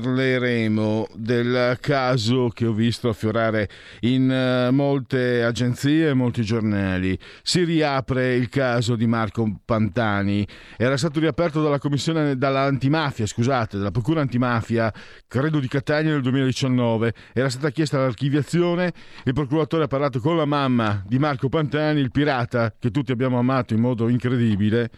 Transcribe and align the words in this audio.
Parleremo 0.00 1.08
del 1.14 1.76
caso 1.80 2.48
che 2.48 2.64
ho 2.64 2.72
visto 2.72 3.08
affiorare 3.10 3.68
in 4.00 4.30
eh, 4.30 4.70
molte 4.70 5.42
agenzie 5.42 6.08
e 6.08 6.14
molti 6.14 6.42
giornali. 6.42 7.18
Si 7.42 7.62
riapre 7.64 8.34
il 8.34 8.48
caso 8.48 8.96
di 8.96 9.06
Marco 9.06 9.60
Pantani. 9.64 10.46
Era 10.78 10.96
stato 10.96 11.20
riaperto 11.20 11.62
dalla 11.62 11.78
commissione 11.78 12.38
dall'antimafia, 12.38 13.26
scusate, 13.26 13.76
dalla 13.76 13.90
procura 13.90 14.22
antimafia, 14.22 14.92
credo 15.28 15.60
di 15.60 15.68
Catania 15.68 16.12
nel 16.12 16.22
2019. 16.22 17.12
Era 17.34 17.50
stata 17.50 17.70
chiesta 17.70 17.98
l'archiviazione. 17.98 18.92
Il 19.24 19.34
procuratore 19.34 19.84
ha 19.84 19.88
parlato 19.88 20.20
con 20.20 20.36
la 20.36 20.46
mamma 20.46 21.02
di 21.06 21.18
Marco 21.18 21.48
Pantani, 21.48 22.00
il 22.00 22.10
pirata 22.10 22.74
che 22.78 22.90
tutti 22.90 23.12
abbiamo 23.12 23.38
amato 23.38 23.74
in 23.74 23.80
modo 23.80 24.08
incredibile. 24.08 24.90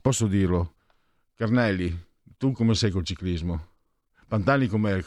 Posso 0.00 0.26
dirlo. 0.26 0.74
Carnelli, 1.36 1.96
tu 2.36 2.52
come 2.52 2.74
sei 2.74 2.90
col 2.90 3.04
ciclismo? 3.04 3.71
Pantani 4.32 4.66
com'è? 4.66 4.98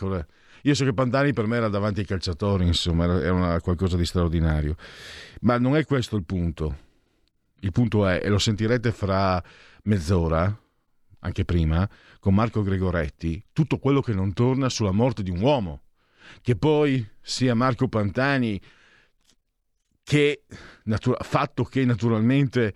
Io 0.62 0.76
so 0.76 0.86
che 0.86 0.94
Pantani 0.94 1.34
per 1.34 1.48
me 1.48 1.58
era 1.58 1.68
davanti 1.68 2.02
ai 2.02 2.06
calciatori, 2.06 2.68
insomma, 2.68 3.06
era 3.06 3.34
una, 3.34 3.60
qualcosa 3.60 3.98
di 3.98 4.06
straordinario. 4.06 4.76
Ma 5.42 5.58
non 5.58 5.76
è 5.76 5.84
questo 5.84 6.16
il 6.16 6.24
punto. 6.24 6.78
Il 7.62 7.72
punto 7.72 8.06
è, 8.06 8.22
e 8.24 8.30
lo 8.30 8.38
sentirete 8.38 8.92
fra 8.92 9.44
mezz'ora, 9.86 10.56
anche 11.22 11.44
prima, 11.44 11.90
con 12.20 12.36
Marco 12.36 12.62
Gregoretti, 12.62 13.44
tutto 13.52 13.80
quello 13.80 14.00
che 14.00 14.14
non 14.14 14.32
torna 14.34 14.70
sulla 14.70 14.92
morte 14.92 15.24
di 15.24 15.32
un 15.32 15.42
uomo. 15.42 15.82
Che 16.42 16.56
poi 16.56 17.04
sia 17.20 17.56
Marco 17.56 17.88
Pantani, 17.88 18.62
che, 20.04 20.44
natura- 20.84 21.24
fatto 21.24 21.64
che 21.64 21.84
naturalmente 21.84 22.76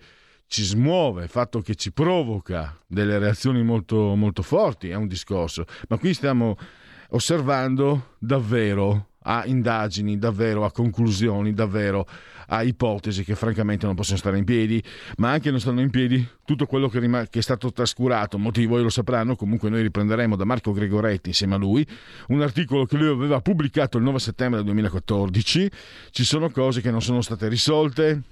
ci 0.50 0.64
smuove, 0.64 1.22
il 1.22 1.28
fatto 1.28 1.60
che 1.60 1.76
ci 1.76 1.92
provoca 1.92 2.76
delle 2.88 3.20
reazioni 3.20 3.62
molto, 3.62 4.16
molto 4.16 4.42
forti, 4.42 4.88
è 4.88 4.96
un 4.96 5.06
discorso, 5.06 5.64
ma 5.88 5.96
qui 5.96 6.12
stiamo 6.12 6.58
osservando 7.10 8.14
davvero 8.18 9.10
a 9.22 9.44
indagini, 9.46 10.18
davvero 10.18 10.64
a 10.64 10.72
conclusioni, 10.72 11.54
davvero 11.54 12.04
a 12.48 12.64
ipotesi 12.64 13.22
che 13.22 13.36
francamente 13.36 13.86
non 13.86 13.94
possono 13.94 14.18
stare 14.18 14.38
in 14.38 14.44
piedi, 14.44 14.82
ma 15.18 15.30
anche 15.30 15.52
non 15.52 15.60
stanno 15.60 15.82
in 15.82 15.90
piedi 15.90 16.28
tutto 16.44 16.66
quello 16.66 16.88
che, 16.88 16.98
rim- 16.98 17.28
che 17.30 17.38
è 17.38 17.42
stato 17.42 17.70
trascurato, 17.70 18.36
motivi 18.36 18.66
voi 18.66 18.82
lo 18.82 18.88
sapranno, 18.88 19.36
comunque 19.36 19.70
noi 19.70 19.82
riprenderemo 19.82 20.34
da 20.34 20.44
Marco 20.44 20.72
Gregoretti 20.72 21.28
insieme 21.28 21.54
a 21.54 21.58
lui, 21.58 21.86
un 22.26 22.42
articolo 22.42 22.86
che 22.86 22.96
lui 22.96 23.06
aveva 23.06 23.40
pubblicato 23.40 23.98
il 23.98 24.02
9 24.02 24.18
settembre 24.18 24.64
2014, 24.64 25.70
ci 26.10 26.24
sono 26.24 26.50
cose 26.50 26.80
che 26.80 26.90
non 26.90 27.00
sono 27.00 27.20
state 27.20 27.46
risolte, 27.46 28.22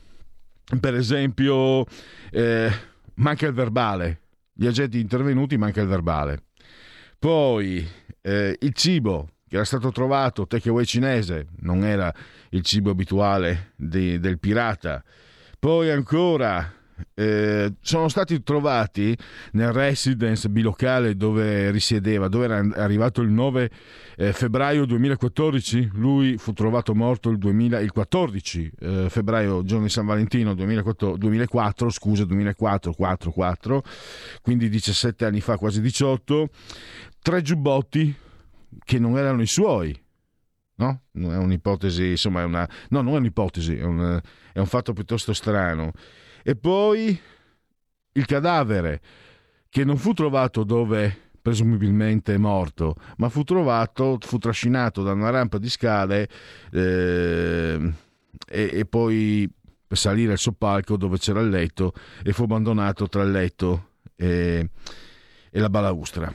per 0.81 0.95
esempio 0.95 1.85
eh, 2.31 2.71
manca 3.15 3.47
il 3.47 3.53
verbale, 3.53 4.21
gli 4.53 4.67
agenti 4.67 5.01
intervenuti 5.01 5.57
manca 5.57 5.81
il 5.81 5.89
verbale. 5.89 6.45
Poi 7.19 7.87
eh, 8.21 8.57
il 8.61 8.73
cibo 8.75 9.29
che 9.49 9.57
era 9.57 9.65
stato 9.65 9.91
trovato, 9.91 10.47
takeaway 10.47 10.85
cinese, 10.85 11.47
non 11.61 11.83
era 11.83 12.13
il 12.51 12.63
cibo 12.63 12.91
abituale 12.91 13.73
di, 13.77 14.21
del 14.21 14.39
pirata. 14.39 15.03
Poi 15.59 15.91
ancora 15.91 16.71
eh, 17.15 17.75
sono 17.81 18.09
stati 18.09 18.43
trovati 18.43 19.17
nel 19.53 19.73
residence 19.73 20.49
bilocale 20.49 21.17
dove 21.17 21.71
risiedeva, 21.71 22.29
dove 22.29 22.45
era 22.45 22.59
arrivato 22.83 23.21
il 23.21 23.31
9 23.31 23.71
eh, 24.17 24.33
febbraio 24.33 24.85
2014. 24.85 25.91
Lui 25.95 26.37
fu 26.39 26.53
trovato 26.53 26.95
morto 26.95 27.31
il, 27.31 27.39
2000, 27.39 27.81
il 27.81 27.93
14 27.93 28.73
eh, 28.79 29.07
febbraio, 29.09 29.63
giorno 29.65 29.85
di 29.85 29.91
San 29.91 30.07
Valentino 30.07 30.55
2004, 30.55 31.17
2004 31.17 31.91
scusa, 31.91 32.25
2004, 32.25 32.93
4, 32.93 33.31
4, 33.31 33.83
quindi 34.43 34.69
17 34.69 35.25
anni 35.25 35.41
fa, 35.41 35.57
quasi 35.57 35.81
18. 35.81 36.49
Tre 37.21 37.43
giubbotti 37.43 38.15
che 38.85 38.99
non 38.99 39.17
erano 39.19 39.43
i 39.43 39.47
suoi. 39.47 39.99
No? 40.77 41.03
È 41.13 41.37
un'ipotesi, 41.37 42.11
insomma, 42.11 42.43
è 42.43 42.45
una, 42.45 42.69
no, 42.91 43.03
non 43.03 43.15
è 43.15 43.19
un'ipotesi, 43.19 43.77
è 43.77 43.83
un, 43.83 44.21
è 44.53 44.59
un 44.59 44.67
fatto 44.67 44.93
piuttosto 44.93 45.33
strano. 45.33 45.93
E 46.49 46.57
poi 46.57 47.21
il 48.13 48.25
cadavere 48.25 49.03
che 49.69 49.85
non 49.85 49.99
fu 49.99 50.15
trovato 50.15 50.65
dove 50.65 51.15
presumibilmente 51.43 52.33
è 52.33 52.39
morto, 52.39 52.95
ma 53.19 53.29
fu 53.29 53.45
trovato, 53.45 54.17
fu 54.19 54.39
trascinato 54.39 55.03
da 55.03 55.13
una 55.13 55.29
rampa 55.29 55.59
di 55.59 55.69
scale 55.69 56.27
eh, 56.73 57.93
e, 58.49 58.71
e, 58.73 58.87
poi 58.87 59.47
per 59.87 59.99
salire 59.99 60.33
al 60.33 60.39
soppalco 60.39 60.97
dove 60.97 61.19
c'era 61.19 61.41
il 61.41 61.51
letto 61.51 61.93
e 62.25 62.33
fu 62.33 62.45
abbandonato 62.45 63.11
tra 63.11 63.25
il 63.25 63.31
letto 63.31 63.91
e, 64.17 64.71
e 65.51 65.61
la 65.61 65.69
balaustra. 65.69 66.35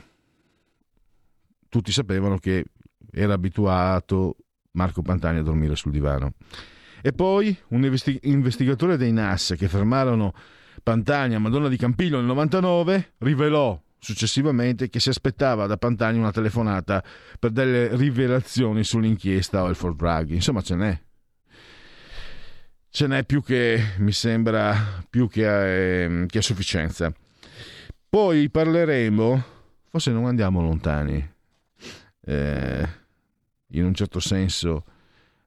Tutti 1.69 1.91
sapevano 1.91 2.37
che 2.37 2.65
era 3.11 3.33
abituato 3.33 4.35
Marco 4.73 5.01
Pantani 5.01 5.39
a 5.39 5.43
dormire 5.43 5.75
sul 5.75 5.91
divano. 5.91 6.33
E 7.05 7.11
poi 7.11 7.53
un 7.67 7.83
investigatore 8.21 8.95
dei 8.95 9.11
NAS 9.11 9.55
che 9.57 9.67
fermarono 9.67 10.33
Pantani 10.81 11.35
a 11.35 11.39
Madonna 11.39 11.67
di 11.67 11.75
Campillo 11.75 12.15
nel 12.15 12.25
99 12.27 13.15
rivelò 13.17 13.77
successivamente 13.99 14.87
che 14.87 15.01
si 15.01 15.09
aspettava 15.09 15.67
da 15.67 15.75
Pantani 15.75 16.17
una 16.17 16.31
telefonata 16.31 17.03
per 17.37 17.51
delle 17.51 17.93
rivelazioni 17.97 18.85
sull'inchiesta 18.85 19.63
Oil 19.63 19.75
for 19.75 19.95
Drug. 19.95 20.29
Insomma, 20.29 20.61
ce 20.61 20.75
n'è. 20.75 21.01
Ce 22.89 23.07
n'è 23.07 23.25
più 23.25 23.43
che, 23.43 23.95
mi 23.97 24.13
sembra, 24.13 25.03
più 25.09 25.27
che 25.27 25.45
a, 25.45 25.65
eh, 25.65 26.25
che 26.25 26.37
a 26.37 26.41
sufficienza. 26.41 27.13
Poi 28.07 28.49
parleremo, 28.49 29.43
forse 29.89 30.11
non 30.11 30.27
andiamo 30.27 30.61
lontani, 30.61 31.33
eh, 32.21 32.89
in 33.71 33.83
un 33.83 33.93
certo 33.93 34.21
senso, 34.21 34.85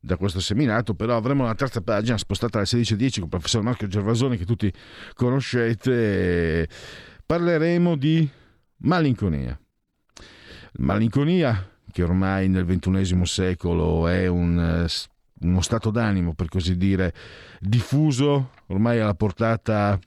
da 0.01 0.17
questo 0.17 0.41
seminato, 0.41 0.95
però 0.95 1.17
avremo 1.17 1.45
una 1.45 1.55
terza 1.55 1.81
pagina 1.81 2.17
spostata 2.17 2.59
alle 2.59 2.67
16.10 2.67 3.15
con 3.15 3.23
il 3.25 3.29
professor 3.29 3.63
Marco 3.63 3.87
Gervasoni 3.87 4.37
che 4.37 4.45
tutti 4.45 4.73
conoscete. 5.15 6.69
Parleremo 7.25 7.97
di 7.97 8.29
malinconia. 8.79 9.59
Malinconia 10.79 11.71
che 11.91 12.03
ormai 12.03 12.49
nel 12.49 12.67
XXI 12.67 13.25
secolo 13.25 14.07
è 14.07 14.27
un, 14.27 14.87
uno 15.41 15.61
stato 15.63 15.91
d'animo, 15.91 16.35
per 16.35 16.49
così 16.49 16.77
dire, 16.77 17.15
diffuso, 17.59 18.51
ormai 18.67 19.01
alla 19.01 19.15
portata, 19.15 19.99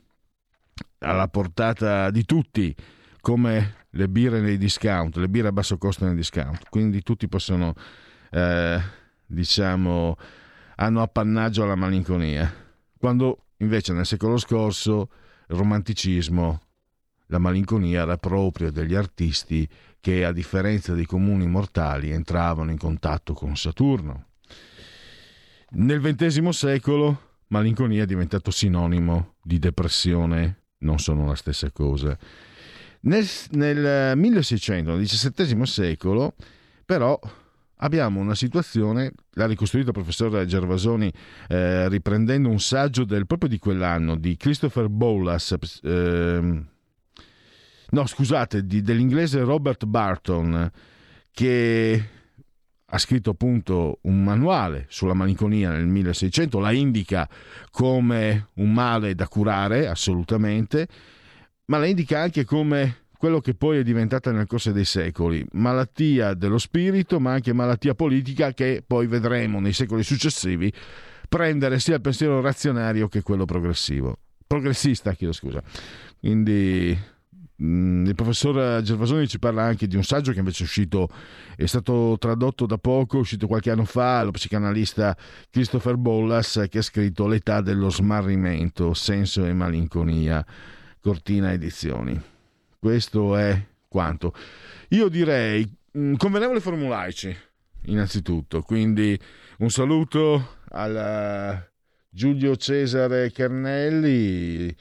alla 0.99 1.27
portata 1.27 2.11
di 2.11 2.25
tutti, 2.25 2.75
come 3.21 3.75
le 3.89 4.07
birre 4.07 4.39
nei 4.39 4.57
discount, 4.57 5.15
le 5.17 5.29
birre 5.29 5.47
a 5.47 5.51
basso 5.51 5.77
costo 5.77 6.05
nei 6.05 6.15
discount. 6.15 6.69
Quindi 6.69 7.01
tutti 7.01 7.27
possono... 7.27 7.73
Eh, 8.31 8.97
diciamo, 9.29 10.17
hanno 10.75 11.01
appannaggio 11.01 11.63
alla 11.63 11.75
malinconia, 11.75 12.51
quando 12.97 13.45
invece 13.57 13.93
nel 13.93 14.05
secolo 14.05 14.37
scorso 14.37 15.09
romanticismo, 15.47 16.61
la 17.27 17.37
malinconia 17.37 18.01
era 18.01 18.17
proprio 18.17 18.71
degli 18.71 18.95
artisti 18.95 19.67
che, 19.99 20.25
a 20.25 20.31
differenza 20.31 20.93
dei 20.93 21.05
comuni 21.05 21.45
mortali, 21.45 22.11
entravano 22.11 22.71
in 22.71 22.77
contatto 22.77 23.33
con 23.33 23.55
Saturno. 23.55 24.25
Nel 25.71 26.01
XX 26.01 26.49
secolo, 26.49 27.37
malinconia 27.47 28.03
è 28.03 28.07
diventato 28.07 28.49
sinonimo 28.49 29.35
di 29.43 29.59
depressione, 29.59 30.63
non 30.79 30.97
sono 30.97 31.27
la 31.27 31.35
stessa 31.35 31.69
cosa. 31.71 32.17
Nel, 33.01 33.27
nel 33.51 34.17
1600, 34.17 34.95
nel 34.95 35.05
XVII 35.05 35.65
secolo, 35.67 36.33
però, 36.83 37.19
abbiamo 37.81 38.19
una 38.19 38.35
situazione, 38.35 39.11
l'ha 39.31 39.45
ricostruita 39.45 39.89
il 39.89 39.93
professor 39.93 40.45
Gervasoni 40.45 41.11
eh, 41.47 41.87
riprendendo 41.89 42.49
un 42.49 42.59
saggio 42.59 43.05
del, 43.05 43.25
proprio 43.25 43.49
di 43.49 43.59
quell'anno 43.59 44.15
di 44.15 44.35
Christopher 44.35 44.89
Bowlas, 44.89 45.55
eh, 45.83 46.63
no 47.89 48.05
scusate, 48.05 48.65
di, 48.65 48.81
dell'inglese 48.81 49.41
Robert 49.41 49.85
Barton, 49.85 50.71
che 51.31 52.09
ha 52.91 52.97
scritto 52.97 53.29
appunto 53.29 53.99
un 54.03 54.23
manuale 54.23 54.85
sulla 54.89 55.13
malinconia 55.13 55.71
nel 55.71 55.85
1600, 55.85 56.59
la 56.59 56.71
indica 56.71 57.29
come 57.69 58.49
un 58.55 58.73
male 58.73 59.13
da 59.15 59.27
curare 59.27 59.87
assolutamente, 59.87 60.87
ma 61.65 61.77
la 61.77 61.85
indica 61.85 62.19
anche 62.19 62.45
come 62.45 63.07
quello 63.19 63.41
che 63.41 63.53
poi 63.53 63.79
è 63.79 63.83
diventata 63.83 64.31
nel 64.31 64.47
corso 64.47 64.71
dei 64.71 64.85
secoli, 64.85 65.45
malattia 65.51 66.33
dello 66.33 66.57
spirito, 66.57 67.19
ma 67.19 67.33
anche 67.33 67.51
malattia 67.51 67.93
politica 67.93 68.53
che 68.53 68.81
poi 68.87 69.07
vedremo 69.07 69.59
nei 69.59 69.73
secoli 69.73 70.03
successivi 70.03 70.71
prendere 71.27 71.79
sia 71.79 71.95
il 71.95 72.01
pensiero 72.01 72.39
razionario 72.39 73.09
che 73.09 73.21
quello 73.21 73.43
progressivo. 73.43 74.19
Progressista, 74.47 75.11
chiedo 75.11 75.33
scusa. 75.33 75.61
Quindi 76.17 76.97
mm, 77.61 78.05
il 78.05 78.15
professor 78.15 78.81
Gervasoni 78.81 79.27
ci 79.27 79.37
parla 79.37 79.63
anche 79.63 79.85
di 79.85 79.97
un 79.97 80.03
saggio 80.05 80.31
che 80.31 80.39
invece 80.39 80.63
è 80.63 80.65
uscito, 80.65 81.09
è 81.57 81.65
stato 81.65 82.15
tradotto 82.17 82.65
da 82.65 82.77
poco, 82.77 83.17
è 83.17 83.19
uscito 83.19 83.47
qualche 83.47 83.69
anno 83.69 83.83
fa, 83.83 84.23
lo 84.23 84.31
psicanalista 84.31 85.13
Christopher 85.49 85.97
Bollas 85.97 86.67
che 86.69 86.77
ha 86.77 86.81
scritto 86.81 87.27
L'età 87.27 87.59
dello 87.59 87.89
smarrimento, 87.89 88.93
senso 88.93 89.43
e 89.43 89.51
malinconia, 89.51 90.45
Cortina 91.01 91.51
Edizioni. 91.51 92.37
Questo 92.79 93.35
è 93.35 93.61
quanto. 93.89 94.33
Io 94.89 95.09
direi 95.09 95.69
mm, 95.97 96.15
convenevole 96.15 96.61
formulaici, 96.61 97.35
innanzitutto. 97.87 98.61
Quindi 98.61 99.19
un 99.57 99.69
saluto 99.69 100.59
a 100.69 101.61
Giulio 102.09 102.55
Cesare 102.55 103.33
Carnelli, 103.33 104.73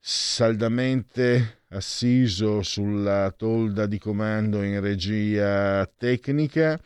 saldamente 0.00 1.64
assiso 1.68 2.62
sulla 2.62 3.30
tolda 3.36 3.84
di 3.84 3.98
comando 3.98 4.62
in 4.62 4.80
regia 4.80 5.84
tecnica. 5.98 6.80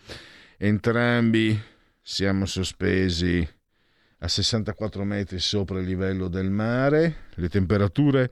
Entrambi 0.59 1.57
siamo 2.01 2.47
sospesi 2.47 3.49
a 4.19 4.27
64 4.27 5.05
metri 5.05 5.39
sopra 5.39 5.79
il 5.79 5.87
livello 5.87 6.27
del 6.27 6.51
mare. 6.51 7.27
Le 7.35 7.49
temperature 7.49 8.31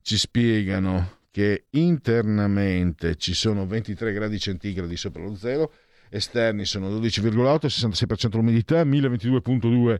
ci 0.00 0.16
spiegano 0.16 1.18
che 1.30 1.66
internamente 1.70 3.16
ci 3.16 3.34
sono 3.34 3.66
23 3.66 4.12
gradi 4.12 4.38
centigradi 4.38 4.96
sopra 4.96 5.22
lo 5.22 5.36
zero, 5.36 5.72
esterni 6.08 6.64
sono 6.64 6.88
12,8, 6.90 7.66
66% 7.66 8.36
l'umidità, 8.36 8.84
1022,2 8.84 9.98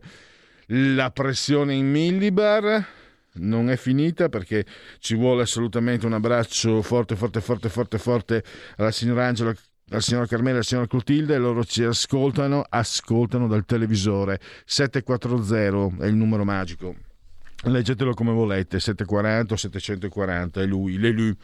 la 0.67 1.11
pressione 1.11 1.73
in 1.73 1.89
millibar. 1.89 2.85
Non 3.33 3.69
è 3.69 3.77
finita 3.77 4.27
perché 4.27 4.65
ci 4.99 5.15
vuole 5.15 5.43
assolutamente 5.43 6.05
un 6.05 6.13
abbraccio 6.13 6.81
forte, 6.81 7.15
forte, 7.15 7.39
forte, 7.39 7.69
forte, 7.69 7.97
forte 7.97 8.43
alla 8.75 8.91
signora 8.91 9.25
Angela 9.25 9.55
alla 9.89 9.99
signora 9.99 10.25
Carmela 10.25 10.51
e 10.51 10.55
alla 10.55 10.63
signora 10.63 10.87
Clotilde. 10.87 11.37
Loro 11.37 11.63
ci 11.65 11.83
ascoltano, 11.83 12.63
ascoltano 12.67 13.47
dal 13.47 13.65
televisore. 13.65 14.39
740 14.65 16.03
è 16.03 16.07
il 16.07 16.15
numero 16.15 16.45
magico 16.45 17.09
leggetelo 17.63 18.13
come 18.13 18.31
volete 18.31 18.79
740 18.79 19.53
o 19.53 19.57
740 19.57 20.61
è 20.61 20.65
lui, 20.65 20.95
è 20.95 21.09
lui. 21.09 21.35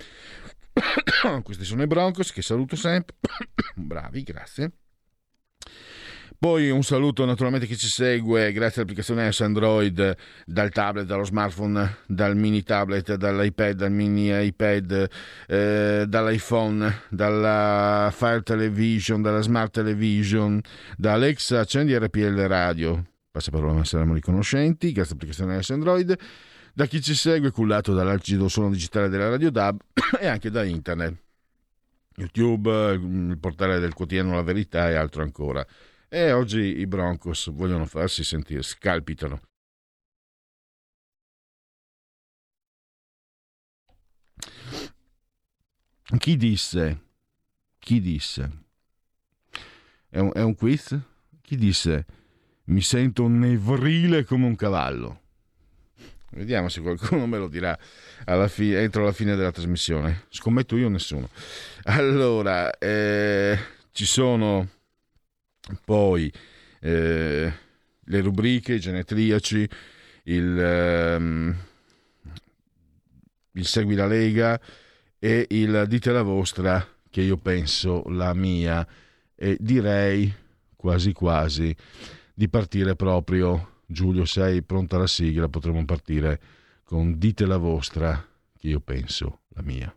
questi 1.43 1.63
sono 1.63 1.83
i 1.83 1.87
Broncos 1.87 2.31
che 2.31 2.41
saluto 2.41 2.75
sempre. 2.75 3.15
Bravi 3.75 4.23
grazie. 4.23 4.71
Poi 6.39 6.69
un 6.69 6.83
saluto 6.83 7.25
naturalmente 7.25 7.65
chi 7.65 7.75
ci 7.75 7.87
segue 7.87 8.51
grazie 8.51 8.81
all'applicazione 8.81 9.31
S 9.31 9.41
Android 9.41 10.15
dal 10.45 10.69
tablet, 10.69 11.07
dallo 11.07 11.23
smartphone, 11.23 11.97
dal 12.05 12.35
mini 12.35 12.61
tablet, 12.61 13.15
dall'iPad, 13.15 13.75
dal 13.75 13.91
mini 13.91 14.45
iPad, 14.45 15.09
eh, 15.47 16.05
dall'iPhone, 16.07 17.01
dalla 17.09 18.13
Fire 18.15 18.43
Television, 18.43 19.23
dalla 19.23 19.41
Smart 19.41 19.73
Television, 19.73 20.61
da 20.95 21.13
Alexa, 21.13 21.61
accendi 21.61 21.97
RPL 21.97 22.39
Radio 22.45 23.03
passaparola 23.31 23.73
ma 23.73 23.83
saremo 23.83 24.13
riconoscenti, 24.13 24.91
grazie 24.91 25.11
all'applicazione 25.11 25.61
S 25.61 25.69
Android, 25.71 26.17
da 26.73 26.85
chi 26.85 27.01
ci 27.01 27.15
segue 27.15 27.51
cullato 27.51 27.93
dall'algido 27.93 28.47
suono 28.47 28.71
digitale 28.71 29.09
della 29.09 29.29
Radio 29.29 29.49
DAB 29.49 29.81
e 30.19 30.27
anche 30.27 30.49
da 30.49 30.63
internet. 30.63 31.23
YouTube, 32.15 32.93
il 32.93 33.37
portale 33.39 33.79
del 33.79 33.93
quotidiano 33.93 34.33
La 34.33 34.41
Verità 34.41 34.89
e 34.89 34.95
altro 34.95 35.21
ancora. 35.21 35.65
E 36.09 36.31
oggi 36.31 36.79
i 36.79 36.87
Broncos 36.87 37.51
vogliono 37.51 37.85
farsi 37.85 38.23
sentire, 38.23 38.63
scalpitano. 38.63 39.41
Chi 46.17 46.37
disse? 46.37 47.01
Chi 47.77 47.99
disse? 47.99 48.63
È 50.09 50.19
un, 50.19 50.31
è 50.33 50.41
un 50.41 50.55
quiz? 50.55 50.97
Chi 51.41 51.57
disse? 51.57 52.05
Mi 52.67 52.81
sento 52.81 53.27
nevrile 53.27 54.23
come 54.23 54.45
un 54.45 54.55
cavallo. 54.55 55.21
Vediamo 56.31 56.69
se 56.69 56.81
qualcuno 56.81 57.25
me 57.25 57.37
lo 57.37 57.47
dirà 57.47 57.77
fi- 58.47 58.73
entro 58.73 59.05
la 59.05 59.11
fine 59.11 59.35
della 59.35 59.51
trasmissione. 59.51 60.25
Scommetto 60.29 60.75
io 60.75 60.89
nessuno. 60.89 61.29
Allora, 61.83 62.77
eh, 62.77 63.57
ci 63.91 64.05
sono 64.05 64.67
poi 65.85 66.31
eh, 66.81 67.53
le 67.99 68.21
rubriche, 68.21 68.73
i 68.73 68.79
genetriaci, 68.79 69.69
il, 70.23 70.59
ehm, 70.59 71.55
il 73.53 73.65
Segui 73.65 73.95
la 73.95 74.07
Lega 74.07 74.59
e 75.19 75.47
il 75.49 75.85
Dite 75.87 76.11
la 76.11 76.21
vostra, 76.21 76.85
che 77.09 77.21
io 77.21 77.37
penso 77.37 78.03
la 78.09 78.33
mia, 78.33 78.85
e 79.35 79.57
direi 79.59 80.31
quasi 80.75 81.13
quasi 81.13 81.75
di 82.37 82.49
partire 82.49 82.95
proprio. 82.95 83.79
Giulio, 83.87 84.23
sei 84.25 84.61
pronta 84.61 84.99
la 84.99 85.07
sigla? 85.07 85.49
Potremmo 85.49 85.83
partire 85.85 86.39
con 86.83 87.17
Dite 87.17 87.47
la 87.47 87.57
vostra, 87.57 88.23
che 88.55 88.67
io 88.67 88.79
penso 88.79 89.39
la 89.55 89.63
mia. 89.63 89.91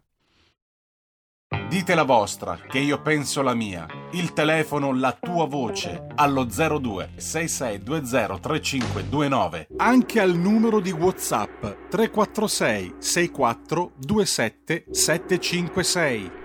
Dite 1.68 1.94
la 1.94 2.04
vostra, 2.04 2.59
che 2.66 2.78
io 2.78 3.02
penso 3.02 3.42
la 3.42 3.52
mia. 3.54 3.87
Il 4.12 4.32
telefono, 4.32 4.94
la 4.94 5.12
tua 5.20 5.44
voce, 5.44 6.06
allo 6.14 6.44
02 6.44 7.11
6620 7.16 8.40
3529. 8.40 9.68
Anche 9.76 10.20
al 10.20 10.35
numero 10.35 10.80
di 10.80 10.92
WhatsApp 10.92 11.90
346 11.90 12.94
64 13.00 13.92
27 13.99 14.87
756. 14.90 16.39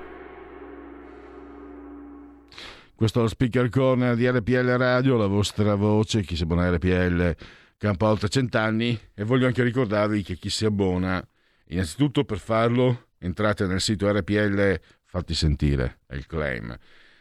Questo 2.95 3.27
speaker 3.27 3.67
corner 3.67 4.15
di 4.15 4.25
RPL 4.25 4.77
Radio, 4.77 5.17
la 5.17 5.27
vostra 5.27 5.75
voce, 5.75 6.21
chi 6.21 6.37
si 6.37 6.43
abbona 6.43 6.63
a 6.63 6.71
RPL 6.71 7.35
campa 7.77 8.07
oltre 8.07 8.29
cent'anni 8.29 8.97
e 9.13 9.25
voglio 9.25 9.47
anche 9.47 9.63
ricordarvi 9.63 10.23
che 10.23 10.37
chi 10.37 10.49
si 10.49 10.63
abbona, 10.63 11.21
innanzitutto 11.65 12.23
per 12.23 12.37
farlo 12.37 13.07
entrate 13.17 13.67
nel 13.67 13.81
sito 13.81 14.09
RPL, 14.09 14.79
fatti 15.03 15.33
sentire, 15.33 15.99
è 16.07 16.15
il 16.15 16.25
claim. 16.25 16.73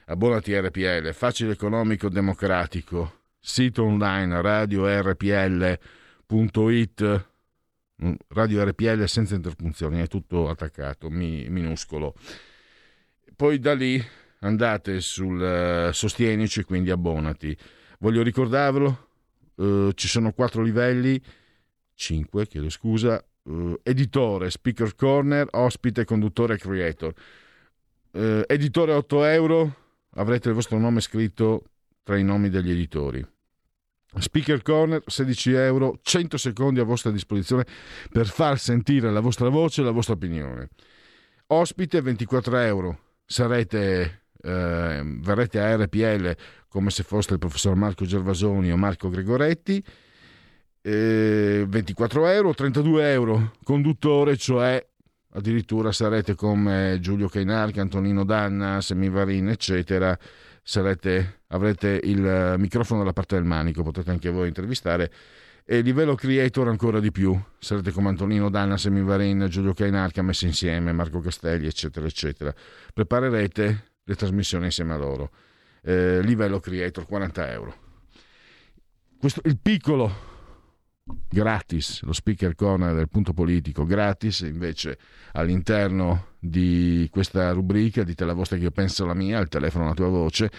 Abbonati 0.07 0.55
a 0.55 0.61
RPL, 0.61 1.13
facile 1.13 1.51
economico 1.51 2.09
democratico, 2.09 3.23
sito 3.41 3.83
online 3.83 4.41
radio 4.43 4.87
rpl.it 4.87 5.79
radio 8.29 8.65
RPL 8.65 9.05
senza 9.07 9.35
interpunzioni, 9.35 10.01
è 10.01 10.07
tutto 10.07 10.49
attaccato, 10.49 11.11
mi, 11.11 11.49
minuscolo. 11.49 12.15
Poi 13.35 13.59
da 13.59 13.75
lì 13.75 14.01
andate 14.45 15.01
sul 15.01 15.89
uh, 15.89 15.93
Sostienici, 15.93 16.63
quindi 16.65 16.91
abbonati. 16.91 17.57
Voglio 17.99 18.23
ricordarvelo, 18.23 19.09
uh, 19.57 19.93
ci 19.93 20.09
sono 20.09 20.33
quattro 20.33 20.63
livelli, 20.63 21.21
cinque, 21.95 22.47
chiedo 22.47 22.69
scusa, 22.69 23.25
uh, 23.43 23.79
editore, 23.83 24.51
speaker 24.51 24.95
corner, 24.95 25.49
ospite, 25.51 26.05
conduttore, 26.05 26.59
creator. 26.59 27.13
editore 28.47 28.93
8 28.93 29.25
euro, 29.25 29.77
avrete 30.15 30.49
il 30.49 30.55
vostro 30.55 30.79
nome 30.79 31.01
scritto 31.01 31.65
tra 32.05 32.17
i 32.17 32.23
nomi 32.23 32.49
degli 32.49 32.71
editori. 32.71 33.27
Speaker 34.17 34.63
Corner 34.63 35.03
16 35.05 35.53
euro, 35.55 35.99
100 36.01 36.37
secondi 36.37 36.79
a 36.79 36.85
vostra 36.85 37.11
disposizione 37.11 37.67
per 38.13 38.29
far 38.29 38.61
sentire 38.61 39.11
la 39.11 39.19
vostra 39.19 39.49
voce 39.49 39.81
e 39.81 39.85
la 39.85 39.91
vostra 39.91 40.15
opinione. 40.15 40.69
Ospite 41.49 42.01
24 42.01 42.59
euro, 42.59 42.99
sarete, 43.25 44.24
eh, 44.45 45.03
verrete 45.05 45.61
a 45.61 45.77
RPL 45.77 46.37
come 46.69 46.91
se 46.91 47.03
foste 47.03 47.33
il 47.33 47.39
professor 47.39 47.75
Marco 47.75 48.05
Gervasoni 48.05 48.71
o 48.71 48.77
Marco 48.77 49.09
Gregoretti. 49.09 49.83
Eh, 50.83 51.65
24 51.67 52.27
euro, 52.29 52.53
32 52.53 53.13
euro, 53.13 53.53
conduttore, 53.65 54.37
cioè 54.37 54.85
addirittura 55.31 55.91
sarete 55.93 56.35
come 56.35 56.99
Giulio 57.01 57.29
Cainarchi, 57.29 57.81
Antonino 57.81 58.25
Danna, 58.25 58.81
Semivarin, 58.81 59.49
eccetera 59.49 60.17
sarete, 60.65 61.41
avrete 61.49 62.01
il 62.03 62.55
microfono 62.59 63.01
dalla 63.01 63.13
parte 63.13 63.37
del 63.37 63.45
manico, 63.45 63.83
potrete 63.83 64.11
anche 64.11 64.31
voi 64.31 64.49
intervistare. 64.49 65.13
E 65.67 65.81
livello 65.81 66.15
creator 66.15 66.69
ancora 66.69 67.01
di 67.01 67.11
più, 67.11 67.39
sarete 67.59 67.91
come 67.91 68.09
Antonino 68.09 68.51
Danna, 68.51 68.77
Semivarin, 68.77 69.47
Giulio 69.49 69.73
Cainarca 69.73 70.23
messi 70.23 70.47
insieme, 70.47 70.93
Marco 70.93 71.21
Castelli, 71.21 71.67
eccetera, 71.67 72.07
eccetera. 72.07 72.55
Preparerete 72.93 73.93
le 74.05 74.15
trasmissioni 74.15 74.67
insieme 74.67 74.95
a 74.95 74.97
loro. 74.97 75.31
Eh, 75.83 76.23
livello 76.23 76.61
creator 76.61 77.07
40 77.07 77.51
euro. 77.51 77.75
Questo, 79.19 79.41
il 79.45 79.59
piccolo 79.59 80.33
gratis, 81.29 82.03
lo 82.03 82.13
speaker 82.13 82.55
corner 82.55 82.95
del 82.95 83.09
punto 83.09 83.33
politico 83.33 83.85
gratis, 83.85 84.41
invece 84.41 84.99
all'interno 85.33 86.29
di 86.39 87.09
questa 87.11 87.53
rubrica 87.53 88.05
dite 88.05 88.25
la 88.25 88.33
vostra 88.33 88.57
che 88.57 88.65
io 88.65 88.71
penso 88.71 89.05
la 89.05 89.15
mia, 89.15 89.39
il 89.41 89.49
telefono 89.49 89.87
la 89.87 89.95
tua 89.95 90.09
voce, 90.09 90.51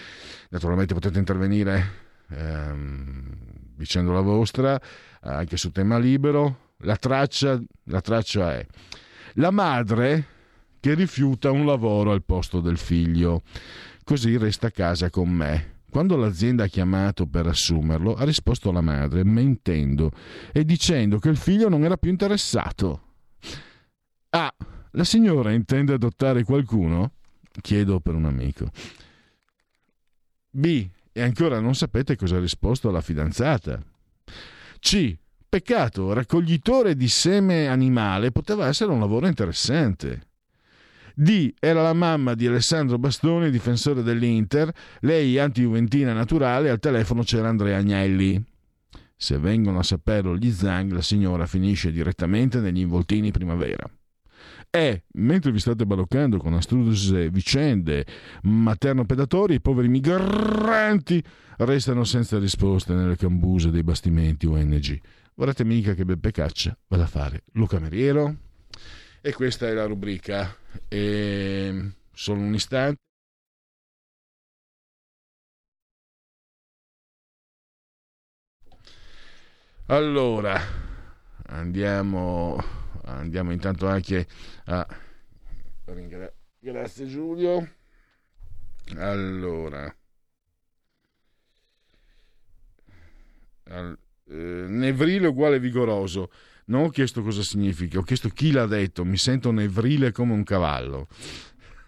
naturalmente 0.50 0.94
potete 0.94 1.18
intervenire 1.18 2.04
ehm, 2.30 3.32
dicendo 3.74 4.12
la 4.12 4.20
vostra 4.20 4.80
anche 5.20 5.56
su 5.56 5.72
tema 5.72 5.98
libero, 5.98 6.72
la 6.78 6.96
traccia, 6.96 7.60
la 7.84 8.00
traccia 8.00 8.54
è 8.54 8.66
la 9.34 9.50
madre 9.50 10.34
che 10.80 10.94
rifiuta 10.94 11.50
un 11.50 11.66
lavoro 11.66 12.12
al 12.12 12.22
posto 12.24 12.60
del 12.60 12.78
figlio, 12.78 13.42
così 14.04 14.36
resta 14.36 14.68
a 14.68 14.70
casa 14.72 15.10
con 15.10 15.28
me 15.28 15.74
quando 15.96 16.16
l'azienda 16.16 16.64
ha 16.64 16.66
chiamato 16.66 17.26
per 17.26 17.46
assumerlo, 17.46 18.16
ha 18.16 18.24
risposto 18.24 18.70
la 18.70 18.82
madre 18.82 19.24
mentendo 19.24 20.10
e 20.52 20.62
dicendo 20.62 21.18
che 21.18 21.30
il 21.30 21.38
figlio 21.38 21.70
non 21.70 21.84
era 21.84 21.96
più 21.96 22.10
interessato. 22.10 23.00
A. 24.28 24.54
La 24.90 25.04
signora 25.04 25.52
intende 25.52 25.94
adottare 25.94 26.44
qualcuno? 26.44 27.12
Chiedo 27.62 28.00
per 28.00 28.14
un 28.14 28.26
amico. 28.26 28.70
B. 30.50 30.86
E 31.12 31.22
ancora 31.22 31.60
non 31.60 31.74
sapete 31.74 32.14
cosa 32.14 32.36
ha 32.36 32.40
risposto 32.40 32.90
la 32.90 33.00
fidanzata. 33.00 33.82
C. 34.78 35.16
Peccato, 35.48 36.12
raccoglitore 36.12 36.94
di 36.94 37.08
seme 37.08 37.68
animale 37.68 38.32
poteva 38.32 38.66
essere 38.66 38.92
un 38.92 39.00
lavoro 39.00 39.26
interessante. 39.28 40.25
D 41.18 41.54
era 41.58 41.80
la 41.80 41.94
mamma 41.94 42.34
di 42.34 42.46
Alessandro 42.46 42.98
Bastoni, 42.98 43.50
difensore 43.50 44.02
dell'Inter, 44.02 44.70
lei 45.00 45.38
anti-juventina 45.38 46.12
naturale, 46.12 46.68
al 46.68 46.78
telefono 46.78 47.22
c'era 47.22 47.48
Andrea 47.48 47.78
Agnelli. 47.78 48.44
Se 49.16 49.38
vengono 49.38 49.78
a 49.78 49.82
saperlo 49.82 50.36
gli 50.36 50.50
Zang, 50.50 50.92
la 50.92 51.00
signora 51.00 51.46
finisce 51.46 51.90
direttamente 51.90 52.60
negli 52.60 52.80
involtini 52.80 53.30
primavera. 53.30 53.88
E, 54.68 55.04
mentre 55.12 55.52
vi 55.52 55.58
state 55.58 55.86
baloccando 55.86 56.36
con 56.36 56.52
astruse 56.52 57.30
vicende 57.30 58.04
materno-pedatori, 58.42 59.54
i 59.54 59.60
poveri 59.62 59.88
migranti 59.88 61.24
restano 61.58 62.04
senza 62.04 62.38
risposte 62.38 62.92
nelle 62.92 63.16
cambuse 63.16 63.70
dei 63.70 63.82
bastimenti 63.82 64.44
ONG. 64.44 65.00
Vorrete 65.34 65.64
mica 65.64 65.94
che 65.94 66.04
Beppe 66.04 66.30
Caccia 66.30 66.76
vada 66.88 67.04
a 67.04 67.06
fare 67.06 67.44
lo 67.52 67.64
cameriero? 67.64 68.36
E 69.26 69.32
questa 69.32 69.66
è 69.66 69.72
la 69.72 69.86
rubrica. 69.86 70.56
E 70.86 71.90
solo 72.12 72.40
un 72.42 72.54
istante. 72.54 73.00
Allora, 79.86 80.56
andiamo, 81.46 82.56
andiamo 83.06 83.50
intanto 83.50 83.88
anche 83.88 84.28
a... 84.66 84.86
Grazie 86.60 87.06
Giulio. 87.08 87.68
Allora, 88.96 89.92
Al, 93.64 93.98
eh, 94.28 94.34
Nevrile 94.68 95.26
uguale 95.26 95.58
vigoroso. 95.58 96.30
Non 96.68 96.84
ho 96.84 96.88
chiesto 96.88 97.22
cosa 97.22 97.42
significa, 97.42 97.98
ho 97.98 98.02
chiesto 98.02 98.28
chi 98.28 98.50
l'ha 98.50 98.66
detto. 98.66 99.04
Mi 99.04 99.16
sento 99.16 99.52
nevrile 99.52 100.10
come 100.10 100.32
un 100.32 100.42
cavallo. 100.42 101.06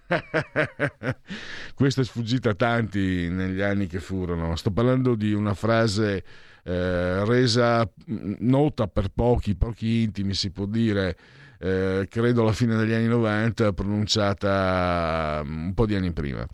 Questa 1.75 2.01
è 2.01 2.05
sfuggita 2.05 2.51
a 2.51 2.55
tanti 2.55 3.29
negli 3.29 3.61
anni 3.61 3.87
che 3.87 3.99
furono. 3.99 4.55
Sto 4.55 4.71
parlando 4.71 5.17
di 5.17 5.33
una 5.33 5.55
frase 5.55 6.25
eh, 6.63 7.25
resa 7.25 7.89
nota 8.07 8.87
per 8.87 9.09
pochi, 9.09 9.57
pochi 9.57 10.03
intimi 10.03 10.35
si 10.35 10.51
può 10.51 10.67
dire, 10.67 11.17
eh, 11.59 12.07
credo 12.09 12.43
alla 12.43 12.53
fine 12.53 12.77
degli 12.77 12.93
anni 12.93 13.09
90, 13.09 13.73
pronunciata 13.73 15.43
un 15.45 15.73
po' 15.75 15.87
di 15.87 15.97
anni 15.97 16.13
prima. 16.13 16.47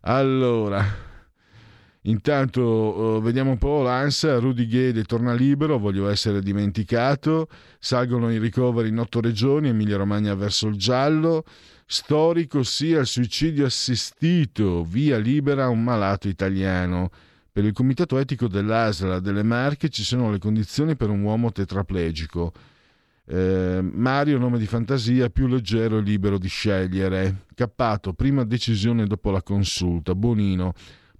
Allora, 0.00 0.84
Intanto 2.04 2.62
uh, 2.62 3.20
vediamo 3.20 3.50
un 3.50 3.58
po' 3.58 3.82
l'ANSA, 3.82 4.38
Rudy 4.38 4.66
Ghede 4.66 5.04
torna 5.04 5.34
libero, 5.34 5.78
voglio 5.78 6.08
essere 6.08 6.40
dimenticato, 6.40 7.48
salgono 7.78 8.30
i 8.30 8.38
ricoveri 8.38 8.88
in 8.88 8.98
otto 8.98 9.20
regioni, 9.20 9.68
Emilia 9.68 9.98
Romagna 9.98 10.34
verso 10.34 10.68
il 10.68 10.76
giallo, 10.76 11.44
storico 11.84 12.62
sia 12.62 13.00
il 13.00 13.06
suicidio 13.06 13.66
assistito, 13.66 14.82
via 14.82 15.18
libera 15.18 15.68
un 15.68 15.82
malato 15.82 16.28
italiano. 16.28 17.10
Per 17.52 17.64
il 17.64 17.72
comitato 17.72 18.16
etico 18.16 18.48
dell'ASLA 18.48 19.18
delle 19.18 19.42
Marche 19.42 19.90
ci 19.90 20.04
sono 20.04 20.30
le 20.30 20.38
condizioni 20.38 20.96
per 20.96 21.10
un 21.10 21.20
uomo 21.20 21.52
tetraplegico. 21.52 22.52
Eh, 23.26 23.80
Mario, 23.82 24.38
nome 24.38 24.58
di 24.58 24.66
fantasia, 24.66 25.28
più 25.28 25.48
leggero 25.48 25.98
e 25.98 26.02
libero 26.02 26.38
di 26.38 26.48
scegliere. 26.48 27.46
Cappato, 27.54 28.12
prima 28.12 28.44
decisione 28.44 29.06
dopo 29.06 29.30
la 29.30 29.42
consulta. 29.42 30.14
Bonino, 30.14 30.72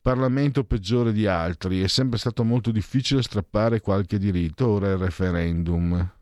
Parlamento 0.02 0.64
peggiore 0.64 1.12
di 1.12 1.26
altri, 1.26 1.82
è 1.82 1.86
sempre 1.86 2.18
stato 2.18 2.42
molto 2.42 2.70
difficile 2.70 3.22
strappare 3.22 3.80
qualche 3.80 4.18
diritto, 4.18 4.66
ora 4.66 4.90
il 4.90 4.96
referendum. 4.96 6.12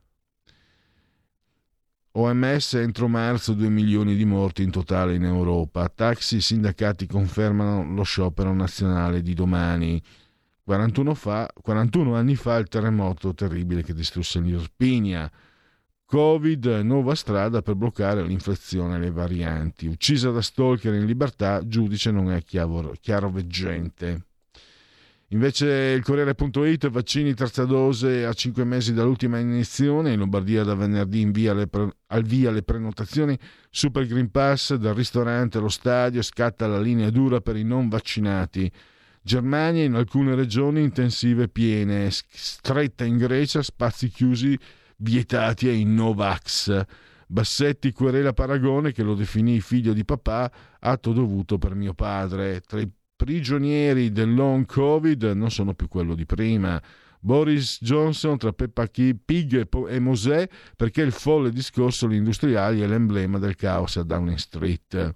OMS 2.11 2.75
entro 2.75 3.07
marzo 3.07 3.53
2 3.53 3.69
milioni 3.69 4.17
di 4.17 4.25
morti 4.25 4.65
in 4.65 4.73
totale 4.73 5.15
in 5.15 5.23
Europa. 5.23 5.89
Taxi 5.89 6.41
sindacati 6.41 7.07
confermano 7.07 7.95
lo 7.95 8.03
sciopero 8.03 8.53
nazionale 8.53 9.23
di 9.23 9.35
domani. 9.35 10.03
41, 10.65 11.15
fa, 11.15 11.49
41 11.63 12.17
anni 12.17 12.35
fa 12.35 12.57
il 12.57 12.67
terremoto 12.67 13.33
terribile 13.33 13.85
che 13.85 13.95
distrusse 13.95 14.41
l'Irpinia. 14.41 15.31
Covid, 16.11 16.65
nuova 16.85 17.15
strada 17.15 17.61
per 17.61 17.75
bloccare 17.75 18.23
l'infezione 18.23 18.97
e 18.97 18.99
le 18.99 19.11
varianti. 19.11 19.87
Uccisa 19.87 20.31
da 20.31 20.41
stalker 20.41 20.95
in 20.95 21.05
libertà, 21.05 21.61
giudice 21.67 22.11
non 22.11 22.31
è 22.31 22.43
chiaro, 22.43 22.95
chiaroveggente. 22.99 24.25
Invece 25.33 25.67
il 25.95 26.03
Corriere.it, 26.03 26.89
vaccini 26.89 27.35
terza 27.35 27.67
dose 27.67 28.25
a 28.25 28.33
5 28.33 28.65
mesi 28.65 28.95
dall'ultima 28.95 29.39
iniezione, 29.39 30.13
in 30.13 30.21
Lombardia 30.21 30.65
da 30.65 30.75
venerdì 30.75 31.21
invia 31.21 31.53
le 31.53 31.67
pre- 31.67 31.95
al 32.07 32.23
via 32.23 32.51
le 32.53 32.63
prenotazioni, 32.63 33.39
Super 33.69 34.07
Green 34.07 34.31
Pass 34.31 34.77
dal 34.77 34.95
ristorante 34.95 35.59
allo 35.59 35.69
stadio, 35.69 36.23
scatta 36.23 36.67
la 36.67 36.81
linea 36.81 37.11
dura 37.11 37.43
per 37.43 37.57
i 37.57 37.65
non 37.65 37.91
vaccinati. 37.91 38.73
Germania 39.21 39.85
in 39.85 39.93
alcune 39.93 40.35
regioni 40.35 40.81
intensive 40.81 41.49
piene, 41.49 42.09
stretta 42.11 43.05
in 43.05 43.19
Grecia, 43.19 43.63
spazi 43.63 44.09
chiusi 44.09 44.59
vietati 44.99 45.69
ai 45.69 45.85
Novax. 45.85 46.85
Bassetti 47.27 47.93
querela 47.93 48.33
Paragone 48.33 48.93
che 48.93 49.03
lo 49.03 49.15
definì 49.15 49.61
figlio 49.61 49.93
di 49.93 50.05
papà, 50.05 50.51
atto 50.79 51.13
dovuto 51.13 51.59
per 51.59 51.75
mio 51.75 51.95
padre. 51.95 52.61
Tra 52.61 52.81
i 52.81 52.91
prigionieri 53.15 54.13
del 54.13 54.33
long 54.33 54.65
covid 54.65 55.25
non 55.35 55.51
sono 55.51 55.75
più 55.75 55.89
quello 55.89 56.15
di 56.15 56.25
prima. 56.25 56.81
Boris 57.21 57.79
Johnson 57.81 58.39
tra 58.39 58.53
Peppa 58.53 58.87
Pig 58.87 59.69
e 59.89 59.99
Mosè 59.99 60.49
perché 60.77 61.03
il 61.03 61.11
folle 61.11 61.51
discorso 61.51 62.07
agli 62.07 62.15
industriali 62.15 62.81
è 62.81 62.87
l'emblema 62.87 63.39
del 63.39 63.57
caos 63.57 63.97
a 63.97 64.05
Downing 64.05 64.37
Street. 64.37 65.15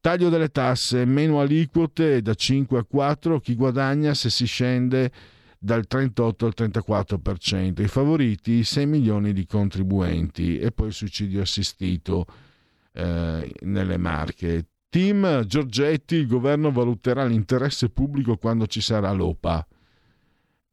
Taglio 0.00 0.28
delle 0.28 0.50
tasse, 0.50 1.04
meno 1.04 1.40
aliquote 1.40 2.22
da 2.22 2.34
5 2.34 2.78
a 2.78 2.84
4, 2.84 3.40
chi 3.40 3.54
guadagna 3.54 4.14
se 4.14 4.30
si 4.30 4.46
scende 4.46 5.10
dal 5.58 5.86
38 5.86 6.46
al 6.46 6.54
34%, 6.56 7.82
i 7.82 7.88
favoriti 7.88 8.62
6 8.62 8.86
milioni 8.86 9.32
di 9.32 9.44
contribuenti 9.44 10.58
e 10.58 10.70
poi 10.70 10.88
il 10.88 10.92
suicidio 10.92 11.42
assistito 11.42 12.26
eh, 12.92 13.52
nelle 13.60 13.96
Marche. 13.96 14.66
Team 14.88 15.44
Giorgetti, 15.44 16.14
il 16.14 16.26
governo 16.26 16.70
valuterà 16.70 17.24
l'interesse 17.24 17.90
pubblico 17.90 18.36
quando 18.36 18.66
ci 18.66 18.80
sarà 18.80 19.12
l'OPA. 19.12 19.66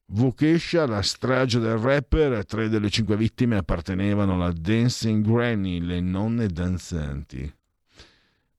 Vokesha, 0.08 0.86
la 0.86 1.02
strage 1.02 1.60
del 1.60 1.78
rapper, 1.78 2.46
tre 2.46 2.70
delle 2.70 2.90
cinque 2.90 3.18
vittime 3.18 3.58
appartenevano 3.58 4.36
alla 4.36 4.52
Dancing 4.52 5.26
Granny, 5.26 5.80
le 5.80 6.00
nonne 6.00 6.48
danzanti. 6.48 7.52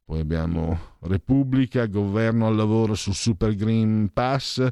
Poi 0.05 0.21
abbiamo 0.21 0.79
Repubblica, 1.01 1.87
governo 1.87 2.47
al 2.47 2.57
lavoro 2.57 2.95
sul 2.95 3.15
Super 3.15 3.55
Green 3.55 4.11
Pass, 4.13 4.65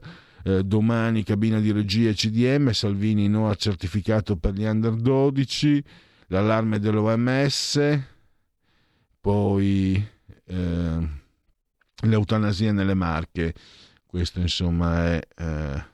eh, 0.44 0.62
domani 0.62 1.24
cabina 1.24 1.58
di 1.58 1.72
regia 1.72 2.12
CDM, 2.12 2.70
Salvini 2.70 3.28
no 3.28 3.48
ha 3.48 3.54
certificato 3.54 4.36
per 4.36 4.54
gli 4.54 4.64
under 4.64 4.94
12, 4.94 5.82
l'allarme 6.28 6.78
dell'OMS, 6.78 8.00
poi 9.20 10.06
eh, 10.46 11.08
l'eutanasia 12.02 12.72
nelle 12.72 12.94
Marche, 12.94 13.54
questo 14.06 14.40
insomma 14.40 15.06
è... 15.06 15.20
Eh, 15.36 15.92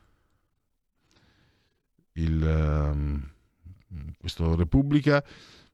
il, 2.15 2.43
um, 2.43 3.31
questo 4.19 4.55
Repubblica, 4.55 5.25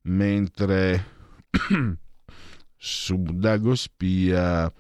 mentre 0.03 1.05
su 2.77 3.23
Dago 3.23 3.75
Spia 3.75 4.73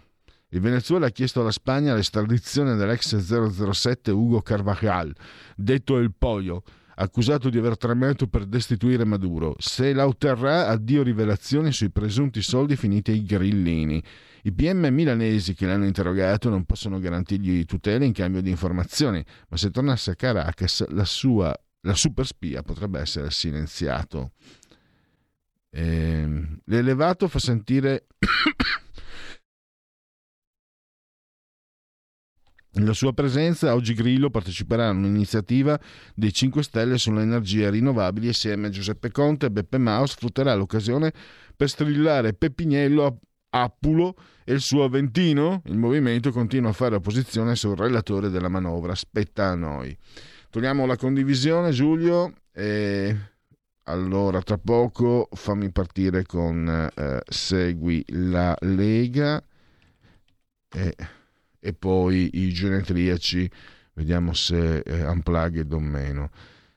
il 0.56 0.62
Venezuela 0.62 1.06
ha 1.06 1.10
chiesto 1.10 1.42
alla 1.42 1.50
Spagna 1.50 1.94
l'estradizione 1.94 2.76
dell'ex 2.76 3.16
007 3.18 4.10
Hugo 4.10 4.40
Carvajal, 4.40 5.14
detto 5.54 5.98
El 5.98 6.14
Pollo, 6.16 6.62
accusato 6.94 7.50
di 7.50 7.58
aver 7.58 7.76
tramato 7.76 8.26
per 8.26 8.46
destituire 8.46 9.04
Maduro. 9.04 9.54
Se 9.58 9.92
la 9.92 10.06
otterrà, 10.06 10.68
addio 10.68 11.02
rivelazioni 11.02 11.72
sui 11.72 11.90
presunti 11.90 12.40
soldi 12.40 12.74
finiti 12.74 13.10
ai 13.10 13.22
grillini. 13.22 14.02
I 14.44 14.52
PM 14.52 14.86
milanesi 14.86 15.52
che 15.52 15.66
l'hanno 15.66 15.84
interrogato 15.84 16.48
non 16.48 16.64
possono 16.64 16.98
garantirgli 16.98 17.66
tutele 17.66 18.06
in 18.06 18.12
cambio 18.12 18.40
di 18.40 18.48
informazioni, 18.48 19.22
ma 19.48 19.58
se 19.58 19.70
tornasse 19.70 20.12
a 20.12 20.14
Caracas 20.14 20.86
la 20.88 21.04
sua 21.04 21.54
la 21.82 21.94
super 21.94 22.24
spia 22.24 22.62
potrebbe 22.62 22.98
essere 22.98 23.30
silenziato. 23.30 24.32
Eh, 25.68 26.48
l'elevato 26.64 27.28
fa 27.28 27.38
sentire 27.38 28.06
la 32.84 32.92
sua 32.92 33.12
presenza. 33.12 33.74
Oggi 33.74 33.94
Grillo 33.94 34.30
parteciperà 34.30 34.88
a 34.88 34.90
un'iniziativa 34.90 35.78
dei 36.14 36.32
5 36.32 36.62
Stelle 36.62 36.98
sulle 36.98 37.22
energie 37.22 37.70
rinnovabili 37.70 38.28
assieme 38.28 38.66
a 38.66 38.70
Giuseppe 38.70 39.10
Conte 39.10 39.46
e 39.46 39.50
Beppe 39.50 39.78
Mao 39.78 40.06
sfrutterà 40.06 40.54
l'occasione 40.54 41.12
per 41.56 41.68
strillare 41.68 42.34
Pepignello 42.34 43.20
Appulo 43.50 44.14
e 44.44 44.52
il 44.52 44.60
suo 44.60 44.84
Aventino. 44.84 45.62
Il 45.66 45.76
movimento 45.78 46.30
continua 46.30 46.70
a 46.70 46.74
fare 46.74 46.96
opposizione 46.96 47.56
sul 47.56 47.76
relatore 47.76 48.28
della 48.28 48.48
manovra. 48.48 48.94
Spetta 48.94 49.46
a 49.46 49.54
noi. 49.54 49.96
Togliamo 50.50 50.86
la 50.86 50.96
condivisione, 50.96 51.70
Giulio. 51.70 52.32
E 52.52 53.16
allora, 53.84 54.42
tra 54.42 54.58
poco 54.58 55.28
fammi 55.32 55.70
partire 55.70 56.24
con 56.24 56.90
eh, 56.94 57.22
Segui 57.28 58.04
la 58.08 58.56
Lega 58.60 59.42
e, 60.68 60.94
e, 61.60 61.72
poi 61.72 62.30
i 62.34 62.52
genetriaci. 62.52 63.50
Vediamo 63.94 64.32
se 64.34 64.78
eh, 64.78 65.06
unplugged 65.06 65.72
o 65.72 65.80
meno. 65.80 66.30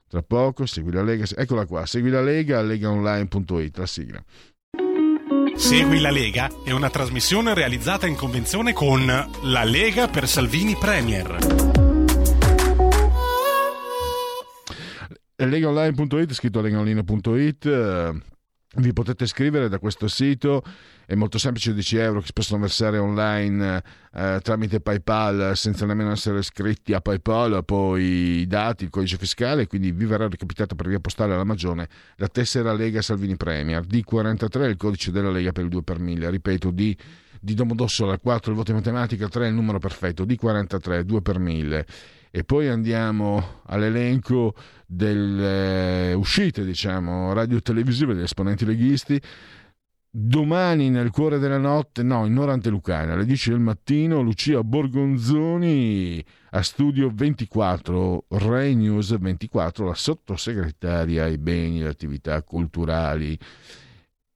Tra 0.08 0.24
poco, 0.24 0.66
segui 0.66 0.92
la 0.92 1.04
Lega. 1.04 1.26
Eccola 1.36 1.66
qua, 1.66 1.86
segui 1.86 2.10
la 2.10 2.22
Lega, 2.22 2.62
legaonline.it, 2.62 3.78
la 3.78 3.86
sigla. 3.86 4.24
Segui 5.56 6.00
la 6.00 6.10
Lega 6.10 6.50
è 6.64 6.72
una 6.72 6.90
trasmissione 6.90 7.54
realizzata 7.54 8.08
in 8.08 8.16
convenzione 8.16 8.74
con 8.74 9.06
La 9.06 9.64
Lega 9.66 10.08
per 10.08 10.28
Salvini 10.28 10.76
Premier. 10.76 11.38
legaonline.it, 15.36 16.34
scritto 16.34 16.62
legaonline.it. 16.62 17.66
Vi 18.72 18.94
potete 18.94 19.26
scrivere 19.26 19.68
da 19.68 19.80
questo 19.80 20.08
sito, 20.08 20.64
è 21.08 21.16
molto 21.16 21.40
semplice, 21.40 21.74
10 21.74 21.98
euro 21.98 22.20
che 22.20 22.28
si 22.28 22.34
possono 22.34 22.62
versare 22.62 23.00
online 23.00 23.84
eh, 24.14 24.40
tramite 24.44 24.80
PayPal 24.80 25.54
senza 25.56 25.88
nemmeno 25.88 26.12
essere 26.12 26.38
iscritti 26.38 26.94
a 26.94 27.02
PayPal, 27.02 27.66
poi 27.66 28.04
i 28.42 28.46
dati, 28.46 28.84
il 28.84 28.92
codice 28.92 29.18
fiscale, 29.18 29.66
quindi 29.66 29.92
vi 29.92 30.06
verrà 30.06 30.28
recapitata 30.28 30.76
per 30.76 30.88
via 30.88 31.00
postale 31.00 31.34
alla 31.34 31.44
Magione 31.44 31.90
la 32.18 32.28
tessera 32.28 32.72
Lega 32.72 33.02
Salvini 33.02 33.36
Premier, 33.38 33.84
D43 33.88 34.70
il 34.70 34.78
codice 34.78 35.10
della 35.10 35.32
Lega 35.32 35.52
per 35.52 35.64
il 35.64 35.70
2 35.72 35.82
per 35.82 35.98
1000, 35.98 36.30
ripeto, 36.30 36.70
D 36.70 36.96
di 37.42 37.54
Domodossola 37.56 38.20
4 38.20 38.52
il 38.52 38.58
voto 38.58 38.70
in 38.70 38.78
matematica, 38.78 39.28
3 39.28 39.48
il 39.48 39.54
numero 39.56 39.80
perfetto, 39.80 40.26
D43 40.26 41.02
2 41.02 41.22
per 41.24 41.40
1000 41.40 41.86
e 42.32 42.44
poi 42.44 42.68
andiamo 42.68 43.62
all'elenco 43.66 44.54
delle 44.86 46.14
uscite, 46.14 46.64
diciamo, 46.64 47.34
radio-televisive 47.34 48.14
degli 48.14 48.24
esponenti 48.24 48.66
leghisti. 48.66 49.22
Domani 50.12 50.90
nel 50.90 51.12
cuore 51.12 51.38
della 51.38 51.60
notte, 51.60 52.02
no, 52.02 52.26
in 52.26 52.38
ora 52.38 52.54
antelucana, 52.54 53.14
alle 53.14 53.26
10 53.26 53.52
del 53.52 53.60
mattino, 53.60 54.22
Lucia 54.22 54.64
Borgonzoni 54.64 56.24
a 56.52 56.64
Studio 56.64 57.12
24, 57.14 58.26
Rai 58.30 58.74
News 58.74 59.16
24, 59.18 59.86
la 59.86 59.94
sottosegretaria 59.94 61.26
ai 61.26 61.38
beni 61.38 61.82
e 61.82 61.88
attività 61.88 62.42
culturali. 62.42 63.38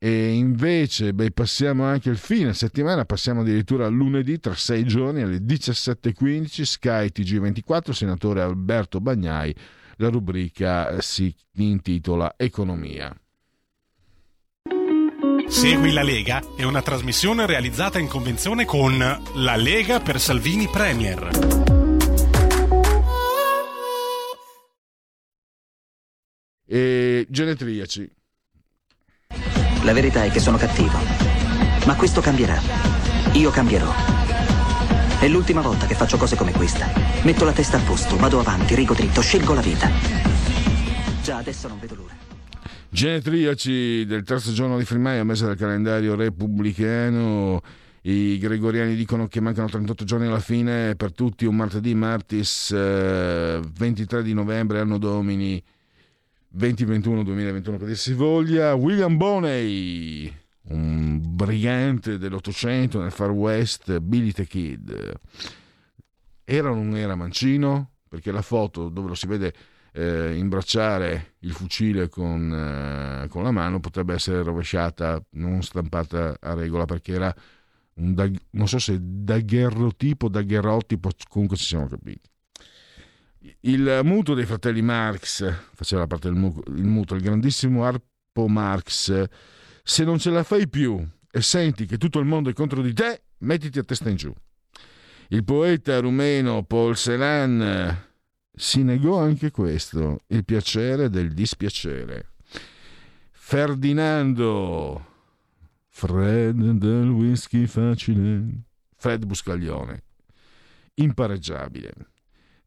E 0.06 0.34
invece 0.34 1.14
beh, 1.14 1.32
passiamo 1.32 1.86
anche 1.86 2.10
il 2.10 2.18
fine 2.18 2.54
settimana, 2.54 3.06
passiamo 3.06 3.40
addirittura 3.40 3.86
a 3.86 3.90
lunedì 3.90 4.38
tra 4.38 4.54
sei 4.54 4.84
giorni 4.84 5.22
alle 5.22 5.38
17.15 5.38 6.64
Sky 6.64 7.06
TG24, 7.06 7.92
senatore 7.92 8.42
Alberto 8.42 9.00
Bagnai 9.00 9.56
la 9.96 10.10
rubrica 10.10 11.00
si 11.00 11.34
intitola 11.54 12.34
Economia. 12.36 13.18
Segui 15.48 15.94
la 15.94 16.04
Lega 16.04 16.42
è 16.58 16.64
una 16.64 16.82
trasmissione 16.82 17.46
realizzata 17.46 17.98
in 17.98 18.10
convenzione 18.10 18.66
con 18.66 18.98
La 18.98 19.56
Lega 19.56 20.02
per 20.02 20.20
Salvini 20.20 20.68
Premier. 20.68 21.30
E 26.66 27.26
genetriaci. 27.30 28.12
La 29.84 29.92
verità 29.92 30.24
è 30.24 30.32
che 30.32 30.40
sono 30.40 30.56
cattivo, 30.56 30.98
ma 31.86 31.96
questo 31.96 32.22
cambierà. 32.22 32.58
Io 33.34 33.52
cambierò. 33.52 33.92
È 35.20 35.28
l'ultima 35.28 35.60
volta 35.60 35.86
che 35.88 35.94
faccio 35.94 36.16
cose 36.16 36.38
come 36.38 36.54
questa. 36.54 36.90
Metto 37.24 37.44
la 37.44 37.52
testa 37.52 37.78
a 37.78 37.82
posto, 37.82 38.16
vado 38.16 38.40
avanti, 38.40 38.76
rigo 38.76 38.94
dritto, 38.94 39.20
scelgo 39.20 39.54
la 39.54 39.60
vita. 39.60 39.90
Già 41.22 41.36
adesso 41.36 41.68
non 41.68 41.80
vedo 41.80 41.96
l'ora. 41.96 42.14
Genetriaci 42.88 44.06
del 44.06 44.24
terzo 44.24 44.54
giorno 44.54 44.78
di 44.78 44.86
Frimaio, 44.86 45.26
mese 45.26 45.48
del 45.48 45.58
calendario 45.58 46.16
repubblicano. 46.16 47.62
I 48.04 48.38
gregoriani 48.38 48.96
dicono 48.96 49.28
che 49.28 49.42
mancano 49.42 49.68
38 49.68 50.06
giorni 50.06 50.28
alla 50.28 50.40
fine, 50.40 50.96
per 50.96 51.12
tutti 51.12 51.44
un 51.44 51.58
martedì, 51.58 51.94
martis 51.94 52.72
eh, 52.72 53.60
23 53.78 54.24
di 54.24 54.34
novembre, 54.34 54.80
anno 54.80 54.98
domini 54.98 55.62
2021-2021 56.58 57.78
per 57.78 57.88
dir 57.88 57.98
si 57.98 58.14
voglia. 58.14 58.74
William 58.74 59.18
Boney 59.18 60.42
un 60.66 61.20
brigante 61.22 62.18
dell'Ottocento 62.18 63.02
nel 63.02 63.12
Far 63.12 63.32
West, 63.32 64.00
Billy 64.00 64.32
the 64.32 64.46
Kid. 64.46 65.12
Era 66.44 66.72
o 66.72 66.76
non 66.76 66.96
era 66.96 67.16
mancino? 67.16 67.92
Perché 68.08 68.32
la 68.32 68.42
foto 68.42 68.90
dove 68.90 69.10
lo 69.10 69.16
si 69.16 69.28
vede 69.28 69.54
eh, 69.94 70.36
imbracciare 70.36 71.36
il 71.40 71.52
fucile 71.52 72.10
con, 72.10 72.52
eh, 73.24 73.28
con, 73.28 73.44
la 73.44 73.52
mano 73.52 73.80
potrebbe 73.80 74.14
essere 74.14 74.44
rovesciata, 74.44 75.22
non 75.32 75.62
stampata 75.64 76.38
a 76.40 76.54
regola, 76.54 76.86
perché 76.86 77.14
era 77.14 77.34
un 77.96 78.38
non 78.52 78.68
so 78.68 78.80
se 78.80 78.98
daguerrotipo, 79.00 80.30
daguerrotipo, 80.30 81.10
comunque 81.28 81.58
ci 81.58 81.66
siamo 81.66 81.88
capiti. 81.88 82.30
Il 83.62 84.02
mutuo 84.04 84.36
dei 84.36 84.46
fratelli 84.46 84.82
Marx 84.82 85.54
faceva 85.74 86.08
parte 86.08 86.30
del 86.30 86.38
mutuo, 86.38 87.16
il 87.18 87.22
grandissimo 87.22 87.84
Arpo 87.84 88.48
Marx 88.48 89.28
se 89.84 90.04
non 90.06 90.18
ce 90.18 90.30
la 90.30 90.44
fai 90.44 90.70
più 90.70 91.06
e 91.30 91.42
senti 91.42 91.86
che 91.86 91.98
tutto 91.98 92.20
il 92.20 92.26
mondo 92.26 92.50
è 92.50 92.54
contro 92.54 92.82
di 92.82 92.94
te, 92.94 93.24
mettiti 93.40 93.80
a 93.80 93.84
testa 93.84 94.10
in 94.10 94.16
giù. 94.16 94.34
Il 95.30 95.44
poeta 95.44 96.00
rumeno 96.00 96.64
Paul 96.64 96.96
Celan 96.96 98.12
si 98.54 98.84
negò 98.84 99.20
anche 99.20 99.52
questo, 99.52 100.22
il 100.28 100.46
piacere 100.46 101.10
del 101.10 101.34
dispiacere. 101.34 102.36
Ferdinando, 103.32 105.06
Fred 105.90 106.72
del 106.72 107.10
whisky 107.10 107.66
facile, 107.66 108.64
Fred 108.96 109.26
Buscaglione, 109.26 110.04
impareggiabile. 110.96 112.12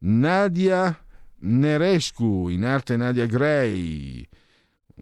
Nadia 0.08 0.96
Nerescu, 1.38 2.48
in 2.48 2.64
arte 2.64 2.96
Nadia 2.96 3.26
Gray, 3.26 4.26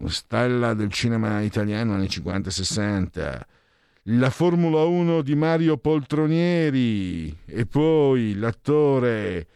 stella 0.07 0.73
del 0.73 0.91
cinema 0.91 1.41
italiano 1.41 1.93
anni 1.93 2.07
50-60, 2.07 3.41
la 4.09 4.29
Formula 4.31 4.83
1 4.83 5.21
di 5.21 5.35
Mario 5.35 5.77
Poltronieri 5.77 7.37
e 7.45 7.65
poi 7.67 8.33
l'attore 8.33 9.47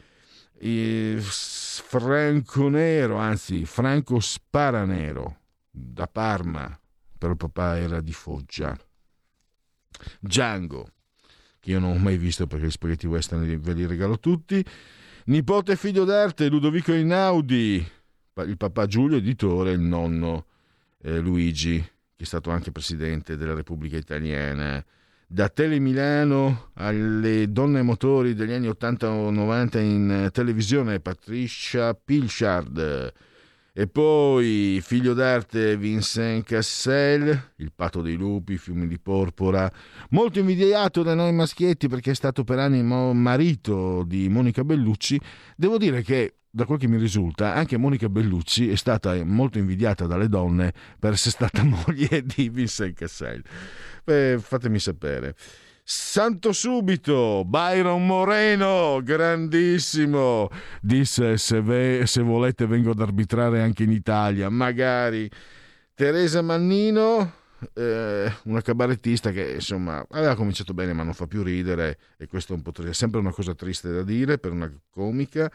Franco 1.20 2.70
Nero, 2.70 3.18
anzi 3.18 3.66
Franco 3.66 4.20
Sparanero 4.20 5.38
da 5.72 6.08
Parma, 6.08 6.80
però 7.18 7.34
papà 7.36 7.80
era 7.80 8.02
di 8.02 8.14
Foggia. 8.14 8.78
Django, 10.20 10.92
che 11.60 11.72
io 11.72 11.80
non 11.80 11.92
ho 11.94 11.98
mai 11.98 12.18
visto 12.18 12.46
perché 12.46 12.68
gli 12.68 12.72
spaghetti 12.72 13.08
western 13.08 13.60
ve 13.60 13.74
li 13.74 13.88
regalo 13.88 14.20
tutti. 14.20 14.64
Nipote 15.30 15.76
figlio 15.76 16.06
d'arte 16.06 16.48
Ludovico 16.48 16.92
Einaudi, 16.92 17.88
il 18.46 18.58
papà 18.58 18.88
Giulio 18.88 19.18
editore, 19.18 19.74
il 19.74 19.80
nonno 19.80 20.48
eh, 21.04 21.20
Luigi, 21.20 21.78
che 21.78 22.24
è 22.24 22.26
stato 22.26 22.50
anche 22.50 22.72
presidente 22.72 23.38
della 23.38 23.54
Repubblica 23.54 23.96
Italiana. 23.96 24.84
Da 25.28 25.48
Tele 25.50 25.78
Milano 25.78 26.72
alle 26.74 27.52
donne 27.52 27.84
motori 27.84 28.34
degli 28.34 28.54
anni 28.54 28.70
80 28.70 29.08
o 29.08 29.30
90 29.30 29.80
in 29.80 30.30
televisione, 30.32 31.00
Patricia 31.00 31.94
Pilchard 31.94 33.14
e 33.74 33.88
poi 33.88 34.80
figlio 34.82 35.14
d'arte 35.14 35.78
Vincent 35.78 36.44
Cassel, 36.44 37.52
il 37.58 37.72
patto 37.74 38.02
dei 38.02 38.16
lupi, 38.16 38.58
fiumi 38.58 38.88
di 38.88 39.00
porpora, 39.00 39.72
molto 40.10 40.40
invidiato 40.40 41.04
da 41.04 41.14
noi 41.14 41.32
maschietti 41.34 41.88
perché 41.88 42.12
è 42.12 42.16
stato 42.16 42.44
per 42.44 42.60
anni 42.60 42.84
marito 42.84 44.04
di 44.04 44.28
Monica 44.30 44.64
Bellucci. 44.64 45.20
Devo 45.56 45.78
dire 45.78 46.02
che 46.02 46.34
da 46.52 46.66
quel 46.66 46.80
che 46.80 46.88
mi 46.88 46.98
risulta, 46.98 47.54
anche 47.54 47.78
Monica 47.78 48.10
Bellucci 48.10 48.70
è 48.70 48.76
stata 48.76 49.24
molto 49.24 49.60
invidiata 49.60 50.08
dalle 50.08 50.28
donne 50.28 50.74
per 50.98 51.14
essere 51.14 51.32
stata 51.32 51.62
moglie 51.64 52.24
di 52.24 52.50
Vincent 52.50 52.96
Cassel. 52.96 53.44
Beh, 54.04 54.40
fatemi 54.42 54.80
sapere. 54.80 55.36
Santo 55.92 56.52
subito, 56.54 57.44
Byron 57.48 58.06
Moreno, 58.06 59.02
grandissimo, 59.02 60.48
disse 60.80 61.36
se, 61.38 61.64
ve, 61.64 62.04
se 62.06 62.22
volete 62.22 62.68
vengo 62.68 62.92
ad 62.92 63.00
arbitrare 63.00 63.64
anche 63.64 63.82
in 63.82 63.92
Italia, 63.92 64.50
magari. 64.50 65.28
Teresa 65.96 66.44
Mannino, 66.44 67.34
eh, 67.74 68.32
una 68.44 68.62
cabarettista 68.62 69.32
che 69.32 69.54
insomma 69.54 70.06
aveva 70.12 70.36
cominciato 70.36 70.76
bene 70.76 70.94
ma 70.94 71.02
non 71.02 71.14
fa 71.14 71.26
più 71.26 71.42
ridere 71.42 71.98
e 72.18 72.28
questo 72.28 72.54
è 72.54 72.56
un 72.56 72.62
po' 72.62 72.72
triste, 72.72 72.94
sempre 72.94 73.20
una 73.20 73.32
cosa 73.32 73.56
triste 73.56 73.92
da 73.92 74.04
dire 74.04 74.38
per 74.38 74.52
una 74.52 74.72
comica 74.92 75.52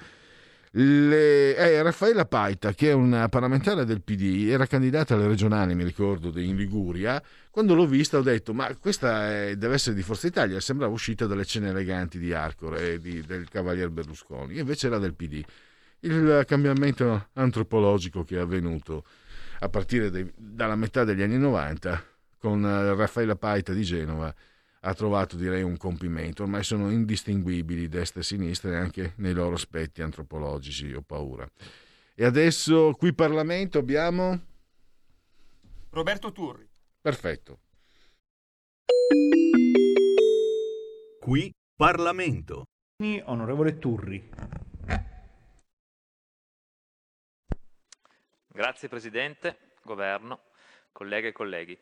le, 0.77 1.55
eh, 1.57 1.83
Raffaella 1.83 2.25
Paita, 2.25 2.73
che 2.73 2.91
è 2.91 2.93
una 2.93 3.29
parlamentare 3.29 3.85
del 3.85 4.03
PD, 4.03 4.49
era 4.49 4.67
candidata 4.67 5.15
alle 5.15 5.29
regionali, 5.29 5.75
mi 5.75 5.85
ricordo, 5.85 6.37
in 6.41 6.57
Liguria. 6.57 7.23
Quando 7.51 7.75
l'ho 7.75 7.87
vista 7.87 8.19
ho 8.19 8.23
detto, 8.23 8.53
ma 8.53 8.75
questa 8.77 9.31
è, 9.31 9.57
deve 9.57 9.75
essere 9.75 9.95
di 9.95 10.03
Forza 10.03 10.27
Italia, 10.27 10.59
sembrava 10.59 10.93
uscita 10.93 11.27
dalle 11.27 11.45
cene 11.45 11.69
eleganti 11.69 12.19
di 12.19 12.33
Arcore, 12.33 12.99
di, 12.99 13.23
del 13.23 13.49
Cavalier 13.49 13.91
Berlusconi, 13.91 14.59
invece 14.59 14.89
era 14.89 14.99
del 14.99 15.15
PD. 15.15 15.43
Il 16.01 16.43
cambiamento 16.47 17.29
antropologico 17.35 18.25
che 18.25 18.37
è 18.37 18.41
avvenuto 18.41 19.05
a 19.61 19.69
partire 19.69 20.11
dei, 20.11 20.31
dalla 20.37 20.77
metà 20.77 21.05
degli 21.05 21.23
anni 21.23 21.39
90 21.39 22.05
con 22.37 22.65
eh, 22.65 22.95
Raffaella 22.95 23.37
Paita 23.37 23.73
di 23.73 23.83
Genova 23.83 24.35
ha 24.87 24.93
trovato 24.93 25.37
direi 25.37 25.63
un 25.63 25.79
compimento, 25.79 26.43
ormai 26.43 26.63
sono 26.63 26.91
indistinguibili 26.91 27.89
destra 27.89 28.21
e 28.21 28.25
sinistra 28.25 28.79
anche 28.79 29.15
nei 29.17 29.33
loro 29.33 29.55
aspetti 29.55 30.03
antropologici, 30.03 30.93
ho 30.93 31.01
paura. 31.01 31.51
E 32.15 32.25
adesso 32.25 32.93
qui 32.93 33.15
Parlamento 33.15 33.79
abbiamo 33.79 34.39
Roberto 35.89 36.33
Turri. 36.33 36.69
Perfetto. 37.01 37.61
Qui 41.19 41.51
Parlamento. 41.75 42.65
Onorevole 43.25 43.79
Turri. 43.79 44.31
Grazie 48.49 48.89
Presidente, 48.89 49.73
Governo, 49.83 50.43
colleghe 50.93 51.29
e 51.29 51.33
colleghi. 51.33 51.79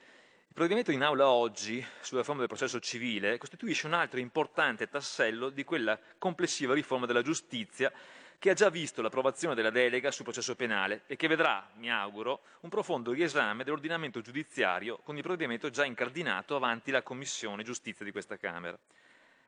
Il 0.53 0.59
provvedimento 0.59 0.93
in 0.93 1.03
aula 1.03 1.31
oggi 1.31 1.83
sulla 2.03 2.21
riforma 2.21 2.41
del 2.41 2.51
processo 2.51 2.79
civile 2.79 3.39
costituisce 3.39 3.87
un 3.87 3.95
altro 3.95 4.21
importante 4.21 4.87
tassello 4.87 5.49
di 5.49 5.65
quella 5.65 5.99
complessiva 6.19 6.75
riforma 6.75 7.07
della 7.07 7.23
giustizia 7.23 7.91
che 8.39 8.51
ha 8.51 8.53
già 8.53 8.69
visto 8.69 9.01
l'approvazione 9.01 9.55
della 9.55 9.71
delega 9.71 10.11
sul 10.11 10.27
processo 10.27 10.55
penale 10.55 11.05
e 11.07 11.17
che 11.17 11.27
vedrà, 11.27 11.71
mi 11.77 11.91
auguro, 11.91 12.43
un 12.61 12.69
profondo 12.69 13.13
riesame 13.13 13.65
dell'ordinamento 13.65 14.21
giudiziario 14.21 14.99
con 14.99 15.17
il 15.17 15.23
provvedimento 15.23 15.71
già 15.71 15.87
incardinato 15.87 16.55
avanti 16.55 16.91
la 16.91 17.01
Commissione 17.01 17.63
Giustizia 17.63 18.05
di 18.05 18.13
questa 18.13 18.37
Camera. 18.37 18.79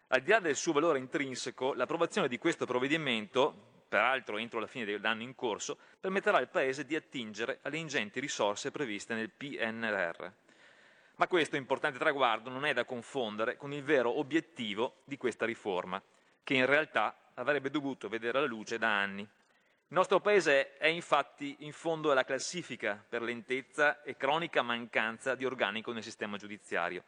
Al 0.08 0.22
di 0.22 0.30
là 0.30 0.40
del 0.40 0.56
suo 0.56 0.72
valore 0.72 1.00
intrinseco, 1.00 1.74
l'approvazione 1.74 2.28
di 2.28 2.38
questo 2.38 2.64
provvedimento, 2.64 3.82
peraltro 3.86 4.38
entro 4.38 4.58
la 4.58 4.66
fine 4.66 4.86
dell'anno 4.86 5.22
in 5.22 5.34
corso, 5.34 5.76
permetterà 6.00 6.38
al 6.38 6.48
Paese 6.48 6.86
di 6.86 6.96
attingere 6.96 7.58
alle 7.60 7.76
ingenti 7.76 8.20
risorse 8.20 8.70
previste 8.70 9.12
nel 9.12 9.28
PNRR. 9.28 10.43
Ma 11.16 11.28
questo 11.28 11.56
importante 11.56 11.98
traguardo 11.98 12.50
non 12.50 12.64
è 12.64 12.72
da 12.72 12.84
confondere 12.84 13.56
con 13.56 13.72
il 13.72 13.84
vero 13.84 14.18
obiettivo 14.18 15.02
di 15.04 15.16
questa 15.16 15.46
riforma, 15.46 16.02
che 16.42 16.54
in 16.54 16.66
realtà 16.66 17.16
avrebbe 17.34 17.70
dovuto 17.70 18.08
vedere 18.08 18.40
la 18.40 18.46
luce 18.46 18.78
da 18.78 18.88
anni. 18.88 19.22
Il 19.22 20.00
nostro 20.00 20.18
Paese 20.18 20.76
è 20.76 20.88
infatti 20.88 21.56
in 21.60 21.72
fondo 21.72 22.10
alla 22.10 22.24
classifica 22.24 23.04
per 23.08 23.22
lentezza 23.22 24.02
e 24.02 24.16
cronica 24.16 24.62
mancanza 24.62 25.36
di 25.36 25.44
organico 25.44 25.92
nel 25.92 26.02
sistema 26.02 26.36
giudiziario. 26.36 27.04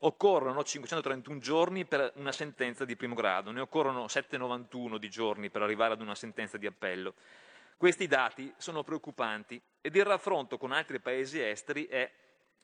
Occorrono 0.00 0.64
531 0.64 1.38
giorni 1.38 1.84
per 1.84 2.12
una 2.16 2.32
sentenza 2.32 2.84
di 2.84 2.96
primo 2.96 3.14
grado, 3.14 3.52
ne 3.52 3.60
occorrono 3.60 4.08
791 4.08 4.98
di 4.98 5.08
giorni 5.08 5.50
per 5.50 5.62
arrivare 5.62 5.92
ad 5.92 6.00
una 6.00 6.16
sentenza 6.16 6.58
di 6.58 6.66
appello. 6.66 7.14
Questi 7.76 8.08
dati 8.08 8.52
sono 8.56 8.82
preoccupanti 8.82 9.60
ed 9.80 9.94
il 9.94 10.04
raffronto 10.04 10.58
con 10.58 10.72
altri 10.72 10.98
paesi 10.98 11.40
esteri 11.40 11.86
è 11.86 12.10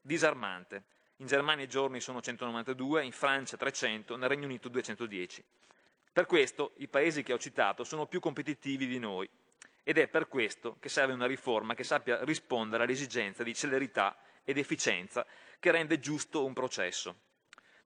disarmante. 0.02 0.84
In 1.16 1.26
Germania 1.26 1.64
i 1.64 1.68
giorni 1.68 2.00
sono 2.00 2.20
192, 2.20 3.04
in 3.04 3.12
Francia 3.12 3.56
300, 3.56 4.16
nel 4.16 4.28
Regno 4.28 4.46
Unito 4.46 4.68
210. 4.68 5.42
Per 6.12 6.26
questo 6.26 6.72
i 6.78 6.88
paesi 6.88 7.22
che 7.22 7.32
ho 7.32 7.38
citato 7.38 7.84
sono 7.84 8.06
più 8.06 8.20
competitivi 8.20 8.86
di 8.86 8.98
noi 8.98 9.28
ed 9.84 9.98
è 9.98 10.08
per 10.08 10.28
questo 10.28 10.76
che 10.78 10.88
serve 10.88 11.14
una 11.14 11.26
riforma 11.26 11.74
che 11.74 11.84
sappia 11.84 12.22
rispondere 12.24 12.84
all'esigenza 12.84 13.42
di 13.42 13.54
celerità 13.54 14.16
ed 14.44 14.58
efficienza 14.58 15.24
che 15.58 15.70
rende 15.70 15.98
giusto 16.00 16.44
un 16.44 16.52
processo. 16.52 17.16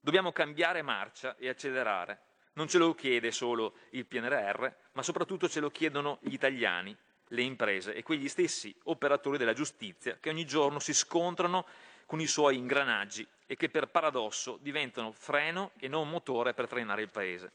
Dobbiamo 0.01 0.33
cambiare 0.33 0.83
marcia 0.83 1.37
e 1.37 1.49
accelerare. 1.49 2.21
Non 2.55 2.69
ce 2.69 2.79
lo 2.79 2.95
chiede 2.95 3.31
solo 3.31 3.75
il 3.91 4.07
PNRR, 4.07 4.67
ma 4.93 5.03
soprattutto 5.03 5.49
ce 5.49 5.61
lo 5.61 5.71
chiedono 5.71 6.19
gli 6.23 6.33
italiani, 6.33 6.97
le 7.29 7.43
imprese 7.43 7.95
e 7.95 8.03
quegli 8.03 8.29
stessi 8.29 8.75
operatori 8.85 9.37
della 9.37 9.53
giustizia 9.53 10.17
che 10.19 10.31
ogni 10.31 10.47
giorno 10.47 10.79
si 10.79 10.95
scontrano 10.95 11.67
con 12.07 12.21
i 12.21 12.27
suoi 12.27 12.57
ingranaggi 12.57 13.27
e 13.47 13.57
che 13.57 13.69
per 13.69 13.89
paradosso 13.89 14.59
diventano 14.63 15.13
freno 15.13 15.73
e 15.79 15.89
non 15.89 16.09
motore 16.09 16.55
per 16.55 16.69
trainare 16.69 17.03
il 17.03 17.11
Paese. 17.11 17.53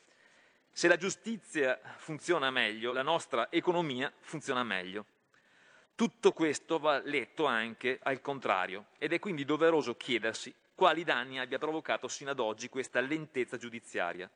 Se 0.71 0.87
la 0.87 0.97
giustizia 0.97 1.79
funziona 1.97 2.51
meglio, 2.51 2.93
la 2.93 3.01
nostra 3.01 3.51
economia 3.51 4.11
funziona 4.19 4.63
meglio. 4.63 5.05
Tutto 5.95 6.31
questo 6.31 6.79
va 6.79 6.99
letto 6.99 7.45
anche 7.45 7.99
al 8.03 8.21
contrario 8.21 8.87
ed 8.97 9.13
è 9.13 9.19
quindi 9.19 9.43
doveroso 9.45 9.95
chiedersi 9.95 10.53
quali 10.73 11.03
danni 11.03 11.39
abbia 11.39 11.59
provocato 11.59 12.07
sino 12.07 12.31
ad 12.31 12.39
oggi 12.39 12.69
questa 12.69 13.01
lentezza 13.01 13.57
giudiziaria. 13.57 14.29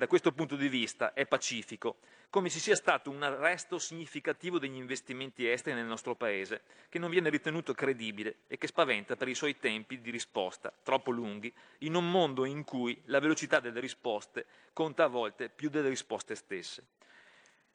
Da 0.00 0.06
questo 0.06 0.32
punto 0.32 0.56
di 0.56 0.70
vista 0.70 1.12
è 1.12 1.26
pacifico 1.26 1.98
come 2.30 2.48
ci 2.48 2.58
sia 2.58 2.74
stato 2.74 3.10
un 3.10 3.22
arresto 3.22 3.78
significativo 3.78 4.58
degli 4.58 4.76
investimenti 4.76 5.46
esteri 5.46 5.76
nel 5.76 5.84
nostro 5.84 6.14
Paese, 6.14 6.62
che 6.88 6.98
non 6.98 7.10
viene 7.10 7.28
ritenuto 7.28 7.74
credibile 7.74 8.36
e 8.46 8.56
che 8.56 8.66
spaventa 8.66 9.14
per 9.16 9.28
i 9.28 9.34
suoi 9.34 9.58
tempi 9.58 10.00
di 10.00 10.10
risposta, 10.10 10.72
troppo 10.82 11.10
lunghi, 11.10 11.52
in 11.80 11.96
un 11.96 12.10
mondo 12.10 12.46
in 12.46 12.64
cui 12.64 12.98
la 13.08 13.20
velocità 13.20 13.60
delle 13.60 13.78
risposte 13.78 14.46
conta 14.72 15.04
a 15.04 15.08
volte 15.08 15.50
più 15.50 15.68
delle 15.68 15.90
risposte 15.90 16.34
stesse. 16.34 16.82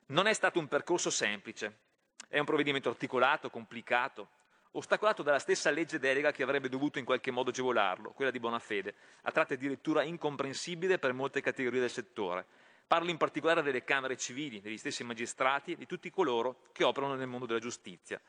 Non 0.07 0.25
è 0.25 0.33
stato 0.33 0.57
un 0.57 0.67
percorso 0.67 1.11
semplice, 1.11 1.77
è 2.27 2.39
un 2.39 2.45
provvedimento 2.45 2.89
articolato, 2.89 3.51
complicato, 3.51 4.29
ostacolato 4.77 5.23
dalla 5.23 5.39
stessa 5.39 5.69
legge 5.69 5.99
delega 5.99 6.31
che 6.31 6.43
avrebbe 6.43 6.69
dovuto 6.69 6.99
in 6.99 7.05
qualche 7.05 7.31
modo 7.31 7.49
agevolarlo, 7.49 8.11
quella 8.11 8.31
di 8.31 8.39
buona 8.39 8.59
fede, 8.59 8.95
a 9.23 9.31
tratti 9.31 9.53
addirittura 9.53 10.03
incomprensibile 10.03 10.99
per 10.99 11.13
molte 11.13 11.41
categorie 11.41 11.79
del 11.81 11.89
settore, 11.89 12.45
Parlo 12.87 13.09
in 13.09 13.17
particolare 13.17 13.63
delle 13.63 13.83
Camere 13.83 14.15
civili, 14.15 14.61
degli 14.61 14.77
stessi 14.77 15.03
magistrati 15.03 15.71
e 15.71 15.75
di 15.75 15.87
tutti 15.87 16.11
coloro 16.11 16.67
che 16.71 16.83
operano 16.83 17.15
nel 17.15 17.25
mondo 17.25 17.47
della 17.47 17.59
giustizia. 17.59 18.21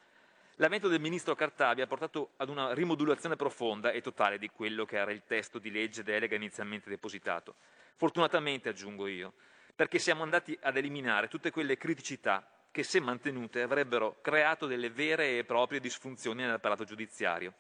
L'avvento 0.55 0.89
del 0.89 0.99
ministro 0.99 1.35
Cartabia 1.35 1.85
ha 1.85 1.87
portato 1.87 2.31
ad 2.37 2.49
una 2.49 2.73
rimodulazione 2.73 3.37
profonda 3.37 3.91
e 3.91 4.01
totale 4.01 4.39
di 4.39 4.49
quello 4.49 4.87
che 4.87 4.97
era 4.97 5.13
il 5.13 5.25
testo 5.27 5.59
di 5.59 5.71
legge 5.71 6.03
delega 6.03 6.37
inizialmente 6.37 6.89
depositato. 6.89 7.57
Fortunatamente, 7.97 8.71
aggiungo 8.71 9.07
io, 9.07 9.35
perché 9.75 9.99
siamo 9.99 10.23
andati 10.23 10.59
ad 10.63 10.79
eliminare 10.79 11.29
tutte 11.29 11.51
quelle 11.51 11.77
criticità 11.77 12.56
che, 12.77 12.83
se 12.83 13.01
mantenute, 13.01 13.63
avrebbero 13.63 14.19
creato 14.21 14.67
delle 14.67 14.91
vere 14.91 15.39
e 15.39 15.45
proprie 15.45 15.81
disfunzioni 15.81 16.43
nell'apparato 16.43 16.85
giudiziario 16.85 17.55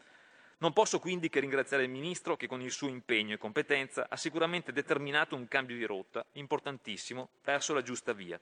non 0.58 0.72
posso 0.72 0.98
quindi 0.98 1.28
che 1.28 1.40
ringraziare 1.40 1.84
il 1.84 1.90
Ministro 1.90 2.36
che 2.36 2.46
con 2.46 2.62
il 2.62 2.70
suo 2.70 2.88
impegno 2.88 3.34
e 3.34 3.38
competenza 3.38 4.06
ha 4.08 4.16
sicuramente 4.16 4.72
determinato 4.72 5.36
un 5.36 5.48
cambio 5.48 5.76
di 5.76 5.84
rotta 5.84 6.24
importantissimo 6.32 7.28
verso 7.44 7.74
la 7.74 7.82
giusta 7.82 8.14
via. 8.14 8.40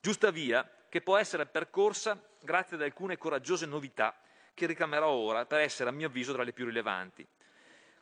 Giusta 0.00 0.30
via 0.30 0.66
che 0.88 1.02
può 1.02 1.16
essere 1.16 1.44
percorsa 1.44 2.18
grazie 2.42 2.76
ad 2.76 2.82
alcune 2.82 3.18
coraggiose 3.18 3.66
novità 3.66 4.18
che 4.54 4.66
ricamerò 4.66 5.10
ora 5.10 5.44
per 5.44 5.60
essere 5.60 5.90
a 5.90 5.92
mio 5.92 6.06
avviso 6.06 6.32
tra 6.32 6.42
le 6.42 6.52
più 6.52 6.64
rilevanti. 6.64 7.26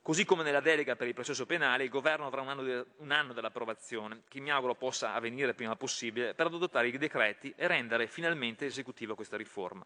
Così 0.05 0.27
come 0.27 0.43
nella 0.43 0.61
delega 0.61 0.97
per 0.97 1.07
il 1.07 1.14
processo 1.14 1.47
penale, 1.47 1.85
il 1.85 1.88
Governo 1.88 2.27
avrà 2.27 2.43
un 2.43 2.51
anno, 2.51 2.87
un 2.99 3.11
anno 3.11 3.33
dell'approvazione, 3.33 4.25
che 4.29 4.38
mi 4.38 4.51
auguro 4.51 4.75
possa 4.75 5.14
avvenire 5.14 5.55
prima 5.55 5.77
possibile, 5.77 6.35
per 6.35 6.45
adottare 6.45 6.88
i 6.88 6.99
decreti 6.99 7.55
e 7.57 7.67
rendere 7.67 8.07
finalmente 8.07 8.67
esecutiva 8.67 9.14
questa 9.14 9.38
riforma. 9.38 9.83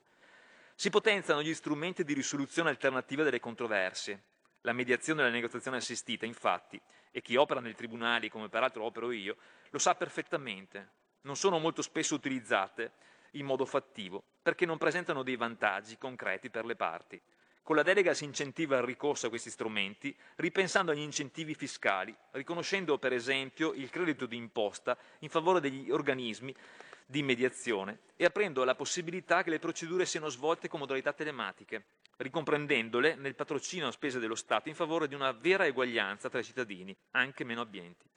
Si 0.75 0.91
potenziano 0.91 1.41
gli 1.41 1.55
strumenti 1.55 2.03
di 2.03 2.15
risoluzione 2.15 2.69
alternativa 2.69 3.23
delle 3.23 3.39
controversie. 3.39 4.23
La 4.63 4.73
mediazione 4.73 5.21
e 5.21 5.27
la 5.27 5.31
negoziazione 5.31 5.77
assistita, 5.77 6.27
infatti, 6.27 6.81
e 7.13 7.23
chi 7.23 7.37
opera 7.37 7.61
nei 7.61 7.77
tribunali, 7.77 8.29
come 8.29 8.49
peraltro 8.49 8.83
opero 8.83 9.13
io, 9.13 9.37
lo 9.71 9.79
sa 9.79 9.95
perfettamente. 9.95 10.91
Non 11.21 11.37
sono 11.37 11.61
molto 11.61 11.81
spesso 11.81 12.17
utilizzate 12.17 12.91
in 13.33 13.47
modo 13.47 13.65
fattivo, 13.65 14.25
perché 14.43 14.67
non 14.67 14.79
presentano 14.79 15.23
dei 15.23 15.37
vantaggi 15.37 15.97
concreti 15.97 16.51
per 16.51 16.65
le 16.65 16.75
parti. 16.75 17.23
Con 17.69 17.77
la 17.77 17.83
delega 17.83 18.15
si 18.15 18.25
incentiva 18.25 18.79
il 18.79 18.85
ricorso 18.85 19.27
a 19.27 19.29
questi 19.29 19.51
strumenti, 19.51 20.17
ripensando 20.37 20.91
agli 20.91 21.01
incentivi 21.01 21.55
fiscali, 21.55 22.17
riconoscendo 22.31 22.97
per 22.97 23.13
esempio 23.13 23.75
il 23.75 23.91
credito 23.91 24.25
di 24.25 24.37
imposta 24.37 24.97
in 25.19 25.29
favore 25.29 25.61
degli 25.61 25.91
organismi 25.91 26.55
di 27.05 27.23
mediazione 27.23 27.99
e 28.17 28.25
aprendo 28.25 28.65
la 28.65 28.75
possibilità 28.75 29.43
che 29.43 29.51
le 29.51 29.59
procedure 29.59 30.07
siano 30.07 30.31
svolte 30.31 30.67
con 30.67 30.81
modalità 30.81 31.13
telematiche, 31.13 31.85
ricomprendendole 32.17 33.17
nel 33.17 33.35
patrocinio 33.35 33.89
a 33.89 33.93
spese 33.93 34.19
dello 34.19 34.35
Stato 34.35 34.71
in 34.71 34.75
favore 34.75 35.07
di 35.07 35.15
una 35.15 35.33
vera 35.33 35.67
eguaglianza 35.67 36.31
tra 36.31 36.39
i 36.39 36.45
cittadini, 36.45 36.97
anche 37.11 37.45
meno 37.45 37.61
abbienti. 37.61 38.09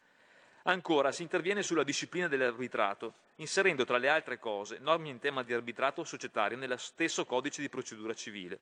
Ancora, 0.64 1.12
si 1.12 1.24
interviene 1.24 1.62
sulla 1.62 1.84
disciplina 1.84 2.30
dell'arbitrato, 2.30 3.16
inserendo 3.36 3.84
tra 3.84 3.98
le 3.98 4.08
altre 4.08 4.40
cose 4.40 4.78
norme 4.80 5.10
in 5.10 5.20
tema 5.20 5.44
di 5.44 5.52
arbitrato 5.52 6.06
societario 6.06 6.58
nello 6.58 6.78
stesso 6.78 7.26
codice 7.26 7.60
di 7.60 7.68
procedura 7.68 8.14
civile. 8.14 8.62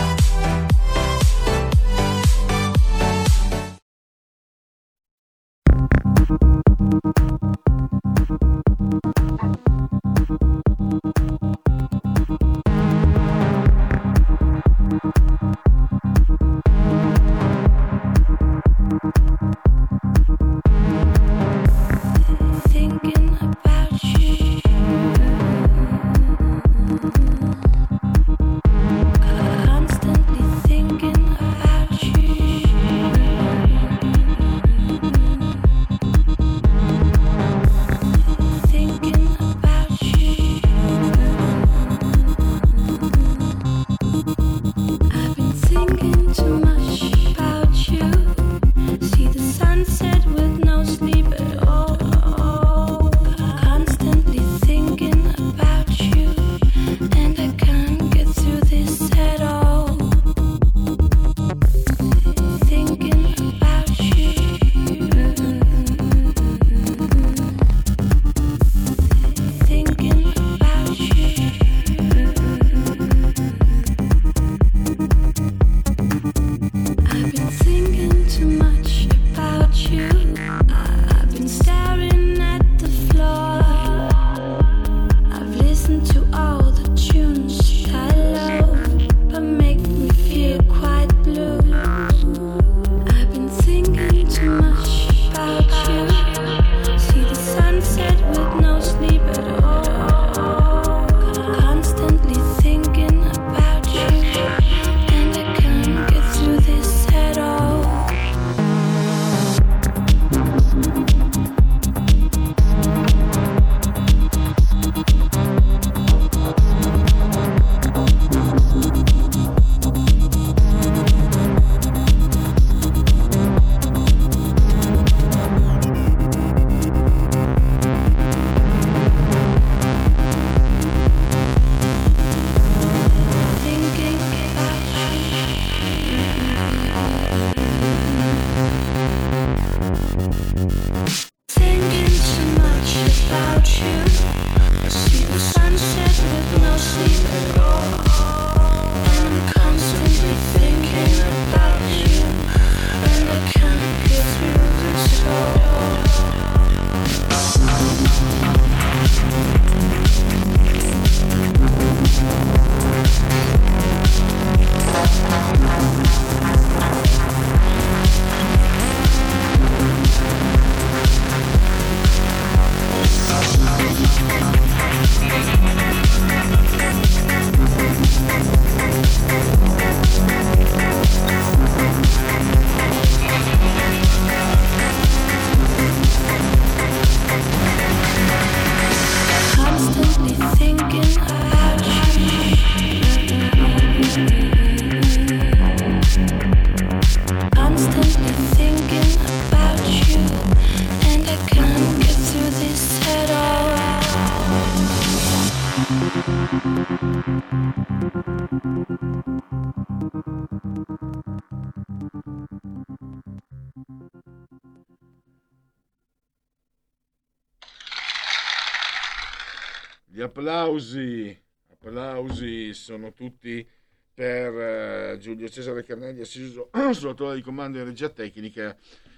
Applausi, 220.71 221.37
applausi 221.69 222.73
sono 222.73 223.11
tutti 223.11 223.67
per 224.13 224.53
eh, 224.53 225.17
Giulio 225.19 225.49
Cesare 225.49 225.83
Carnelli 225.83 226.21
assiso 226.21 226.69
sulla 226.93 227.13
tolla 227.13 227.33
di 227.33 227.41
comando 227.41 227.79
in 227.79 227.85
regia 227.85 228.07
tecnica 228.09 228.75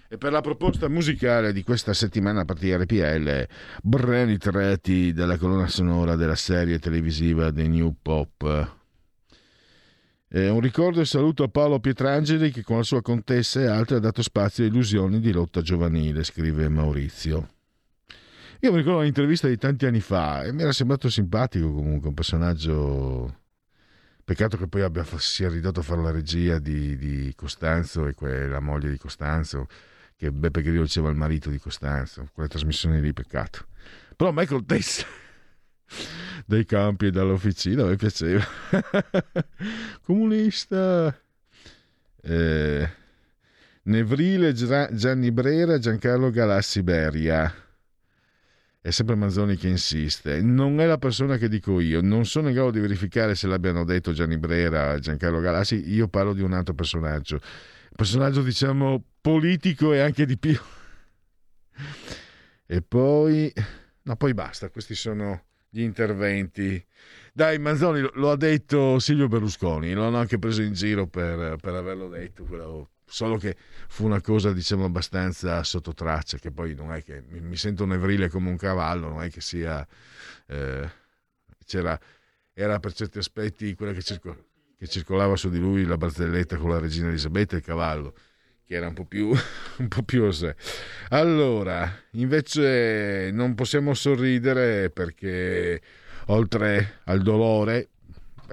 e 0.08 0.18
per 0.18 0.32
la 0.32 0.42
proposta 0.42 0.88
musicale 0.90 1.54
di 1.54 1.64
questa 1.64 1.94
settimana 1.94 2.42
a 2.42 2.46
partire 2.46 2.84
RPL, 2.84 3.48
brani 3.84 4.38
tratti 4.38 5.14
dalla 5.14 5.38
colonna 5.38 5.68
sonora 5.68 6.16
della 6.16 6.36
serie 6.36 6.80
televisiva 6.80 7.52
The 7.52 7.68
New 7.68 7.96
Pop. 8.02 8.78
Eh, 10.30 10.50
un 10.50 10.60
ricordo 10.60 11.02
e 11.02 11.06
saluto 11.06 11.44
a 11.44 11.50
Paolo 11.50 11.80
Pietrangeli 11.80 12.52
che 12.52 12.64
con 12.64 12.78
la 12.78 12.84
sua 12.84 13.02
contessa 13.04 13.62
e 13.62 13.68
altri 13.68 13.96
ha 13.96 14.00
dato 14.00 14.24
spazio 14.24 14.64
a 14.64 14.68
illusioni 14.68 15.20
di 15.20 15.32
lotta 15.32 15.62
giovanile, 15.62 16.24
scrive 16.24 16.68
Maurizio. 16.70 17.53
Io 18.64 18.72
mi 18.72 18.78
ricordo 18.78 19.00
un'intervista 19.00 19.50
di 19.50 19.58
tanti 19.58 19.86
anni 19.86 20.00
fa 20.00 20.44
e 20.44 20.54
mi 20.54 20.62
era 20.62 20.72
sembrato 20.72 21.10
simpatico 21.10 21.74
comunque, 21.74 22.08
un 22.08 22.14
personaggio... 22.14 23.42
Peccato 24.24 24.56
che 24.56 24.70
poi 24.70 24.84
abbia, 24.84 25.06
sia 25.18 25.50
ridotto 25.50 25.82
a 25.82 25.84
fare 25.84 26.02
la 26.02 26.12
regia 26.12 26.60
di, 26.60 26.96
di 26.96 27.34
Costanzo 27.36 28.08
e 28.08 28.14
que- 28.14 28.48
la 28.48 28.62
moglie 28.62 28.90
di 28.90 28.98
Costanzo, 28.98 29.68
che 30.16 30.32
Beppe 30.32 30.62
Grillo 30.62 30.84
diceva 30.84 31.10
il 31.10 31.18
marito 31.18 31.50
di 31.50 31.60
Costanzo, 31.60 32.30
quelle 32.32 32.48
trasmissioni 32.48 33.02
lì, 33.02 33.12
peccato. 33.12 33.66
Però 34.16 34.32
Michael 34.32 34.64
Tessa 34.66 35.06
dai 36.48 36.64
campi 36.64 37.08
e 37.08 37.12
dall'officina 37.12 37.84
mi 37.84 37.98
piaceva. 37.98 38.46
Comunista. 40.04 41.14
Eh, 42.22 42.90
Nevrile 43.82 44.54
Gianni 44.54 45.32
Brera 45.34 45.78
Giancarlo 45.78 46.30
Galassi 46.30 46.82
Beria 46.82 47.63
è 48.84 48.92
sempre 48.92 49.16
Manzoni 49.16 49.56
che 49.56 49.70
insiste. 49.70 50.42
Non 50.42 50.82
è 50.82 50.86
la 50.86 50.98
persona 50.98 51.38
che 51.38 51.48
dico 51.48 51.80
io, 51.80 52.02
non 52.02 52.26
sono 52.26 52.50
in 52.50 52.54
grado 52.54 52.72
di 52.72 52.82
verificare 52.82 53.34
se 53.34 53.48
l'abbiano 53.48 53.86
detto 53.86 54.12
Gianni 54.12 54.38
Brera, 54.38 55.00
Giancarlo 55.00 55.40
Galassi, 55.40 55.90
io 55.94 56.10
parlo 56.10 56.34
di 56.34 56.42
un 56.42 56.52
altro 56.52 56.74
personaggio. 56.74 57.40
Personaggio, 57.96 58.42
diciamo, 58.42 59.02
politico 59.22 59.94
e 59.94 60.00
anche 60.00 60.26
di 60.26 60.38
più. 60.38 60.60
E 62.66 62.82
poi... 62.82 63.54
No, 64.02 64.18
poi 64.18 64.34
basta, 64.34 64.70
questi 64.70 64.96
sono 64.96 65.46
gli 65.70 65.80
interventi. 65.80 66.86
Dai, 67.32 67.60
Manzoni 67.60 68.02
lo 68.16 68.32
ha 68.32 68.36
detto 68.36 69.00
Silvio 69.00 69.30
Berlusconi, 69.30 69.94
lo 69.94 70.04
hanno 70.08 70.18
anche 70.18 70.38
preso 70.40 70.62
in 70.62 70.74
giro 70.74 71.08
per, 71.08 71.56
per 71.56 71.74
averlo 71.74 72.10
detto, 72.10 72.44
quello 72.44 72.90
solo 73.06 73.38
che 73.38 73.56
fu 73.88 74.06
una 74.06 74.22
cosa 74.22 74.52
diciamo 74.54 74.86
abbastanza 74.86 75.64
sotto 75.64 75.94
traccia 75.94 76.38
che 76.38 76.52
poi 76.52 76.74
non 76.74 76.92
è 76.92 77.04
che 77.04 77.24
mi, 77.28 77.42
mi 77.42 77.56
sento 77.56 77.86
nevrile 77.86 78.30
come 78.30 78.50
un 78.50 78.58
cavallo 78.58 79.10
non 79.10 79.22
è 79.22 79.30
che 79.30 79.42
sia 79.42 79.86
eh, 80.48 80.90
c'era 81.66 82.00
era 82.54 82.80
per 82.80 82.94
certi 82.94 83.18
aspetti 83.18 83.74
quella 83.74 83.94
che, 83.94 84.02
circo, 84.02 84.46
che, 84.78 84.88
circolava 84.88 85.36
su 85.36 85.50
di 85.50 85.60
lui 85.60 85.86
la 85.86 85.98
barzelletta 85.98 86.58
con 86.58 86.70
la 86.70 86.80
regina 86.80 87.08
Elisabetta 87.08 87.56
e 87.56 87.60
il 87.60 87.64
cavallo 87.64 88.14
che 88.66 88.76
era 88.76 88.88
un 88.88 88.94
po' 88.94 89.06
più 89.06 89.30
un 89.78 89.88
po' 89.88 90.04
più 90.04 90.24
osè. 90.24 90.54
allora 91.10 91.92
invece 92.12 93.30
non 93.32 93.56
possiamo 93.56 93.94
sorridere 93.94 94.90
perché 94.90 95.82
oltre 96.28 97.00
al 97.06 97.22
dolore 97.22 97.90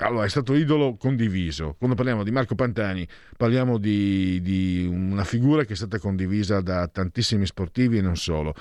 allora, 0.06 0.24
è 0.24 0.28
stato 0.28 0.54
idolo 0.54 0.96
condiviso. 0.96 1.74
Quando 1.78 1.96
parliamo 1.96 2.24
di 2.24 2.30
Marco 2.30 2.54
Pantani, 2.54 3.06
parliamo 3.36 3.78
di, 3.78 4.40
di, 4.40 4.86
una 4.90 5.24
figura 5.24 5.64
che 5.64 5.74
è 5.74 5.76
stata 5.76 5.98
condivisa 5.98 6.60
da 6.60 6.88
tantissimi 6.88 7.46
sportivi 7.46 7.98
e 7.98 8.00
non 8.00 8.16
solo. 8.16 8.54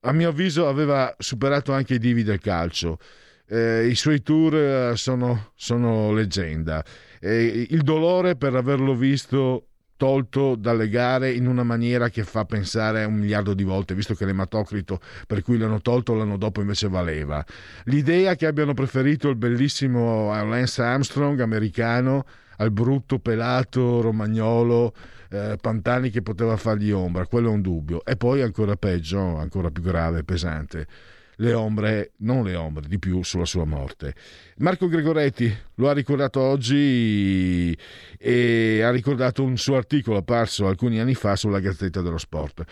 A 0.00 0.12
mio 0.12 0.28
avviso 0.28 0.68
aveva 0.68 1.14
superato 1.18 1.72
anche 1.72 1.94
i 1.94 1.98
divi 1.98 2.22
del 2.22 2.40
calcio. 2.40 2.98
Eh, 3.46 3.86
I 3.86 3.94
suoi 3.94 4.22
tour 4.22 4.96
sono, 4.96 5.52
sono 5.54 6.12
leggenda. 6.12 6.84
Eh, 7.20 7.66
il 7.70 7.82
dolore 7.82 8.36
per 8.36 8.54
averlo 8.54 8.94
visto 8.94 9.68
tolto 9.96 10.54
dalle 10.56 10.88
gare 10.88 11.32
in 11.32 11.46
una 11.46 11.62
maniera 11.62 12.08
che 12.08 12.24
fa 12.24 12.44
pensare 12.44 13.04
un 13.04 13.14
miliardo 13.14 13.54
di 13.54 13.64
volte, 13.64 13.94
visto 13.94 14.14
che 14.14 14.24
l'ematocrito 14.24 15.00
per 15.26 15.42
cui 15.42 15.58
l'hanno 15.58 15.80
tolto 15.80 16.14
l'anno 16.14 16.36
dopo 16.36 16.60
invece 16.60 16.88
valeva. 16.88 17.44
L'idea 17.84 18.34
che 18.34 18.46
abbiano 18.46 18.74
preferito 18.74 19.28
il 19.28 19.36
bellissimo 19.36 20.32
Lance 20.32 20.82
Armstrong 20.82 21.40
americano 21.40 22.24
al 22.56 22.70
brutto 22.70 23.18
pelato 23.18 24.00
romagnolo 24.00 24.94
eh, 25.30 25.56
Pantani 25.60 26.10
che 26.10 26.22
poteva 26.22 26.56
fargli 26.56 26.90
ombra, 26.90 27.26
quello 27.26 27.48
è 27.48 27.52
un 27.52 27.62
dubbio. 27.62 28.04
E 28.04 28.16
poi 28.16 28.42
ancora 28.42 28.76
peggio, 28.76 29.36
ancora 29.36 29.70
più 29.70 29.82
grave, 29.82 30.22
pesante 30.24 30.86
le 31.36 31.52
ombre, 31.52 32.12
non 32.18 32.44
le 32.44 32.54
ombre, 32.54 32.86
di 32.88 32.98
più 32.98 33.22
sulla 33.22 33.44
sua 33.44 33.64
morte. 33.64 34.14
Marco 34.58 34.88
Gregoretti 34.88 35.52
lo 35.76 35.88
ha 35.88 35.92
ricordato 35.92 36.40
oggi 36.40 37.76
e 38.18 38.82
ha 38.82 38.90
ricordato 38.90 39.42
un 39.42 39.56
suo 39.56 39.76
articolo 39.76 40.18
apparso 40.18 40.66
alcuni 40.66 41.00
anni 41.00 41.14
fa 41.14 41.36
sulla 41.36 41.60
Gazzetta 41.60 42.00
dello 42.00 42.18
Sport. 42.18 42.64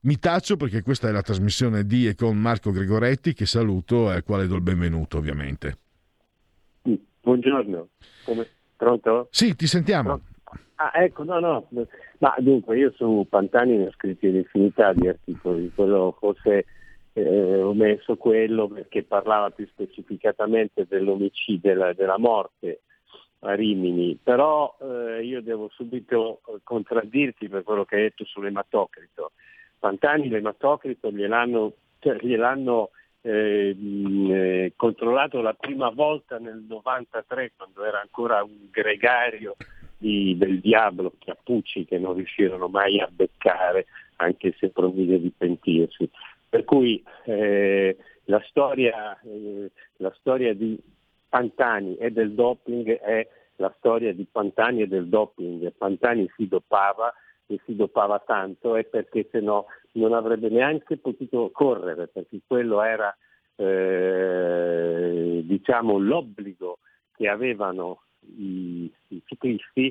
Mi 0.00 0.18
taccio 0.18 0.56
perché 0.56 0.82
questa 0.82 1.08
è 1.08 1.12
la 1.12 1.22
trasmissione 1.22 1.84
di 1.84 2.06
e 2.06 2.14
con 2.14 2.36
Marco 2.36 2.70
Gregoretti 2.70 3.32
che 3.32 3.46
saluto 3.46 4.10
e 4.10 4.16
al 4.16 4.22
quale 4.22 4.46
do 4.46 4.54
il 4.54 4.60
benvenuto 4.60 5.16
ovviamente. 5.16 5.78
Buongiorno, 7.22 7.88
Come... 8.24 8.46
pronto? 8.76 9.28
Sì, 9.30 9.56
ti 9.56 9.66
sentiamo. 9.66 10.20
Ah, 10.74 10.90
ecco, 10.94 11.24
no, 11.24 11.38
no, 11.38 11.68
ma 12.18 12.34
dunque 12.38 12.76
io 12.76 12.92
su 12.96 13.26
Pantani 13.30 13.78
ne 13.78 13.86
ho 13.86 13.92
scritti 13.92 14.26
un'infinità 14.26 14.92
di 14.92 15.08
articoli, 15.08 15.72
quello 15.74 16.14
forse 16.18 16.66
eh, 17.14 17.62
ho 17.62 17.74
messo 17.74 18.16
quello 18.16 18.68
perché 18.68 19.04
parlava 19.04 19.50
più 19.50 19.66
specificatamente 19.68 20.86
dell'omicidio, 20.88 21.72
della, 21.72 21.92
della 21.92 22.18
morte 22.18 22.80
a 23.40 23.54
Rimini, 23.54 24.18
però 24.22 24.76
eh, 24.80 25.22
io 25.22 25.42
devo 25.42 25.68
subito 25.72 26.40
contraddirti 26.62 27.48
per 27.48 27.62
quello 27.62 27.84
che 27.84 27.96
hai 27.96 28.02
detto 28.02 28.24
sull'ematocrito. 28.24 29.32
Pantani 29.78 30.28
l'ematocrito 30.28 31.10
gliel'hanno, 31.10 31.72
cioè, 32.00 32.16
gliel'hanno 32.16 32.90
eh, 33.20 33.76
eh, 33.78 34.72
controllato 34.76 35.40
la 35.40 35.54
prima 35.54 35.90
volta 35.90 36.38
nel 36.38 36.64
93 36.66 37.52
quando 37.56 37.84
era 37.84 38.00
ancora 38.00 38.42
un 38.42 38.68
gregario 38.70 39.56
di, 39.96 40.36
del 40.36 40.60
diavolo 40.60 41.12
Chiappucci 41.18 41.84
che 41.84 41.98
non 41.98 42.14
riuscirono 42.14 42.68
mai 42.68 43.00
a 43.00 43.08
beccare 43.10 43.86
anche 44.16 44.54
se 44.58 44.68
promise 44.70 45.20
di 45.20 45.32
pentirsi. 45.36 46.08
Per 46.54 46.62
cui 46.62 47.02
eh, 47.24 47.96
la, 48.26 48.40
storia, 48.46 49.18
eh, 49.22 49.72
la 49.96 50.14
storia 50.20 50.54
di 50.54 50.80
Pantani 51.28 51.96
e 51.96 52.12
del 52.12 52.30
doping 52.30 52.96
è 53.00 53.26
la 53.56 53.74
storia 53.78 54.14
di 54.14 54.24
Pantani 54.30 54.82
e 54.82 54.86
del 54.86 55.08
doping. 55.08 55.72
Pantani 55.72 56.30
si 56.36 56.46
dopava 56.46 57.12
e 57.46 57.58
si 57.64 57.74
dopava 57.74 58.20
tanto 58.20 58.76
e 58.76 58.84
perché 58.84 59.26
se 59.32 59.40
no 59.40 59.66
non 59.94 60.12
avrebbe 60.12 60.48
neanche 60.48 60.96
potuto 60.96 61.50
correre 61.52 62.06
perché 62.06 62.38
quello 62.46 62.84
era 62.84 63.12
eh, 63.56 65.40
diciamo, 65.44 65.98
l'obbligo 65.98 66.78
che 67.16 67.26
avevano 67.26 68.02
i, 68.20 68.88
i 69.08 69.22
ciclisti, 69.24 69.88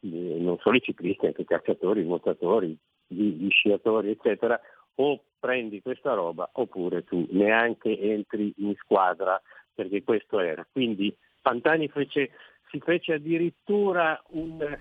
eh, 0.00 0.36
non 0.38 0.56
solo 0.60 0.76
i 0.78 0.82
ciclisti, 0.82 1.26
anche 1.26 1.42
i 1.42 1.46
calciatori, 1.46 2.00
i 2.00 2.06
nuotatori, 2.06 2.74
gli, 3.06 3.44
gli 3.44 3.50
sciatori, 3.50 4.12
eccetera, 4.12 4.58
o 4.96 5.22
prendi 5.38 5.80
questa 5.80 6.14
roba 6.14 6.48
oppure 6.52 7.04
tu 7.04 7.26
neanche 7.30 7.98
entri 7.98 8.52
in 8.58 8.74
squadra 8.76 9.40
perché 9.74 10.02
questo 10.02 10.40
era. 10.40 10.66
Quindi 10.70 11.14
Pantani 11.40 11.88
fece, 11.88 12.30
si 12.70 12.80
fece 12.80 13.14
addirittura 13.14 14.20
un, 14.30 14.78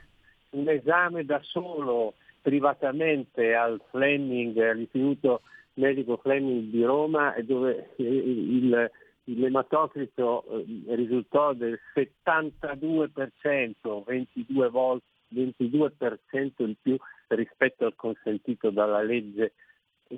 un, 0.52 0.70
esame 0.70 1.26
da 1.26 1.40
solo 1.44 2.14
privatamente 2.42 3.54
al 3.54 3.82
Fleming, 3.90 4.58
all'istituto 4.58 5.42
medico 5.74 6.18
Fleming 6.18 6.72
di 6.72 6.84
Roma 6.84 7.36
dove 7.42 7.92
il, 7.98 8.90
l'ematocrito 9.26 10.46
eh, 10.48 10.66
risultò 10.96 11.54
del 11.54 11.80
72%, 11.94 14.04
22 14.06 14.70
volte 14.70 15.06
22% 15.34 16.52
in 16.58 16.76
più 16.82 16.98
rispetto 17.28 17.86
al 17.86 17.96
consentito 17.96 18.70
dalla 18.70 19.02
legge 19.02 19.54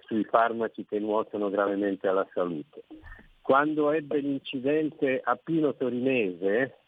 sui 0.01 0.23
farmaci 0.23 0.85
che 0.85 0.99
nuociono 0.99 1.49
gravemente 1.49 2.07
alla 2.07 2.27
salute. 2.33 2.83
Quando 3.41 3.91
ebbe 3.91 4.19
l'incidente 4.19 5.21
a 5.23 5.35
Pino 5.35 5.73
Torinese, 5.73 6.79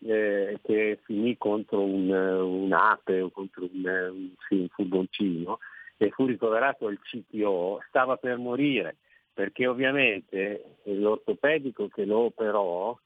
eh, 0.00 0.58
che 0.62 1.00
finì 1.04 1.36
contro 1.36 1.82
un, 1.82 2.08
un'ape 2.08 3.20
o 3.20 3.30
contro 3.30 3.68
un, 3.70 3.84
un, 3.84 4.30
un 4.48 4.68
furgoncino 4.68 5.58
e 5.96 6.10
fu 6.10 6.26
ricoverato 6.26 6.86
al 6.86 6.98
CTO, 7.00 7.80
stava 7.88 8.16
per 8.16 8.38
morire 8.38 8.96
perché 9.32 9.66
ovviamente 9.66 10.78
l'ortopedico 10.84 11.88
che 11.88 12.04
lo 12.04 12.18
operò 12.18 12.96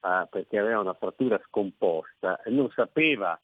eh, 0.00 0.26
perché 0.30 0.58
aveva 0.58 0.80
una 0.80 0.94
frattura 0.94 1.40
scomposta 1.46 2.40
non 2.46 2.70
sapeva 2.70 3.38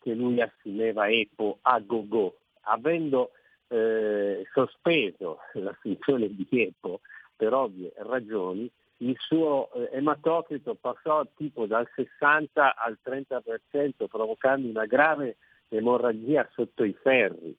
che 0.00 0.14
lui 0.14 0.40
assumeva 0.40 1.08
EPO 1.08 1.58
a 1.62 1.78
go-go, 1.80 2.38
avendo 2.62 3.32
eh, 3.70 4.46
sospeso 4.52 5.38
l'assunzione 5.54 6.28
di 6.28 6.46
EPO 6.50 7.00
per 7.36 7.54
ovvie 7.54 7.92
ragioni, 7.98 8.70
il 8.98 9.16
suo 9.18 9.72
eh, 9.72 9.90
ematocrito 9.92 10.74
passò 10.74 11.24
tipo 11.34 11.66
dal 11.66 11.88
60 11.94 12.76
al 12.76 12.98
30% 13.02 14.08
provocando 14.08 14.68
una 14.68 14.84
grave 14.84 15.36
emorragia 15.68 16.46
sotto 16.52 16.84
i 16.84 16.92
ferri 17.00 17.56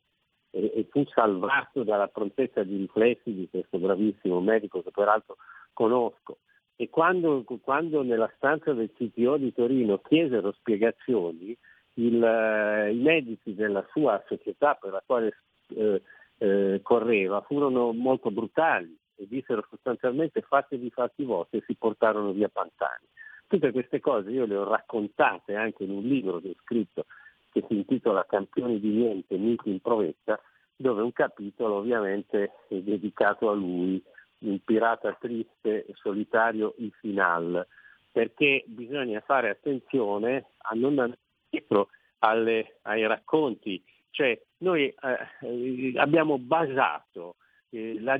e, 0.51 0.71
e 0.75 0.87
fu 0.91 1.03
salvato 1.07 1.83
dalla 1.83 2.09
prontezza 2.09 2.61
di 2.63 2.75
riflessi 2.77 3.33
di 3.33 3.47
questo 3.49 3.79
bravissimo 3.79 4.39
medico 4.41 4.83
che 4.83 4.91
peraltro 4.91 5.37
conosco. 5.73 6.39
E 6.75 6.89
quando, 6.89 7.43
quando 7.63 8.03
nella 8.03 8.31
stanza 8.35 8.73
del 8.73 8.91
CTO 8.91 9.37
di 9.37 9.53
Torino 9.53 9.99
chiesero 9.99 10.51
spiegazioni, 10.51 11.57
il, 11.95 12.23
eh, 12.23 12.91
i 12.91 12.99
medici 12.99 13.53
della 13.53 13.85
sua 13.91 14.21
società 14.27 14.75
per 14.75 14.91
la 14.91 15.03
quale 15.05 15.35
eh, 15.75 16.01
eh, 16.37 16.79
correva 16.81 17.41
furono 17.41 17.93
molto 17.93 18.31
brutali 18.31 18.97
e 19.15 19.27
dissero 19.27 19.65
sostanzialmente 19.69 20.41
fatevi 20.41 20.87
i 20.87 20.91
fatti 20.91 21.23
vostri 21.23 21.59
e 21.59 21.63
si 21.67 21.75
portarono 21.75 22.31
via 22.31 22.49
Pantani. 22.49 23.05
Tutte 23.47 23.71
queste 23.71 23.99
cose 23.99 24.31
io 24.31 24.45
le 24.45 24.55
ho 24.55 24.63
raccontate 24.63 25.55
anche 25.55 25.83
in 25.83 25.91
un 25.91 26.03
libro 26.03 26.39
che 26.39 26.49
ho 26.49 26.61
scritto 26.63 27.05
che 27.51 27.63
si 27.67 27.75
intitola 27.75 28.25
Campioni 28.25 28.79
di 28.79 28.89
niente, 28.89 29.37
miti 29.37 29.69
in 29.69 29.81
provetta, 29.81 30.39
dove 30.75 31.01
un 31.01 31.11
capitolo 31.11 31.75
ovviamente 31.75 32.51
è 32.69 32.75
dedicato 32.75 33.49
a 33.49 33.53
lui, 33.53 34.01
un 34.39 34.59
pirata 34.63 35.13
triste 35.19 35.85
e 35.85 35.93
solitario 35.95 36.73
in 36.77 36.91
final, 36.91 37.67
perché 38.11 38.63
bisogna 38.65 39.19
fare 39.19 39.49
attenzione 39.49 40.45
a 40.57 40.73
non 40.73 40.97
andare 40.97 41.19
dietro 41.49 41.89
alle, 42.19 42.77
ai 42.83 43.05
racconti. 43.05 43.83
Cioè 44.09 44.39
noi 44.61 44.87
eh, 44.87 45.93
abbiamo 45.97 46.37
basato 46.37 47.35
eh, 47.69 47.99
la 47.99 48.19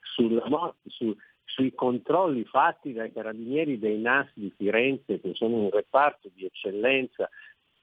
sulla, 0.00 0.74
su, 0.86 1.14
sui 1.44 1.74
controlli 1.74 2.44
fatti 2.44 2.92
dai 2.92 3.12
carabinieri 3.12 3.78
dei 3.78 3.98
NAS 3.98 4.28
di 4.34 4.52
Firenze, 4.56 5.20
che 5.20 5.34
sono 5.34 5.56
un 5.56 5.70
reparto 5.70 6.30
di 6.34 6.44
eccellenza 6.44 7.28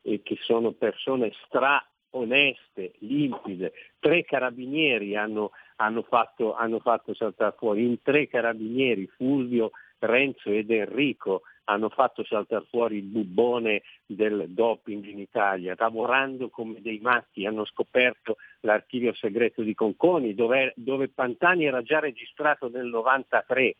e 0.01 0.22
che 0.22 0.38
sono 0.41 0.72
persone 0.72 1.32
stra 1.45 1.84
oneste, 2.11 2.93
limpide. 2.99 3.74
Tre 3.99 4.24
carabinieri 4.24 5.16
hanno, 5.16 5.51
hanno, 5.78 6.03
fatto, 6.03 6.53
hanno 6.55 6.80
fatto 6.80 7.13
saltare 7.13 7.55
fuori, 7.57 7.86
in 7.86 8.01
tre 8.01 8.28
carabinieri 8.28 9.07
Fulvio, 9.07 9.72
Renzo 9.99 10.49
ed 10.49 10.70
Enrico 10.70 11.41
hanno 11.66 11.89
fatto 11.89 12.24
saltare 12.24 12.66
fuori 12.70 12.97
il 12.97 13.03
bubbone 13.03 13.84
del 14.05 14.45
doping 14.49 15.05
in 15.05 15.20
Italia, 15.20 15.76
lavorando 15.78 16.49
come 16.49 16.82
dei 16.82 16.99
matti, 16.99 17.45
hanno 17.45 17.66
scoperto 17.66 18.38
l'archivio 18.61 19.13
segreto 19.13 19.61
di 19.61 19.74
Conconi, 19.74 20.34
dove, 20.34 20.74
dove 20.76 21.09
Pantani 21.09 21.66
era 21.66 21.82
già 21.82 21.99
registrato 21.99 22.70
nel 22.70 22.86
93 22.86 23.76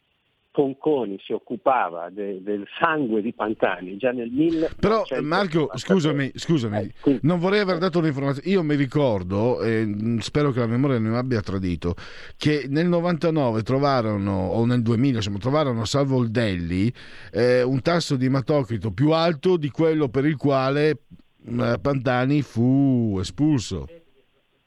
Conconi 0.56 1.20
si 1.22 1.34
occupava 1.34 2.10
de, 2.10 2.42
del 2.42 2.66
sangue 2.80 3.22
di 3.22 3.34
Pantani 3.34 3.98
già 3.98 4.12
nel 4.12 4.30
1993. 4.32 4.80
Però 4.80 5.22
Marco, 5.22 5.70
scusami, 5.74 6.32
scusami 6.34 6.94
eh, 7.04 7.20
non 7.24 7.40
vorrei 7.40 7.60
aver 7.60 7.78
dato 7.78 8.00
un'informazione. 8.00 8.48
Io 8.48 8.64
mi 8.64 8.76
ricordo, 8.76 9.62
e 9.62 9.86
spero 10.20 10.52
che 10.52 10.60
la 10.60 10.68
memoria 10.68 10.98
non 10.98 11.12
mi 11.12 11.18
abbia 11.18 11.42
tradito, 11.42 11.96
che 12.38 12.68
nel 12.70 12.88
99 12.88 13.64
trovarono, 13.64 14.32
o 14.32 14.66
nel 14.66 14.82
2000, 14.82 15.18
insomma, 15.18 15.40
trovarono 15.40 15.82
a 15.82 15.86
Salvoldelli 15.86 16.92
eh, 17.34 17.62
un 17.62 17.82
tasso 17.82 18.16
di 18.16 18.28
ematocrito 18.28 18.92
più 18.92 19.12
alto 19.12 19.58
di 19.58 19.70
quello 19.70 20.08
per 20.08 20.24
il 20.24 20.38
quale 20.38 21.00
eh, 21.46 21.78
Pantani 21.82 22.42
fu 22.42 23.18
espulso. 23.20 23.88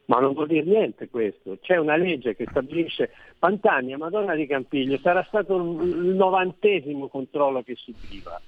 Ma 0.09 0.21
non 0.21 0.33
vuol 0.33 0.47
dire 0.47 0.65
niente 0.65 1.09
questo. 1.09 1.59
C'è 1.61 1.77
una 1.77 1.97
legge 1.97 2.35
che 2.35 2.47
stabilisce 2.49 3.11
Pantani 3.39 3.95
Madonna 3.97 4.35
di 4.35 4.47
Campiglio 4.47 4.99
sarà 4.99 5.23
stato 5.29 5.57
il 5.57 6.15
novantesimo 6.15 7.09
controllo 7.09 7.63
che 7.63 7.75
subiva 7.75 8.41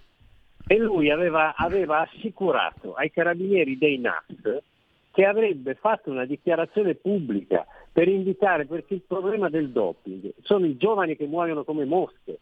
e 0.67 0.79
lui 0.79 1.11
aveva, 1.11 1.55
aveva 1.55 2.01
assicurato 2.01 2.95
ai 2.95 3.11
carabinieri 3.11 3.77
dei 3.77 3.99
NAS 3.99 4.63
che 5.11 5.25
avrebbe 5.25 5.75
fatto 5.75 6.11
una 6.11 6.25
dichiarazione 6.25 6.95
pubblica 6.95 7.67
per 7.93 8.09
invitare, 8.09 8.67
perché 8.67 8.95
il 8.95 9.03
problema 9.07 9.49
del 9.49 9.71
doping 9.71 10.33
sono 10.43 10.65
i 10.67 10.77
giovani 10.77 11.17
che 11.17 11.27
muoiono 11.27 11.65
come 11.65 11.85
mosche, 11.85 12.39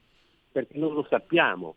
perché 0.53 0.77
non 0.79 0.93
lo 0.93 1.07
sappiamo, 1.09 1.77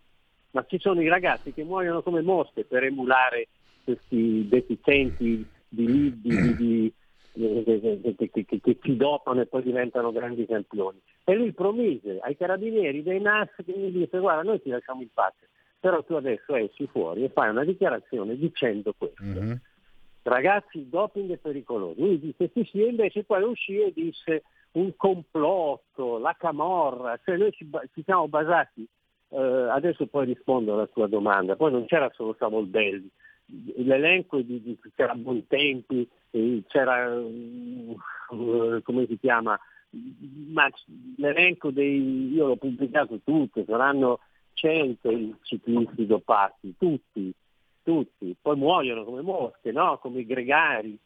ma 0.52 0.66
ci 0.68 0.78
sono 0.80 1.02
i 1.02 1.08
ragazzi 1.08 1.54
che 1.54 1.64
muoiono 1.64 2.02
come 2.02 2.22
mosche 2.22 2.66
per 2.66 2.84
emulare 2.84 3.48
questi 3.84 4.46
deficienti 4.48 5.48
di, 5.70 6.20
di, 6.20 6.20
di, 6.22 6.56
di 6.56 6.94
che, 7.34 8.16
che, 8.18 8.46
che, 8.46 8.60
che 8.60 8.78
si 8.82 8.96
dopano 8.96 9.42
e 9.42 9.46
poi 9.46 9.64
diventano 9.64 10.12
grandi 10.12 10.46
campioni. 10.46 11.00
E 11.24 11.36
lui 11.36 11.52
promise 11.54 12.20
ai 12.22 12.36
carabinieri 12.36 13.04
dei 13.04 13.22
NAS 13.22 13.50
che 13.66 13.72
gli 13.72 13.92
disse 13.92 14.20
guarda 14.20 14.44
noi 14.44 14.62
ti 14.62 14.70
lasciamo 14.70 15.02
in 15.02 15.10
pace, 15.14 15.50
però 15.80 16.04
tu 16.04 16.14
adesso 16.14 16.56
esci 16.56 16.88
fuori 16.88 17.24
e 17.24 17.30
fai 17.30 17.50
una 17.50 17.64
dichiarazione 17.64 18.36
dicendo 18.38 18.94
questo. 18.98 19.24
Mm-hmm. 19.24 19.54
Ragazzi, 20.24 20.78
il 20.78 20.86
doping 20.86 21.32
è 21.32 21.38
pericoloso. 21.38 22.00
Lui 22.00 22.20
disse 22.20 22.52
sì 22.54 22.68
sì, 22.70 22.84
e 22.84 22.90
invece 22.90 23.24
poi 23.24 23.44
uscì 23.44 23.80
e 23.80 23.92
disse 23.94 24.44
un 24.74 24.96
complotto, 24.96 26.18
la 26.18 26.36
camorra, 26.38 27.20
cioè 27.24 27.38
noi 27.38 27.52
ci, 27.52 27.68
ci 27.94 28.04
siamo 28.04 28.28
basati, 28.28 28.88
eh, 29.30 29.38
adesso 29.38 30.06
poi 30.08 30.26
rispondo 30.28 30.74
alla 30.74 30.88
tua 30.88 31.08
domanda, 31.08 31.56
poi 31.56 31.72
non 31.72 31.86
c'era 31.86 32.10
solo 32.14 32.36
Savoldelli, 32.38 33.10
l'elenco 33.78 34.42
di, 34.42 34.62
di, 34.62 34.78
c'era 34.96 35.14
Bontempi, 35.14 36.08
c'era 36.68 37.14
uh, 37.16 38.82
come 38.84 39.06
si 39.08 39.18
chiama, 39.20 39.60
ma 40.54 40.70
l'elenco 41.18 41.72
dei, 41.72 42.32
io 42.34 42.48
l'ho 42.48 42.56
pubblicato 42.56 43.20
tutto, 43.24 43.64
saranno 43.68 44.20
100 44.54 45.12
i 45.12 45.36
ciclisti 45.42 46.06
dopati, 46.06 46.76
tutti, 46.78 47.34
tutti, 47.84 48.36
poi 48.42 48.56
muoiono 48.56 49.04
come 49.04 49.22
mosche, 49.22 49.72
no? 49.72 49.98
come 50.02 50.20
i 50.20 50.26
gregari. 50.26 50.98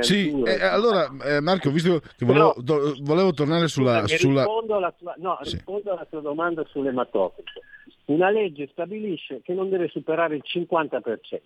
Sì, 0.00 0.42
eh, 0.42 0.64
allora 0.64 1.08
eh, 1.24 1.40
Marco, 1.40 1.70
visto 1.70 2.00
che 2.16 2.24
volevo, 2.24 2.52
Però, 2.54 2.62
do, 2.62 2.96
volevo 3.00 3.32
tornare 3.32 3.68
sulla... 3.68 4.06
sulla... 4.06 4.42
Rispondo, 4.42 4.76
alla 4.76 4.92
tua, 4.92 5.14
no, 5.18 5.38
sì. 5.42 5.54
rispondo 5.54 5.92
alla 5.92 6.04
tua 6.04 6.20
domanda 6.20 6.64
sull'ematocrito. 6.66 7.60
Una 8.06 8.30
legge 8.30 8.68
stabilisce 8.72 9.40
che 9.42 9.54
non 9.54 9.70
deve 9.70 9.88
superare 9.88 10.36
il 10.36 10.42
50%. 10.44 11.40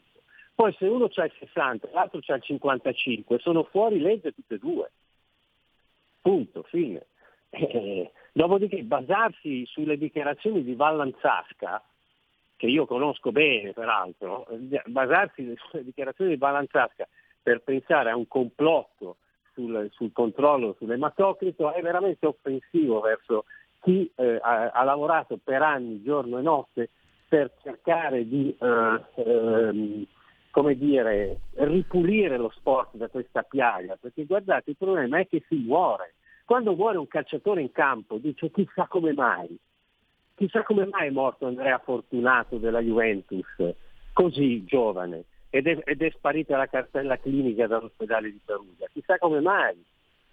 Poi 0.57 0.75
se 0.79 0.87
uno 0.87 1.11
ha 1.15 1.25
il 1.25 1.33
60 1.39 1.87
e 1.87 1.93
l'altro 1.93 2.19
ha 2.27 2.35
il 2.35 2.43
55, 2.43 3.39
sono 3.41 3.65
fuori 3.65 4.01
legge 4.01 4.33
tutte 4.33 4.55
e 4.55 4.59
due. 4.59 4.91
Punto, 6.23 6.63
fine. 6.63 7.07
Eh, 7.51 8.11
dopodiché 8.33 8.83
basarsi 8.83 9.67
sulle 9.67 9.99
dichiarazioni 9.99 10.65
di 10.65 10.75
Vallanzasca, 10.75 11.83
che 12.57 12.67
io 12.67 12.87
conosco 12.87 13.33
bene 13.33 13.75
peraltro, 13.75 14.47
basarsi 14.87 15.55
sulle 15.69 15.85
dichiarazioni 15.85 16.31
di 16.31 16.37
Vallanzasca 16.39 17.07
per 17.43 17.61
pensare 17.61 18.11
a 18.11 18.17
un 18.17 18.27
complotto 18.27 19.19
sul, 19.53 19.91
sul 19.93 20.13
controllo 20.13 20.75
sull'ematocrito 20.79 21.75
è 21.75 21.83
veramente 21.83 22.25
offensivo 22.25 23.01
verso 23.01 23.45
chi 23.83 24.11
eh, 24.17 24.39
ha, 24.41 24.71
ha, 24.71 24.85
lavorato 24.85 25.39
per 25.43 25.61
anni, 25.61 26.03
giorno 26.03 26.39
e 26.39 26.43
notte, 26.43 26.89
per 27.29 27.53
cercare 27.63 28.27
di 28.27 28.57
eh, 28.59 29.01
ehm, 29.17 30.07
come 30.57 30.75
dire, 30.75 31.41
ripulire 31.57 32.39
lo 32.39 32.49
sport 32.49 32.97
da 32.97 33.09
questa 33.09 33.43
piaga, 33.43 33.99
perché 34.01 34.25
guardate, 34.25 34.71
il 34.71 34.77
problema 34.79 35.19
è 35.19 35.29
che 35.29 35.45
si 35.49 35.57
muore. 35.57 36.15
Quando 36.47 36.75
muore 36.75 36.97
un 36.97 37.07
calciatore 37.07 37.61
in 37.61 37.71
campo 37.73 38.17
dice 38.17 38.51
chissà 38.51 38.87
come 38.87 39.13
mai, 39.13 39.55
chissà 40.35 40.63
come 40.63 40.87
mai 40.87 41.09
è 41.09 41.11
morto 41.11 41.45
Andrea 41.45 41.77
Fortunato 41.77 42.57
della 42.57 42.81
Juventus, 42.81 43.45
così 44.15 44.65
giovane, 44.65 45.25
ed 45.51 45.67
è, 45.67 45.79
ed 45.85 46.01
è 46.01 46.09
sparita 46.09 46.57
la 46.57 46.69
cartella 46.69 47.19
clinica 47.19 47.67
dall'ospedale 47.67 48.33
di 48.33 48.41
Perugia, 48.43 48.87
chissà 48.91 49.19
come 49.19 49.41
mai, 49.41 49.77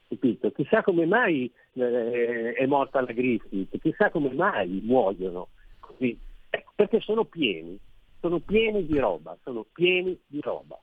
capito? 0.08 0.52
chissà 0.52 0.84
come 0.84 1.06
mai 1.06 1.52
eh, 1.74 2.54
è 2.54 2.66
morta 2.66 3.02
la 3.02 3.12
Griffith, 3.12 3.78
chissà 3.82 4.10
come 4.10 4.32
mai 4.32 4.80
muoiono 4.86 5.50
così, 5.82 6.18
eh, 6.50 6.64
perché 6.74 7.02
sono 7.02 7.26
pieni 7.26 7.78
sono 8.24 8.40
pieni 8.40 8.86
di 8.86 8.98
roba, 8.98 9.38
sono 9.44 9.66
pieni 9.74 10.18
di 10.26 10.40
roba. 10.40 10.80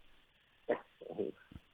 Eh, 0.67 1.33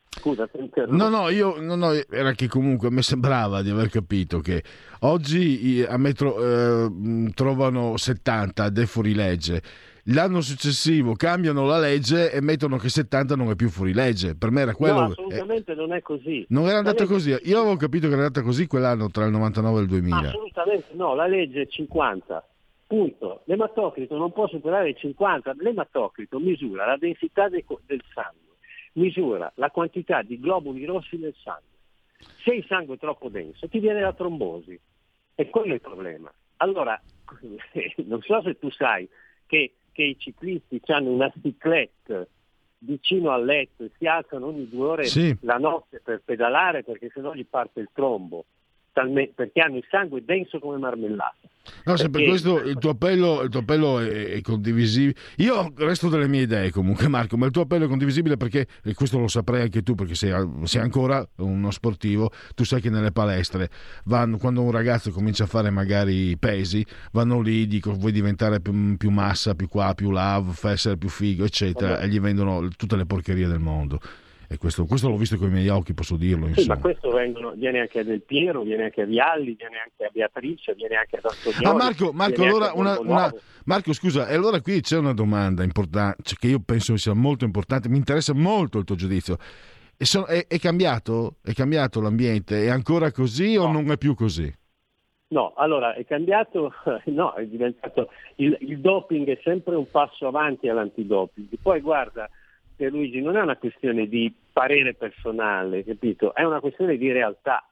scusa, 0.08 0.48
No, 0.86 1.08
no, 1.08 1.28
io 1.28 1.60
no, 1.60 1.74
no, 1.74 1.90
era 2.08 2.30
che 2.34 2.46
comunque 2.46 2.88
mi 2.92 3.02
sembrava 3.02 3.62
di 3.62 3.70
aver 3.70 3.88
capito 3.88 4.38
che 4.38 4.62
oggi 5.00 5.84
a 5.86 5.96
me 5.96 6.12
tro, 6.12 6.36
eh, 6.40 7.32
trovano 7.34 7.96
70 7.96 8.68
de 8.68 8.86
fuori 8.86 9.12
legge. 9.12 9.60
L'anno 10.10 10.40
successivo 10.40 11.16
cambiano 11.16 11.66
la 11.66 11.80
legge 11.80 12.30
e 12.30 12.40
mettono 12.40 12.76
che 12.76 12.88
70 12.88 13.34
non 13.34 13.50
è 13.50 13.56
più 13.56 13.68
fuori 13.68 13.92
legge. 13.92 14.36
Per 14.36 14.52
me 14.52 14.60
era 14.60 14.72
quello. 14.72 15.00
No, 15.00 15.06
assolutamente 15.06 15.72
eh, 15.72 15.74
non 15.74 15.92
è 15.92 16.00
così. 16.00 16.46
Non 16.50 16.68
era 16.68 16.78
andata 16.78 17.06
così. 17.06 17.30
Io 17.42 17.58
avevo 17.58 17.74
capito 17.74 18.06
che 18.06 18.12
era 18.12 18.26
andata 18.26 18.42
così 18.42 18.68
quell'anno 18.68 19.10
tra 19.10 19.24
il 19.24 19.32
99 19.32 19.78
e 19.78 19.82
il 19.82 19.88
2000. 19.88 20.28
Assolutamente 20.28 20.86
no, 20.92 21.16
la 21.16 21.26
legge 21.26 21.62
è 21.62 21.66
50 21.66 22.50
Punto. 22.86 23.42
L'ematocrito 23.46 24.16
non 24.16 24.32
può 24.32 24.46
superare 24.46 24.90
il 24.90 24.96
50, 24.96 25.54
l'ematocrito 25.58 26.38
misura 26.38 26.86
la 26.86 26.96
densità 26.96 27.48
de- 27.48 27.64
del 27.84 28.02
sangue, 28.14 28.56
misura 28.92 29.50
la 29.56 29.70
quantità 29.70 30.22
di 30.22 30.38
globuli 30.38 30.84
rossi 30.84 31.16
nel 31.16 31.34
sangue. 31.42 31.74
Se 32.44 32.54
il 32.54 32.64
sangue 32.66 32.94
è 32.94 32.98
troppo 32.98 33.28
denso 33.28 33.68
ti 33.68 33.78
viene 33.80 34.00
la 34.00 34.12
trombosi 34.12 34.78
e 35.34 35.50
quello 35.50 35.72
è 35.72 35.74
il 35.74 35.80
problema. 35.80 36.32
Allora, 36.58 37.00
non 38.06 38.20
so 38.22 38.40
se 38.42 38.58
tu 38.58 38.70
sai 38.70 39.08
che, 39.46 39.74
che 39.92 40.02
i 40.02 40.18
ciclisti 40.18 40.80
hanno 40.86 41.10
una 41.10 41.32
ciclette 41.42 42.28
vicino 42.78 43.30
al 43.30 43.44
letto 43.44 43.84
e 43.84 43.90
si 43.98 44.06
alzano 44.06 44.46
ogni 44.46 44.68
due 44.68 44.86
ore 44.86 45.04
Sì. 45.06 45.36
la 45.40 45.56
notte 45.58 46.00
per 46.00 46.22
pedalare 46.24 46.84
perché 46.84 47.10
sennò 47.12 47.34
gli 47.34 47.44
parte 47.46 47.80
il 47.80 47.88
trombo, 47.92 48.44
talme- 48.96 49.30
perché 49.34 49.60
hanno 49.60 49.76
il 49.76 49.84
sangue 49.90 50.24
denso 50.24 50.58
come 50.58 50.78
marmellata. 50.78 51.36
No, 51.84 51.96
se 51.96 52.08
per 52.08 52.24
questo 52.24 52.62
il 52.62 52.78
tuo 52.78 52.90
appello, 52.90 53.42
il 53.42 53.50
tuo 53.50 53.60
appello 53.60 53.98
è, 53.98 54.30
è 54.30 54.40
condivisibile. 54.40 55.18
Io 55.36 55.72
resto 55.76 56.08
delle 56.08 56.28
mie 56.28 56.42
idee 56.42 56.70
comunque, 56.70 57.06
Marco, 57.08 57.36
ma 57.36 57.44
il 57.44 57.52
tuo 57.52 57.62
appello 57.62 57.84
è 57.84 57.88
condivisibile 57.88 58.36
perché, 58.38 58.66
e 58.82 58.94
questo 58.94 59.18
lo 59.18 59.28
saprai 59.28 59.62
anche 59.62 59.82
tu, 59.82 59.94
perché 59.94 60.14
sei, 60.14 60.32
sei 60.62 60.80
ancora 60.80 61.26
uno 61.36 61.70
sportivo, 61.70 62.30
tu 62.54 62.64
sai 62.64 62.80
che 62.80 62.88
nelle 62.88 63.12
palestre, 63.12 63.68
vanno, 64.04 64.38
quando 64.38 64.62
un 64.62 64.70
ragazzo 64.70 65.10
comincia 65.10 65.44
a 65.44 65.48
fare 65.48 65.68
magari 65.68 66.38
pesi, 66.38 66.86
vanno 67.12 67.40
lì, 67.40 67.66
dicono 67.66 67.96
vuoi 67.96 68.12
diventare 68.12 68.60
più, 68.60 68.96
più 68.96 69.10
massa, 69.10 69.54
più 69.54 69.68
qua, 69.68 69.92
più 69.94 70.10
là, 70.10 70.42
fai 70.48 70.72
essere 70.72 70.96
più 70.96 71.08
figo, 71.08 71.44
eccetera, 71.44 71.94
Vabbè. 71.94 72.04
e 72.04 72.08
gli 72.08 72.20
vendono 72.20 72.68
tutte 72.76 72.96
le 72.96 73.04
porcherie 73.04 73.46
del 73.46 73.58
mondo. 73.58 74.00
E 74.48 74.58
questo, 74.58 74.84
questo 74.84 75.08
l'ho 75.08 75.16
visto 75.16 75.36
con 75.36 75.48
i 75.48 75.52
miei 75.52 75.68
occhi, 75.68 75.92
posso 75.92 76.16
dirlo. 76.16 76.48
Sì, 76.54 76.66
ma 76.66 76.78
questo 76.78 77.10
vengono- 77.10 77.52
viene 77.52 77.80
anche 77.80 78.00
a 78.00 78.04
Del 78.04 78.22
Piero, 78.22 78.62
viene 78.62 78.84
anche 78.84 79.02
a 79.02 79.04
Vialli, 79.04 79.54
viene 79.54 79.78
anche 79.78 80.04
a 80.04 80.10
Beatrice, 80.12 80.74
viene 80.74 80.96
anche 80.96 81.16
ad 81.16 81.24
Antonioni. 81.24 81.64
Ah 81.64 81.74
Marco, 81.74 82.12
Marco, 82.12 82.42
allora 82.42 82.72
una, 82.74 82.98
una-. 83.00 83.34
Marco, 83.64 83.92
scusa, 83.92 84.28
e 84.28 84.34
allora 84.34 84.60
qui 84.60 84.80
c'è 84.80 84.98
una 84.98 85.12
domanda 85.14 85.64
importante 85.64 86.22
cioè, 86.22 86.38
che 86.38 86.46
io 86.48 86.60
penso 86.64 86.96
sia 86.96 87.14
molto 87.14 87.44
importante, 87.44 87.88
mi 87.88 87.96
interessa 87.96 88.34
molto 88.34 88.78
il 88.78 88.84
tuo 88.84 88.94
giudizio. 88.94 89.36
E 89.96 90.04
so- 90.04 90.26
è, 90.26 90.46
è 90.46 90.58
cambiato? 90.58 91.36
È 91.42 91.52
cambiato 91.52 92.00
l'ambiente? 92.00 92.64
È 92.64 92.68
ancora 92.68 93.10
così 93.10 93.56
o 93.56 93.70
non 93.70 93.90
è 93.90 93.98
più 93.98 94.14
così? 94.14 94.52
No, 95.28 95.54
allora 95.56 95.94
è 95.94 96.04
cambiato, 96.04 96.72
no, 97.06 97.32
è 97.34 97.44
diventato 97.46 98.10
il, 98.36 98.56
il 98.60 98.78
doping 98.78 99.26
è 99.26 99.40
sempre 99.42 99.74
un 99.74 99.90
passo 99.90 100.28
avanti 100.28 100.68
all'antidoping. 100.68 101.48
Poi 101.60 101.80
guarda, 101.80 102.30
Luigi, 102.76 103.20
non 103.20 103.36
è 103.36 103.40
una 103.40 103.56
questione 103.56 104.06
di 104.06 104.32
parere 104.52 104.94
personale, 104.94 105.84
capito? 105.84 106.34
È 106.34 106.42
una 106.44 106.60
questione 106.60 106.96
di 106.96 107.10
realtà. 107.10 107.66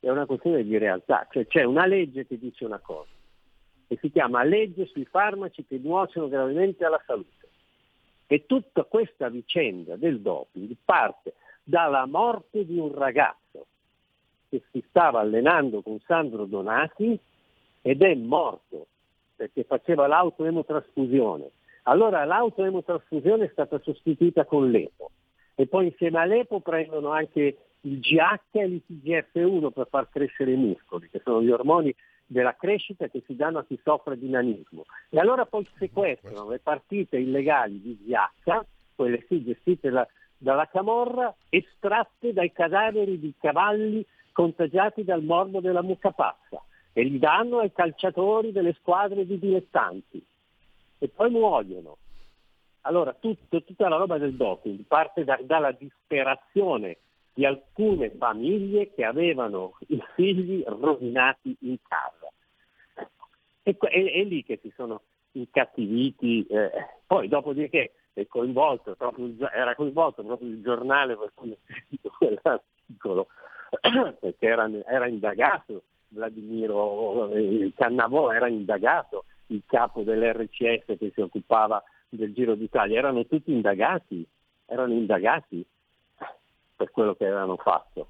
È 0.00 0.10
una 0.10 0.26
questione 0.26 0.64
di 0.64 0.76
realtà, 0.78 1.28
cioè 1.30 1.46
c'è 1.46 1.62
una 1.62 1.86
legge 1.86 2.26
che 2.26 2.36
dice 2.36 2.64
una 2.64 2.80
cosa 2.80 3.10
e 3.92 3.98
si 4.00 4.10
chiama 4.10 4.42
legge 4.42 4.86
sui 4.86 5.04
farmaci 5.04 5.66
che 5.66 5.78
nuociono 5.78 6.28
gravemente 6.28 6.84
alla 6.84 7.00
salute. 7.06 7.50
E 8.26 8.46
tutta 8.46 8.84
questa 8.84 9.28
vicenda 9.28 9.96
del 9.96 10.20
doping 10.20 10.74
parte 10.82 11.34
dalla 11.62 12.06
morte 12.06 12.64
di 12.64 12.78
un 12.78 12.92
ragazzo 12.94 13.66
che 14.48 14.62
si 14.70 14.82
stava 14.88 15.20
allenando 15.20 15.82
con 15.82 16.00
Sandro 16.06 16.46
Donati 16.46 17.18
ed 17.82 18.02
è 18.02 18.14
morto 18.14 18.86
perché 19.36 19.64
faceva 19.64 20.06
l'autoemotrasfusione. 20.06 21.50
Allora 21.84 22.24
l'autoemotrasfusione 22.24 23.46
è 23.46 23.50
stata 23.50 23.80
sostituita 23.82 24.44
con 24.44 24.70
l'EPO. 24.70 25.10
E 25.54 25.66
poi 25.66 25.86
insieme 25.86 26.20
all'EPO 26.20 26.60
prendono 26.60 27.10
anche 27.10 27.56
il 27.80 27.98
GH 27.98 28.38
e 28.52 28.66
l'ITGF1 28.66 29.70
per 29.72 29.88
far 29.88 30.08
crescere 30.08 30.52
i 30.52 30.56
muscoli, 30.56 31.08
che 31.10 31.20
sono 31.24 31.42
gli 31.42 31.50
ormoni 31.50 31.94
della 32.24 32.54
crescita 32.54 33.08
che 33.08 33.22
si 33.26 33.34
danno 33.34 33.58
a 33.58 33.64
chi 33.64 33.78
soffre 33.82 34.16
di 34.16 34.28
nanismo. 34.28 34.84
E 35.10 35.18
allora 35.18 35.44
poi 35.44 35.66
sequestrano 35.76 36.48
le 36.48 36.60
partite 36.60 37.18
illegali 37.18 37.80
di 37.80 37.98
GH, 38.04 38.60
quelle 38.94 39.24
sì 39.28 39.42
gestite 39.42 39.90
da- 39.90 40.06
dalla 40.38 40.68
Camorra, 40.68 41.34
estratte 41.48 42.32
dai 42.32 42.52
cadaveri 42.52 43.18
di 43.18 43.34
cavalli 43.38 44.06
contagiati 44.32 45.04
dal 45.04 45.22
morbo 45.22 45.60
della 45.60 45.82
mucca 45.82 46.12
pazza. 46.12 46.62
E 46.92 47.02
li 47.02 47.18
danno 47.18 47.58
ai 47.58 47.72
calciatori 47.72 48.52
delle 48.52 48.74
squadre 48.74 49.26
di 49.26 49.38
dilettanti 49.38 50.24
e 51.02 51.08
poi 51.08 51.30
muoiono. 51.30 51.98
Allora 52.82 53.12
tutto- 53.12 53.62
tutta 53.64 53.88
la 53.88 53.96
roba 53.96 54.18
del 54.18 54.34
doping 54.34 54.84
parte 54.86 55.24
da- 55.24 55.40
dalla 55.42 55.72
disperazione 55.72 56.98
di 57.34 57.44
alcune 57.44 58.10
famiglie 58.10 58.92
che 58.94 59.04
avevano 59.04 59.76
i 59.88 60.00
figli 60.14 60.62
rovinati 60.64 61.56
in 61.62 61.76
casa. 61.82 62.30
E 63.64 63.76
è, 63.76 64.12
è 64.12 64.22
lì 64.24 64.44
che 64.44 64.60
si 64.62 64.72
sono 64.76 65.02
incattiviti. 65.32 66.46
eh, 66.46 66.70
poi 67.04 67.26
dopodiché 67.26 67.94
coinvolto 68.28 68.94
proprio 68.94 69.34
era 69.52 69.74
coinvolto 69.74 70.22
proprio 70.22 70.48
il 70.50 70.62
giornale 70.62 71.16
per 71.16 71.32
cui 71.34 71.50
ho 71.50 71.56
scritto 71.66 72.12
quell'articolo, 72.16 73.26
perché 74.20 74.46
era, 74.46 74.70
era 74.86 75.08
indagato 75.08 75.82
Vladimiro 76.08 77.32
eh, 77.32 77.72
Cannavò, 77.74 78.30
era 78.30 78.46
indagato 78.46 79.24
il 79.52 79.62
capo 79.66 80.02
dell'RCS 80.02 80.96
che 80.98 81.12
si 81.14 81.20
occupava 81.20 81.82
del 82.08 82.32
Giro 82.32 82.54
d'Italia, 82.54 82.98
erano 82.98 83.26
tutti 83.26 83.52
indagati, 83.52 84.26
erano 84.66 84.92
indagati 84.92 85.64
per 86.76 86.90
quello 86.90 87.14
che 87.14 87.26
avevano 87.26 87.56
fatto, 87.56 88.08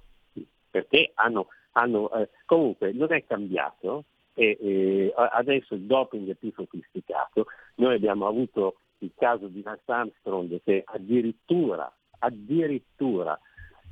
perché 0.70 1.10
hanno, 1.14 1.48
hanno 1.72 2.10
eh, 2.12 2.30
comunque 2.46 2.92
non 2.92 3.12
è 3.12 3.24
cambiato 3.26 4.04
e 4.34 4.56
eh, 4.60 5.12
adesso 5.14 5.74
il 5.74 5.82
doping 5.82 6.30
è 6.30 6.34
più 6.34 6.52
sofisticato, 6.52 7.46
noi 7.76 7.94
abbiamo 7.94 8.26
avuto 8.26 8.76
il 8.98 9.12
caso 9.16 9.48
di 9.48 9.62
Lance 9.62 9.90
Armstrong 9.90 10.60
che 10.62 10.82
addirittura, 10.86 11.92
addirittura 12.20 13.38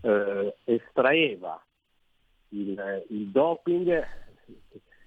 eh, 0.03 0.55
estraeva 0.65 1.63
il, 2.51 3.05
il 3.09 3.27
doping 3.29 4.07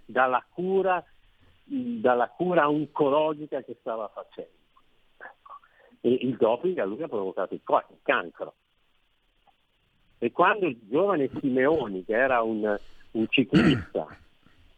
dalla 0.05 0.45
cura, 0.49 1.03
dalla 1.63 2.29
cura 2.29 2.69
oncologica 2.69 3.61
che 3.61 3.77
stava 3.79 4.09
facendo. 4.13 4.51
Ecco. 5.17 5.53
E 6.01 6.17
il 6.21 6.35
doping 6.35 6.77
a 6.79 6.85
lui 6.85 7.01
ha 7.01 7.07
provocato 7.07 7.53
il, 7.53 7.61
cancro. 8.01 8.53
E 10.17 10.31
quando 10.31 10.67
il 10.67 10.77
giovane 10.89 11.29
Simeoni, 11.39 12.05
che 12.05 12.13
era 12.13 12.41
un, 12.41 12.77
un 13.11 13.27
ciclista, 13.29 14.07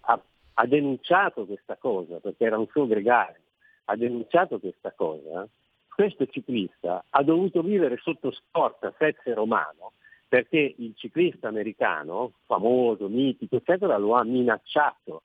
ha, 0.02 0.22
ha 0.54 0.66
denunciato 0.66 1.46
questa 1.46 1.76
cosa, 1.78 2.20
perché 2.20 2.46
era 2.46 2.58
un 2.58 2.68
suo 2.68 2.88
gregario, 2.88 3.42
ha 3.86 3.96
denunciato 3.96 4.60
questa 4.60 4.92
cosa, 4.92 5.48
questo 5.88 6.26
ciclista 6.26 7.06
ha 7.10 7.24
dovuto 7.24 7.62
vivere 7.62 7.98
sotto 8.02 8.32
scorta 8.32 8.94
Sezze 8.98 9.34
Romano 9.34 9.94
perché 10.28 10.76
il 10.78 10.94
ciclista 10.96 11.48
americano, 11.48 12.34
famoso, 12.46 13.08
mitico, 13.08 13.56
eccetera, 13.56 13.98
lo 13.98 14.16
ha 14.16 14.24
minacciato. 14.24 15.22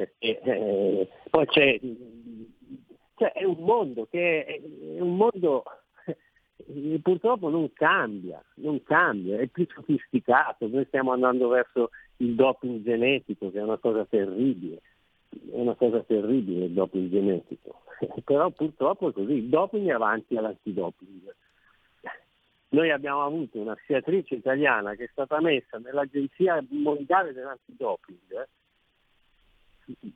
Perché, 0.00 0.40
eh, 0.40 1.08
poi 1.28 1.46
c'è, 1.46 1.78
cioè, 3.16 3.32
è 3.32 3.44
un 3.44 3.58
mondo 3.58 4.06
che 4.10 4.46
è, 4.46 4.60
un 4.98 5.14
mondo 5.14 5.62
eh, 6.06 6.98
purtroppo 7.02 7.50
non 7.50 7.70
cambia, 7.74 8.42
non 8.54 8.82
cambia, 8.82 9.38
è 9.38 9.46
più 9.48 9.66
sofisticato, 9.68 10.68
noi 10.68 10.86
stiamo 10.86 11.12
andando 11.12 11.48
verso 11.48 11.90
il 12.16 12.34
doping 12.34 12.82
genetico 12.82 13.50
che 13.50 13.58
è 13.58 13.62
una 13.62 13.76
cosa 13.76 14.06
terribile, 14.06 14.80
è 15.28 15.60
una 15.60 15.74
cosa 15.74 16.02
terribile 16.02 16.64
il 16.64 16.72
doping 16.72 17.10
genetico, 17.10 17.82
però 18.24 18.48
purtroppo 18.48 19.10
è 19.10 19.12
così, 19.12 19.32
il 19.32 19.48
doping 19.50 19.86
è 19.86 19.92
avanti 19.92 20.34
all'antidoping. 20.34 21.34
Noi 22.72 22.90
abbiamo 22.90 23.22
avuto 23.22 23.58
una 23.58 23.74
sciatrice 23.74 24.36
italiana 24.36 24.94
che 24.94 25.04
è 25.04 25.08
stata 25.12 25.42
messa 25.42 25.76
nell'Agenzia 25.76 26.64
Mondiale 26.70 27.34
dell'Antidoping, 27.34 28.48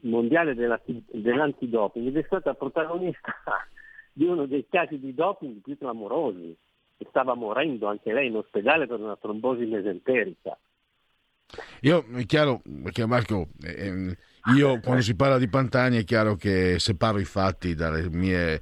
mondiale 0.01 0.55
della- 0.55 0.81
dell'antidoping 0.85 2.07
ed 2.09 2.16
è 2.16 2.22
stata 2.27 2.55
protagonista 2.55 3.33
di 4.12 4.25
uno 4.25 4.47
dei 4.47 4.66
casi 4.68 4.99
di 4.99 5.14
doping 5.14 5.61
più 5.62 5.77
clamorosi. 5.79 6.57
E 6.97 7.07
stava 7.09 7.35
morendo 7.35 7.89
anche 7.89 8.12
lei 8.12 8.29
in 8.29 8.37
ospedale 8.37 8.87
per 8.87 9.01
una 9.01 9.16
trombosi 9.16 9.64
mesenterica. 9.64 10.57
Io 11.81 12.05
è 12.14 12.25
chiaro 12.25 12.62
perché 12.83 13.05
Marco, 13.07 13.49
ehm, 13.62 14.14
io 14.57 14.81
quando 14.81 15.03
si 15.03 15.14
parla 15.14 15.39
di 15.39 15.49
Pantani 15.49 15.99
è 15.99 16.05
chiaro 16.05 16.37
che 16.37 16.79
separo 16.79 17.18
i 17.18 17.25
fatti 17.25 17.75
dalle 17.75 18.09
mie. 18.11 18.61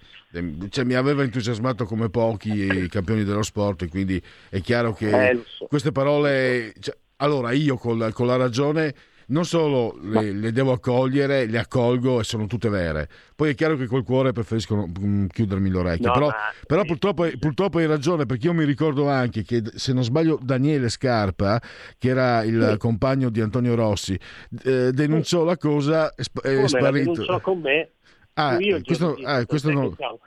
Cioè, 0.71 0.85
mi 0.85 0.95
aveva 0.95 1.23
entusiasmato 1.23 1.85
come 1.85 2.09
pochi 2.09 2.53
i 2.53 2.89
campioni 2.89 3.25
dello 3.25 3.43
sport, 3.43 3.83
e 3.83 3.89
quindi 3.89 4.21
è 4.49 4.61
chiaro 4.61 4.93
che 4.93 5.31
Eh, 5.31 5.43
so. 5.45 5.67
queste 5.67 5.93
parole. 5.93 6.73
cioè, 6.81 6.97
allora, 7.17 7.53
io 7.53 7.77
con 7.77 7.99
la, 7.99 8.11
con 8.13 8.27
la 8.27 8.37
ragione 8.37 8.95
non 9.27 9.45
solo 9.45 9.97
le, 10.03 10.33
le 10.33 10.53
devo 10.53 10.73
accogliere, 10.73 11.47
le 11.47 11.59
accolgo 11.59 12.21
e 12.21 12.25
sono 12.25 12.47
tutte 12.47 12.69
vere. 12.69 13.09
Poi 13.35 13.51
è 13.51 13.55
chiaro 13.55 13.77
che 13.77 13.87
col 13.87 14.05
cuore 14.05 14.33
preferisco 14.33 14.87
mm, 14.87 15.27
chiudermi 15.27 15.69
l'orecchio. 15.71 16.07
No, 16.09 16.13
però 16.13 16.27
ma- 16.29 16.35
però 16.67 16.85
purtroppo, 16.85 17.29
purtroppo 17.39 17.79
hai 17.79 17.87
ragione, 17.87 18.27
perché 18.27 18.47
io 18.47 18.53
mi 18.55 18.65
ricordo 18.65 19.09
anche 19.09 19.43
che, 19.43 19.63
se 19.75 19.93
non 19.93 20.05
sbaglio, 20.05 20.39
Daniele 20.43 20.89
Scarpa, 20.89 21.61
che 21.99 22.09
era 22.09 22.43
il 22.43 22.69
Sì. 22.73 22.77
compagno 22.79 23.31
di 23.31 23.41
Antonio 23.41 23.75
Rossi, 23.75 24.19
eh, 24.65 24.93
denunciò 24.93 25.45
la 25.45 25.57
cosa, 25.57 26.15
è, 26.15 26.23
sp- 26.23 26.41
è 26.43 26.51
Come 26.51 26.63
la 26.63 26.69
sparito. 26.69 27.11
denunciò 27.13 27.41
con 27.41 27.61
me, 27.61 27.91
Ah, 28.35 28.59
io 28.59 28.81
questo- 28.83 29.19
ah, 29.25 29.45
questo 29.45 29.71
non- 29.71 29.91
che, 29.91 29.97
siamo, 29.97 30.19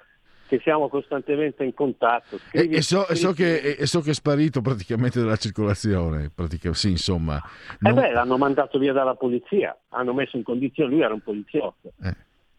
che 0.56 0.62
siamo 0.64 0.88
costantemente 0.90 1.64
in 1.64 1.74
contatto. 1.74 2.36
E, 2.36 2.40
Scrivi- 2.60 2.76
e 2.76 2.82
so, 2.82 3.06
so 3.16 3.32
che, 3.34 3.58
e 3.78 3.86
so 3.86 4.02
che 4.02 4.12
è 4.12 4.14
sparito 4.14 4.62
praticamente 4.62 5.20
dalla 5.20 5.36
circolazione. 5.38 6.32
pratica- 6.34 6.74
sì, 6.74 6.92
insomma. 6.92 7.38
Eh 7.38 7.78
Non- 7.80 7.96
beh, 7.96 8.12
l'hanno 8.12 8.38
mandato 8.38 8.78
via 8.80 8.94
dalla 8.94 9.16
polizia, 9.16 9.76
hanno 9.90 10.14
messo 10.14 10.38
in 10.38 10.44
condizione, 10.44 10.90
lui 10.92 11.02
era 11.02 11.14
un 11.14 11.22
poliziotto, 11.22 11.92
Eh. 12.04 12.16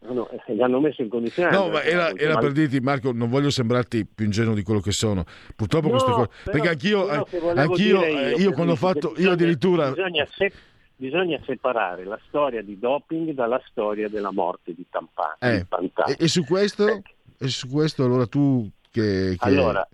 Hanno- 0.08 0.28
eh, 0.30 0.54
gli 0.54 0.60
hanno 0.62 0.78
messo 0.78 1.02
in 1.02 1.08
condizione. 1.08 1.50
No, 1.50 1.68
ma 1.68 1.82
era, 1.82 2.12
era 2.14 2.36
per 2.38 2.52
dirti, 2.52 2.78
Marco, 2.80 3.10
non 3.12 3.28
voglio 3.28 3.50
sembrarti 3.50 4.06
più 4.06 4.24
ingenuo 4.26 4.54
di 4.54 4.62
quello 4.62 4.80
che 4.80 4.92
sono. 4.92 5.24
Purtroppo 5.56 5.86
No, 5.86 5.92
queste 5.92 6.10
cose. 6.12 6.28
Perché 6.44 6.68
anch'io, 6.68 7.10
eh, 7.10 7.16
anch'io, 7.56 7.98
dire 7.98 8.08
eh, 8.08 8.30
io, 8.32 8.36
io 8.36 8.52
quando 8.52 8.72
ho 8.72 8.76
fatto, 8.76 9.08
che 9.12 9.22
io 9.22 9.30
bisogna- 9.30 9.32
addirittura. 9.32 9.88
Bisogna, 9.90 10.26
se- 10.30 10.52
bisogna 10.94 11.40
separare 11.44 12.04
la 12.04 12.18
storia 12.28 12.62
di 12.62 12.78
doping 12.78 13.32
dalla 13.32 13.60
storia 13.66 14.08
della 14.08 14.30
morte 14.30 14.74
di 14.74 14.84
Tampani. 14.88 15.36
Eh, 15.40 15.66
e, 16.12 16.16
e 16.20 16.28
su 16.28 16.44
questo, 16.44 17.02
e 17.38 17.48
su 17.48 17.68
questo 17.68 18.04
allora 18.04 18.26
tu 18.26 18.68
che. 18.90 19.36
che- 19.38 19.48
Allora, 19.48 19.86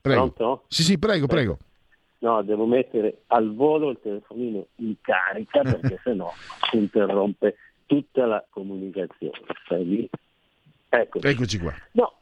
prego. 0.00 0.30
pronto? 0.32 0.64
Sì, 0.68 0.82
sì, 0.82 0.98
prego, 0.98 1.26
prego. 1.26 1.58
No, 2.20 2.42
devo 2.42 2.66
mettere 2.66 3.22
al 3.28 3.54
volo 3.54 3.90
il 3.90 3.98
telefonino 4.02 4.66
in 4.76 4.94
carica 5.00 5.62
perché 5.62 6.00
sennò 6.02 6.32
si 6.70 6.76
interrompe 6.76 7.56
tutta 7.86 8.26
la 8.26 8.44
comunicazione. 8.50 9.38
Stai 9.64 9.86
lì? 9.86 10.10
Ecco. 10.88 11.20
Eccoci 11.22 11.58
qua. 11.58 11.72
No, 11.92 12.14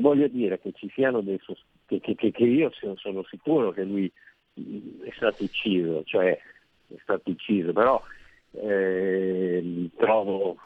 voglio 0.00 0.26
dire 0.28 0.58
che 0.60 0.72
ci 0.74 0.90
siano 0.94 1.20
dei 1.20 1.38
sos- 1.42 1.64
che, 1.86 2.00
che- 2.00 2.14
che- 2.16 2.32
che 2.32 2.44
io 2.44 2.72
sono, 2.96 3.22
sicuro 3.28 3.70
che 3.70 3.84
lui 3.84 4.10
mh, 4.54 5.02
è 5.04 5.12
stato 5.14 5.44
ucciso, 5.44 6.02
cioè 6.04 6.30
è 6.88 6.94
stato 7.02 7.30
ucciso, 7.30 7.72
però 7.72 8.02
eh, 8.52 9.90
trovo 9.96 10.56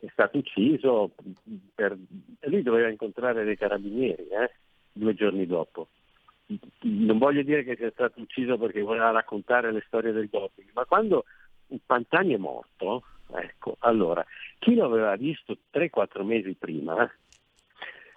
è 0.00 0.08
stato 0.12 0.38
ucciso 0.38 1.10
per, 1.74 1.96
lui 2.42 2.62
doveva 2.62 2.88
incontrare 2.88 3.44
dei 3.44 3.56
carabinieri 3.56 4.28
eh, 4.28 4.50
due 4.92 5.14
giorni 5.14 5.46
dopo. 5.46 5.88
Non 6.82 7.18
voglio 7.18 7.42
dire 7.42 7.64
che 7.64 7.76
sia 7.76 7.90
stato 7.90 8.20
ucciso 8.20 8.58
perché 8.58 8.82
voleva 8.82 9.10
raccontare 9.10 9.72
le 9.72 9.82
storie 9.86 10.12
del 10.12 10.28
doping, 10.28 10.68
ma 10.74 10.84
quando 10.84 11.24
Pantani 11.84 12.34
è 12.34 12.38
morto, 12.38 13.02
ecco, 13.32 13.76
allora, 13.80 14.24
chi 14.58 14.74
lo 14.74 14.84
aveva 14.84 15.16
visto 15.16 15.56
3-4 15.72 16.22
mesi 16.22 16.54
prima, 16.54 17.10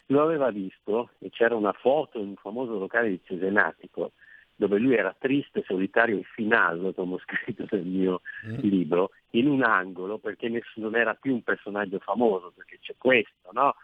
lo 0.08 0.22
aveva 0.22 0.52
visto 0.52 1.12
e 1.20 1.30
c'era 1.30 1.56
una 1.56 1.74
foto 1.74 2.20
in 2.20 2.30
un 2.30 2.36
famoso 2.36 2.78
locale 2.78 3.10
di 3.10 3.22
Cesenatico 3.24 4.12
dove 4.58 4.80
lui 4.80 4.96
era 4.96 5.16
triste, 5.18 5.64
solitario 5.66 6.18
e 6.18 6.24
finale, 6.34 6.94
come 6.94 7.14
ho 7.14 7.20
scritto 7.20 7.66
nel 7.70 7.86
mio 7.86 8.22
libro, 8.62 9.12
in 9.32 9.48
un 9.48 9.64
angolo 9.64 10.18
perché 10.18 10.52
non 10.76 10.96
era 10.96 11.14
più 11.14 11.34
un 11.34 11.44
personaggio 11.44 12.00
famoso, 12.00 12.52
perché 12.56 12.80
c'è 12.82 12.96
questo, 12.98 13.50
no? 13.52 13.76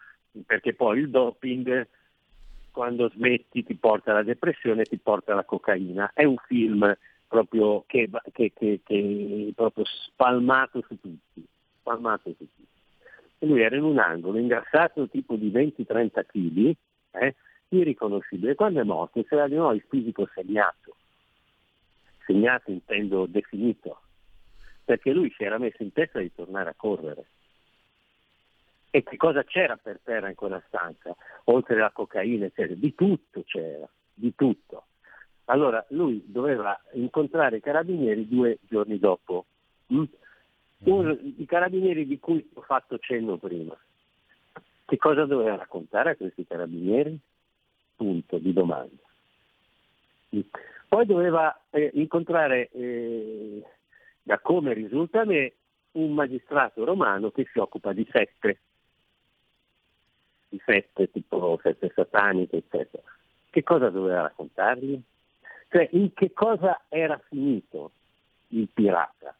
Perché 0.45 0.73
poi 0.73 0.99
il 0.99 1.09
doping 1.09 1.87
quando 2.71 3.07
smetti 3.09 3.63
ti 3.63 3.75
porta 3.75 4.11
alla 4.11 4.23
depressione, 4.23 4.83
ti 4.83 4.97
porta 4.97 5.31
alla 5.31 5.45
cocaina. 5.45 6.11
È 6.13 6.23
un 6.23 6.37
film 6.47 6.97
proprio 7.27 7.83
che, 7.85 8.09
che, 8.31 8.51
che, 8.53 8.81
che 8.83 9.47
è 9.49 9.53
proprio 9.53 9.85
spalmato 9.85 10.83
su 10.87 10.99
tutti, 10.99 11.45
spalmato 11.79 12.31
su 12.31 12.47
tutti. 12.47 12.65
E 13.37 13.45
lui 13.45 13.61
era 13.61 13.75
in 13.75 13.83
un 13.83 13.99
angolo, 13.99 14.39
ingrassato 14.39 15.07
tipo 15.07 15.35
di 15.35 15.51
20-30 15.51 16.25
kg, 16.25 16.75
eh, 17.11 17.35
irriconoscibile. 17.77 18.55
Quando 18.55 18.81
è 18.81 18.83
morto 18.83 19.23
c'era 19.23 19.47
di 19.47 19.55
nuovo 19.55 19.73
il 19.73 19.85
fisico 19.87 20.29
segnato, 20.33 20.95
segnato 22.25 22.71
intendo 22.71 23.25
definito, 23.25 24.01
perché 24.83 25.11
lui 25.11 25.31
si 25.35 25.43
era 25.43 25.57
messo 25.57 25.83
in 25.83 25.91
testa 25.91 26.19
di 26.19 26.33
tornare 26.33 26.69
a 26.69 26.75
correre. 26.75 27.25
E 28.89 29.01
che 29.01 29.17
cosa 29.17 29.43
c'era 29.43 29.75
per 29.75 29.99
terra 30.03 30.29
in 30.29 30.35
quella 30.35 30.61
stanza? 30.67 31.15
Oltre 31.45 31.75
alla 31.75 31.89
cocaina, 31.91 32.45
eccetera, 32.45 32.75
di 32.75 32.93
tutto 32.93 33.43
c'era, 33.43 33.89
di 34.13 34.35
tutto. 34.35 34.85
Allora 35.45 35.83
lui 35.89 36.23
doveva 36.27 36.79
incontrare 36.93 37.57
i 37.57 37.61
carabinieri 37.61 38.27
due 38.27 38.59
giorni 38.61 38.99
dopo. 38.99 39.45
mm? 39.91 40.03
Uno- 40.83 41.17
I 41.19 41.45
carabinieri 41.45 42.05
di 42.05 42.19
cui 42.19 42.47
ho 42.53 42.61
fatto 42.61 42.99
cenno 42.99 43.37
prima. 43.37 43.75
Che 44.85 44.97
cosa 44.97 45.25
doveva 45.25 45.55
raccontare 45.55 46.11
a 46.11 46.15
questi 46.15 46.45
carabinieri? 46.45 47.17
Punto 47.95 48.37
di 48.37 48.53
domanda. 48.53 49.01
Poi 50.87 51.05
doveva 51.05 51.59
eh, 51.69 51.91
incontrare, 51.93 52.69
eh, 52.69 53.63
da 54.21 54.39
come 54.39 54.73
risulta 54.73 55.21
a 55.21 55.25
me, 55.25 55.53
un 55.93 56.13
magistrato 56.13 56.83
romano 56.83 57.31
che 57.31 57.47
si 57.51 57.59
occupa 57.59 57.93
di 57.93 58.07
sette, 58.11 58.59
di 60.49 60.61
sette 60.65 61.11
tipo 61.11 61.59
sette 61.61 61.91
sataniche, 61.93 62.57
eccetera. 62.57 63.03
Che 63.49 63.63
cosa 63.63 63.89
doveva 63.89 64.21
raccontargli? 64.21 64.99
Cioè 65.69 65.89
in 65.91 66.13
che 66.13 66.31
cosa 66.33 66.81
era 66.89 67.19
finito 67.27 67.91
il 68.49 68.67
pirata? 68.71 69.35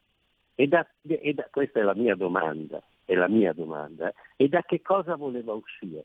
E 0.56 0.68
da, 0.68 0.86
e 1.02 1.34
da- 1.34 1.48
questa 1.50 1.80
è 1.80 1.84
la 1.84 1.96
mia 1.96 2.16
domanda, 2.16 2.82
è 3.06 3.14
la 3.16 3.28
mia 3.28 3.54
domanda, 3.54 4.10
eh, 4.10 4.14
e 4.36 4.48
da 4.50 4.62
che 4.62 4.82
cosa 4.82 5.16
voleva 5.16 5.54
uscire? 5.54 6.04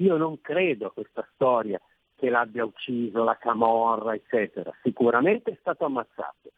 Io 0.00 0.16
non 0.16 0.40
credo 0.40 0.86
a 0.86 0.92
questa 0.92 1.26
storia 1.34 1.80
che 2.16 2.28
l'abbia 2.28 2.64
ucciso 2.64 3.22
la 3.24 3.36
camorra, 3.36 4.14
eccetera. 4.14 4.72
Sicuramente 4.82 5.52
è 5.52 5.56
stato 5.60 5.84
ammazzato, 5.84 6.52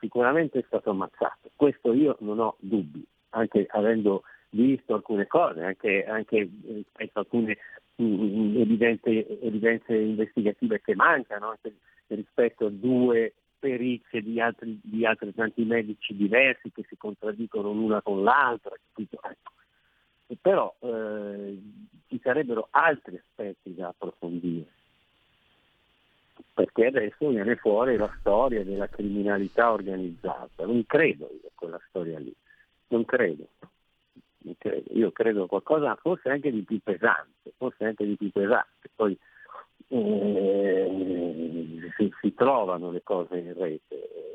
sicuramente 0.00 0.58
è 0.58 0.64
stato 0.66 0.90
ammazzato. 0.90 1.50
Questo 1.56 1.92
io 1.92 2.16
non 2.20 2.40
ho 2.40 2.56
dubbi, 2.58 3.04
anche 3.30 3.66
avendo 3.70 4.22
visto 4.50 4.94
alcune 4.94 5.26
cose, 5.26 5.62
anche, 5.62 6.04
anche 6.04 6.36
eh, 6.36 6.84
penso 6.92 7.18
alcune 7.18 7.56
mm, 8.00 8.60
evidente- 8.60 9.40
evidenze 9.40 9.94
investigative 9.94 10.80
che 10.80 10.94
mancano, 10.94 11.50
anche 11.50 11.74
rispetto 12.08 12.66
a 12.66 12.70
due 12.70 13.34
perizie 13.58 14.20
di 14.20 14.40
altri, 14.40 14.78
di 14.82 15.06
altri 15.06 15.34
tanti 15.34 15.64
medici 15.64 16.14
diversi 16.14 16.70
che 16.70 16.84
si 16.86 16.96
contraddicono 16.98 17.72
l'una 17.72 18.02
con 18.02 18.22
l'altra. 18.22 18.74
Ecco. 18.94 19.52
Però 20.40 20.74
eh, 20.80 21.62
ci 22.08 22.20
sarebbero 22.22 22.68
altri 22.70 23.16
aspetti 23.16 23.74
da 23.74 23.88
approfondire 23.88 24.66
perché 26.52 26.86
adesso 26.86 27.28
viene 27.28 27.56
fuori 27.56 27.96
la 27.96 28.12
storia 28.20 28.64
della 28.64 28.88
criminalità 28.88 29.72
organizzata. 29.72 30.64
Non 30.64 30.84
credo 30.86 31.28
io 31.32 31.48
a 31.48 31.52
quella 31.54 31.80
storia 31.88 32.18
lì, 32.18 32.34
non 32.88 33.04
credo. 33.04 33.48
Non 34.38 34.54
credo. 34.58 34.92
Io 34.92 35.10
credo 35.12 35.46
qualcosa 35.46 35.94
forse 35.96 36.28
anche 36.30 36.50
di 36.50 36.62
più 36.62 36.80
pesante, 36.82 37.52
forse 37.56 37.84
anche 37.84 38.04
di 38.04 38.16
più 38.16 38.30
pesante. 38.30 38.90
Poi 38.94 39.16
eh, 39.88 41.90
si, 41.96 42.12
si 42.20 42.34
trovano 42.34 42.90
le 42.90 43.02
cose 43.02 43.38
in 43.38 43.54
rete, 43.54 44.30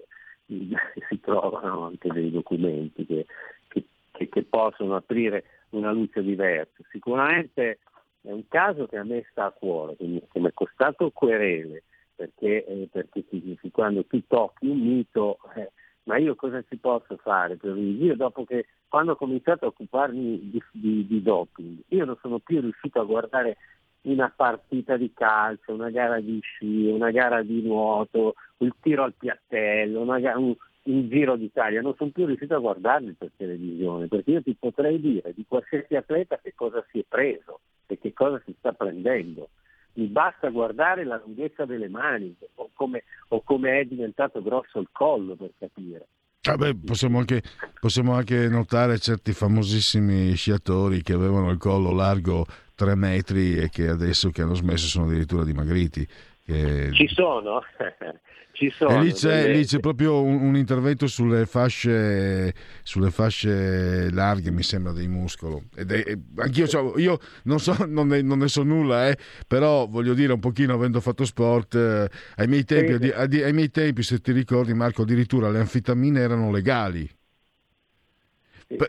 eh, 0.47 0.47
si 1.10 1.20
trovano 1.20 1.86
anche 1.86 2.10
dei 2.12 2.32
documenti 2.32 3.06
che, 3.06 3.26
che- 3.68 3.86
che- 4.12 4.30
che 4.30 4.43
possono 4.43 4.95
aprire 4.95 5.43
una 5.72 5.92
luce 5.92 6.22
diversa. 6.22 6.84
Sicuramente 6.92 7.80
è 8.22 8.32
un 8.32 8.48
caso 8.48 8.86
che 8.88 8.98
a 8.98 9.04
me 9.04 9.26
sta 9.32 9.46
a 9.46 9.52
cuore, 9.52 9.96
che 9.96 10.06
mi, 10.06 10.22
è 10.48 10.54
costato 10.54 11.12
querele, 11.12 11.84
perché, 12.16 12.66
eh, 12.66 12.90
perché 12.92 13.24
quando 13.72 14.06
tu 14.06 14.22
tocchi 14.28 14.68
un 14.68 14.80
mito, 14.80 15.40
eh, 15.56 15.72
ma 16.04 16.18
io 16.18 16.36
cosa 16.36 16.64
ci 16.68 16.78
posso 16.78 17.18
fare 17.18 17.56
per 17.56 17.72
lui? 17.72 18.04
Io 18.04 18.16
dopo 18.16 18.44
che, 18.44 18.66
quando 18.88 19.14
ho 19.14 19.16
cominciato 19.16 19.66
a 19.66 19.68
occuparmi 19.70 20.50
di, 20.50 20.64
di- 20.72 21.06
di 21.06 21.22
doping, 21.22 21.84
io 21.90 22.06
non 22.06 22.18
sono 22.22 22.40
più 22.40 22.60
riuscito 22.60 23.00
a 23.00 23.06
guardare 23.06 23.58
una 24.02 24.32
partita 24.36 24.98
di 24.98 25.12
calcio, 25.14 25.74
una 25.74 25.90
gara 25.90 26.20
di 26.20 26.40
sci, 26.42 26.88
una 26.88 27.12
gara 27.12 27.42
di 27.44 27.62
nuoto, 27.62 28.36
il 28.58 28.74
tiro 28.82 29.04
al 29.04 29.14
piattello, 29.14 30.02
una 30.02 30.20
ga- 30.20 30.38
un, 30.38 30.56
un 30.92 31.08
giro 31.08 31.36
d'Italia, 31.36 31.82
non 31.82 31.96
sono 31.96 32.10
più 32.10 32.26
riuscito 32.26 32.56
a 32.56 32.60
guardarli 32.60 33.14
per 33.14 33.32
televisione, 33.38 34.08
perché 34.08 34.32
io 34.32 34.42
ti 34.42 34.56
potrei 34.60 35.00
dire 35.00 35.34
di 35.36 35.46
qualsiasi 35.48 35.96
atleta 35.96 36.40
che 36.42 36.54
cosa 36.56 36.84
si 36.92 37.00
è 37.00 37.06
preso 37.08 37.60
e 37.86 38.00
che 38.00 38.14
cosa 38.14 38.42
si 38.46 38.54
sta 38.58 38.74
prendendo. 38.74 39.50
Mi 39.94 40.08
basta 40.08 40.50
guardare 40.50 41.04
la 41.04 41.22
lunghezza 41.24 41.66
delle 41.66 41.90
mani 41.90 42.36
o 42.56 42.70
come, 42.74 43.04
o 43.30 43.42
come 43.42 43.80
è 43.80 43.86
diventato 43.86 44.42
grosso 44.42 44.80
il 44.80 44.90
collo 44.92 45.36
per 45.36 45.52
capire. 45.58 46.08
Vabbè, 46.42 46.74
possiamo, 46.76 47.20
anche, 47.20 47.44
possiamo 47.80 48.14
anche 48.14 48.48
notare 48.48 48.98
certi 48.98 49.34
famosissimi 49.34 50.34
sciatori 50.36 51.02
che 51.02 51.14
avevano 51.14 51.52
il 51.52 51.58
collo 51.58 51.92
largo 51.92 52.46
3 52.76 52.96
metri 52.96 53.58
e 53.58 53.70
che 53.70 53.90
adesso 53.90 54.30
che 54.30 54.42
hanno 54.42 54.56
smesso 54.56 54.88
sono 54.88 55.06
addirittura 55.06 55.44
dimagriti. 55.44 56.08
Che- 56.54 56.89
Ci 56.93 57.08
sono, 57.08 57.62
ci 58.54 58.70
sono. 58.72 58.95
E 59.02 59.04
lì 59.06 59.12
c'è, 59.14 59.41
delle- 59.43 59.54
lì 59.58 59.66
c'è 59.66 59.80
proprio 59.80 60.22
un, 60.22 60.41
un 60.41 60.56
intervento 60.56 61.08
sulle 61.08 61.45
fasce, 61.45 62.54
sulle 62.84 63.12
fasce 63.12 64.10
larghe, 64.12 64.52
mi 64.52 64.64
sembra, 64.64 64.91
dei 64.91 65.08
muscolo. 65.08 65.64
Ed 65.76 65.91
è- 65.91 66.18
anch'io 66.38 66.66
c'ho- 66.66 66.97
io 66.97 67.20
non, 67.43 67.60
so, 67.60 67.76
non, 67.88 68.08
ne, 68.08 68.22
non 68.22 68.39
ne 68.39 68.47
so 68.47 68.64
nulla, 68.64 69.08
eh, 69.10 69.18
però 69.47 69.88
voglio 69.88 70.14
dire 70.14 70.34
un 70.34 70.39
pochino, 70.39 70.74
avendo 70.74 71.00
fatto 71.02 71.24
sport, 71.26 71.76
eh, 71.76 72.10
ai, 72.38 72.47
miei 72.47 72.66
tempi, 72.66 73.06
Sì, 73.06 73.12
addi- 73.14 73.43
ai 73.43 73.54
miei 73.54 73.70
tempi, 73.70 74.02
se 74.04 74.20
ti 74.20 74.32
ricordi 74.32 74.74
Marco, 74.74 75.04
addirittura 75.04 75.50
le 75.50 75.60
anfetamine 75.60 76.20
erano 76.20 76.52
legali. 76.52 77.10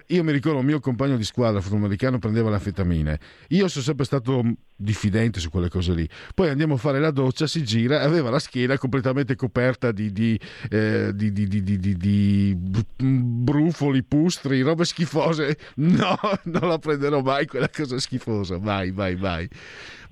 Io 0.08 0.22
mi 0.22 0.30
ricordo 0.32 0.58
un 0.58 0.66
mio 0.66 0.78
compagno 0.78 1.16
di 1.16 1.24
squadra 1.24 1.58
afroamericano 1.60 2.18
prendeva 2.18 2.50
le 2.50 2.56
anfetamine. 2.56 3.18
Io 3.48 3.66
sono 3.68 3.82
sempre 3.82 4.04
stato 4.04 4.42
diffidente 4.76 5.40
su 5.40 5.48
quelle 5.48 5.70
cose 5.70 5.94
lì. 5.94 6.06
Poi 6.34 6.50
andiamo 6.50 6.74
a 6.74 6.76
fare 6.76 7.00
la 7.00 7.10
doccia, 7.10 7.46
si 7.46 7.64
gira 7.64 8.02
e 8.02 8.04
aveva 8.04 8.28
la 8.28 8.38
schiena 8.38 8.76
completamente 8.76 9.36
coperta 9.36 9.90
di, 9.90 10.12
di, 10.12 10.38
eh, 10.70 11.12
di- 11.14 11.32
di- 11.32 12.54
brufoli, 12.58 14.02
pustri, 14.02 14.60
robe 14.60 14.84
schifose. 14.84 15.56
No, 15.76 16.14
non 16.44 16.68
la 16.68 16.78
prenderò 16.78 17.22
mai 17.22 17.46
quella 17.46 17.68
cosa 17.70 17.98
schifosa. 17.98 18.58
Mai, 18.58 18.90
mai, 18.92 19.16
mai. 19.16 19.48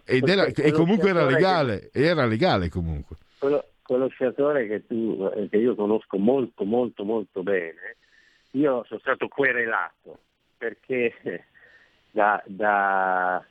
Era- 0.04 0.46
e 0.46 0.72
comunque 0.72 1.10
era 1.10 1.28
sciatore 1.28 1.34
che- 1.34 1.40
legale. 1.40 1.90
Era 1.92 2.24
legale 2.26 2.68
comunque. 2.70 3.16
quello, 3.38 3.64
quello 3.82 4.08
sciatore 4.08 4.66
che, 4.66 4.86
tu, 4.86 5.28
eh, 5.36 5.48
che 5.50 5.58
io 5.58 5.74
conosco 5.74 6.16
molto 6.16 6.64
molto 6.64 7.04
molto 7.04 7.42
bene, 7.42 7.96
io 8.52 8.84
sono 8.86 9.00
stato 9.00 9.28
querelato 9.28 10.18
perché 10.56 11.14
da, 12.10 12.42
da- 12.46 13.44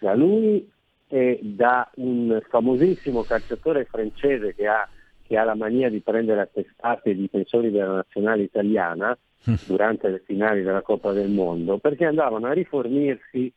da 0.00 0.14
lui 0.14 0.70
e 1.08 1.40
da 1.42 1.90
un 1.96 2.40
famosissimo 2.48 3.24
calciatore 3.24 3.84
francese 3.86 4.54
che 4.54 4.66
ha, 4.68 4.88
che 5.22 5.36
ha 5.36 5.44
la 5.44 5.54
mania 5.54 5.88
di 5.88 6.00
prendere 6.00 6.42
a 6.42 6.46
testate 6.46 7.10
i 7.10 7.16
difensori 7.16 7.70
della 7.70 7.94
nazionale 7.94 8.42
italiana 8.42 9.16
durante 9.64 10.08
le 10.08 10.18
finali 10.24 10.62
della 10.62 10.82
Coppa 10.82 11.12
del 11.12 11.30
Mondo, 11.30 11.78
perché 11.78 12.04
andavano 12.04 12.46
a 12.46 12.52
rifornirsi 12.52 13.52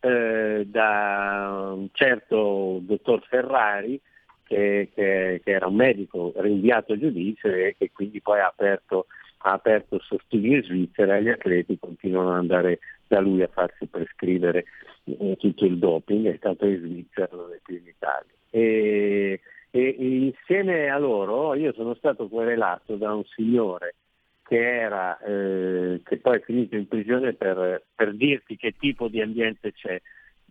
eh, 0.00 0.64
da 0.66 1.72
un 1.74 1.88
certo 1.92 2.78
dottor 2.80 3.22
Ferrari 3.26 4.00
che, 4.44 4.90
che- 4.94 5.40
che 5.44 5.50
era 5.50 5.66
un 5.66 5.74
medico 5.76 6.32
rinviato 6.36 6.94
a 6.94 6.98
giudizio 6.98 7.50
e 7.52 7.74
che 7.78 7.90
quindi 7.92 8.20
poi 8.20 8.40
ha 8.40 8.46
aperto, 8.46 9.06
ha 9.46 9.52
aperto 9.52 10.00
sottili 10.00 10.54
in 10.54 10.62
Svizzera 10.62 11.16
e 11.16 11.22
gli 11.22 11.28
atleti 11.28 11.78
continuano 11.78 12.30
ad 12.30 12.38
andare 12.38 12.80
da 13.06 13.20
lui 13.20 13.42
a 13.42 13.48
farsi 13.48 13.86
prescrivere 13.86 14.64
eh, 15.04 15.36
tutto 15.38 15.64
il 15.64 15.78
doping, 15.78 16.26
è 16.26 16.36
stato 16.36 16.66
in 16.66 16.78
Svizzera, 16.78 17.28
non 17.30 17.52
è 17.52 17.60
più 17.62 17.76
in 17.76 17.86
Italia. 17.86 18.32
E- 18.50 19.40
e 19.70 19.94
insieme 19.98 20.88
a 20.88 20.96
loro 20.96 21.54
io 21.54 21.72
sono 21.74 21.94
stato 21.94 22.28
querelato 22.28 22.96
da 22.96 23.12
un 23.12 23.24
signore 23.24 23.96
che, 24.42 24.56
era, 24.56 25.18
eh, 25.18 26.00
che 26.02 26.16
poi 26.16 26.36
è 26.36 26.40
finito 26.40 26.76
in 26.76 26.88
prigione 26.88 27.34
per, 27.34 27.82
per 27.94 28.14
dirti 28.14 28.56
che 28.56 28.74
tipo 28.78 29.08
di 29.08 29.20
ambiente 29.20 29.72
c'è 29.72 30.00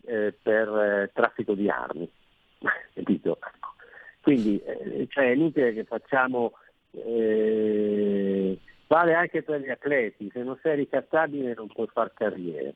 eh, 0.06 0.34
per 0.39 0.68
eh, 0.68 1.12
traffico 1.12 1.54
di 1.54 1.70
armi. 1.70 2.08
Capito? 2.93 3.39
Quindi 4.22 4.62
eh, 4.62 5.08
cioè, 5.10 5.26
è 5.26 5.34
inutile 5.34 5.74
che 5.74 5.86
facciamo, 5.86 6.54
eh, 6.91 8.60
vale 8.88 9.14
anche 9.14 9.44
per 9.44 9.62
gli 9.62 9.70
atleti, 9.70 10.30
se 10.32 10.44
non 10.44 10.58
sei 10.62 10.76
ricattabile 10.78 11.54
non 11.54 11.68
puoi 11.68 11.88
fare 11.88 12.12
carriera. 12.14 12.72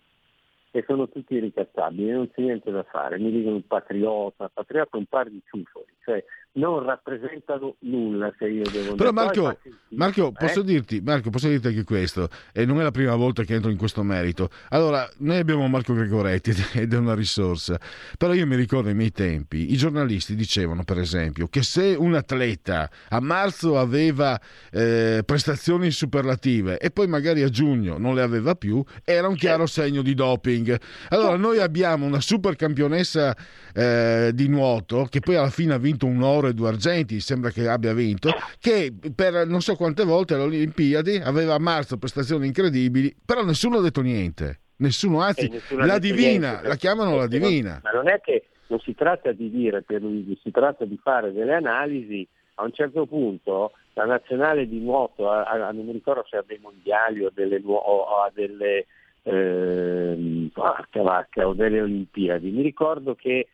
E 0.71 0.83
sono 0.85 1.09
tutti 1.09 1.39
ricattabili, 1.39 2.11
non 2.11 2.29
c'è 2.29 2.41
niente 2.41 2.69
da 2.69 2.83
fare. 2.83 3.17
Mi 3.17 3.31
dicono 3.31 3.55
un 3.55 3.65
patriota, 3.65 4.49
patriota 4.49 4.97
è 4.97 4.99
un 4.99 5.05
par 5.05 5.27
di 5.27 5.41
ciufoli, 5.49 5.91
cioè 6.03 6.23
non 6.53 6.83
rappresentano 6.83 7.75
nulla 7.79 8.33
se 8.37 8.47
io 8.47 8.63
devo 8.69 8.95
Però 8.95 9.11
Marco, 9.11 9.57
Marco, 9.89 10.29
eh? 10.29 10.31
posso, 10.31 10.61
dirti, 10.63 10.99
Marco, 11.01 11.29
posso 11.29 11.47
dirti 11.47 11.67
anche 11.67 11.83
questo, 11.83 12.27
e 12.51 12.65
non 12.65 12.79
è 12.79 12.83
la 12.83 12.91
prima 12.91 13.15
volta 13.15 13.43
che 13.43 13.53
entro 13.53 13.69
in 13.69 13.77
questo 13.77 14.01
merito. 14.01 14.49
Allora, 14.69 15.07
noi 15.17 15.37
abbiamo 15.37 15.67
Marco 15.67 15.93
Gregoretti 15.93 16.51
ed 16.73 16.93
è 16.93 16.97
una 16.97 17.13
risorsa, 17.13 17.79
però 18.17 18.33
io 18.33 18.47
mi 18.47 18.55
ricordo 18.55 18.89
ai 18.89 18.95
miei 18.95 19.11
tempi, 19.11 19.71
i 19.71 19.77
giornalisti 19.77 20.35
dicevano, 20.35 20.83
per 20.83 20.97
esempio, 20.97 21.47
che 21.47 21.61
se 21.61 21.95
un 21.97 22.15
atleta 22.15 22.89
a 23.09 23.19
marzo 23.19 23.77
aveva 23.77 24.39
eh, 24.71 25.21
prestazioni 25.25 25.91
superlative 25.91 26.79
e 26.79 26.89
poi 26.89 27.07
magari 27.07 27.43
a 27.43 27.49
giugno 27.49 27.97
non 27.97 28.15
le 28.15 28.21
aveva 28.21 28.55
più, 28.55 28.83
era 29.03 29.27
un 29.27 29.35
chiaro 29.35 29.67
segno 29.67 30.01
di 30.01 30.15
doping. 30.15 30.77
Allora, 31.09 31.35
noi 31.35 31.59
abbiamo 31.59 32.05
una 32.05 32.21
super 32.21 32.55
campionessa 32.55 33.35
eh, 33.73 34.31
di 34.33 34.47
nuoto 34.47 35.07
che 35.09 35.19
poi 35.19 35.35
alla 35.35 35.49
fine 35.49 35.73
ha 35.73 35.77
vinto 35.77 36.05
un 36.05 36.21
oro 36.21 36.38
e 36.47 36.53
due 36.53 36.69
argenti, 36.69 37.19
sembra 37.19 37.49
che 37.51 37.67
abbia 37.67 37.93
vinto, 37.93 38.31
che 38.59 38.93
per 39.15 39.45
non 39.47 39.61
so 39.61 39.75
quante 39.75 40.03
volte 40.05 40.33
alle 40.33 40.43
Olimpiadi 40.43 41.17
aveva 41.17 41.55
a 41.55 41.59
marzo 41.59 41.97
prestazioni 41.97 42.47
incredibili, 42.47 43.15
però 43.25 43.43
nessuno 43.43 43.77
ha 43.77 43.81
detto 43.81 44.01
niente. 44.01 44.59
Nessuno, 44.77 45.19
anzi, 45.19 45.45
E 45.45 45.49
nessuno 45.49 45.85
la 45.85 45.99
divina, 45.99 46.51
niente, 46.51 46.67
la 46.67 46.75
chiamano 46.75 47.15
la 47.15 47.27
divina. 47.27 47.81
ma 47.83 47.91
non 47.91 48.07
è 48.07 48.21
che 48.21 48.45
non 48.67 48.79
si 48.79 48.93
tratta 48.95 49.31
di 49.33 49.49
dire 49.49 49.81
per 49.81 50.01
Luigi, 50.01 50.39
si 50.41 50.51
tratta 50.51 50.85
di 50.85 50.97
fare 51.01 51.33
delle 51.33 51.53
analisi. 51.55 52.25
A 52.55 52.63
un 52.63 52.71
certo 52.73 53.05
punto 53.05 53.71
la 53.93 54.05
nazionale 54.05 54.67
di 54.67 54.79
nuoto, 54.79 55.29
a- 55.29 55.43
a- 55.43 55.71
non 55.71 55.85
mi 55.85 55.91
ricordo 55.91 56.25
se 56.29 56.37
ha 56.37 56.43
dei 56.45 56.59
mondiali 56.61 57.23
o, 57.25 57.31
delle, 57.33 57.61
o 57.65 58.21
ha 58.23 58.31
delle, 58.33 58.85
ehm, 59.23 60.49
porca 60.53 61.01
vacca, 61.01 61.47
o 61.47 61.53
delle 61.53 61.81
Olimpiadi, 61.81 62.49
mi 62.51 62.61
ricordo 62.61 63.15
che 63.15 63.47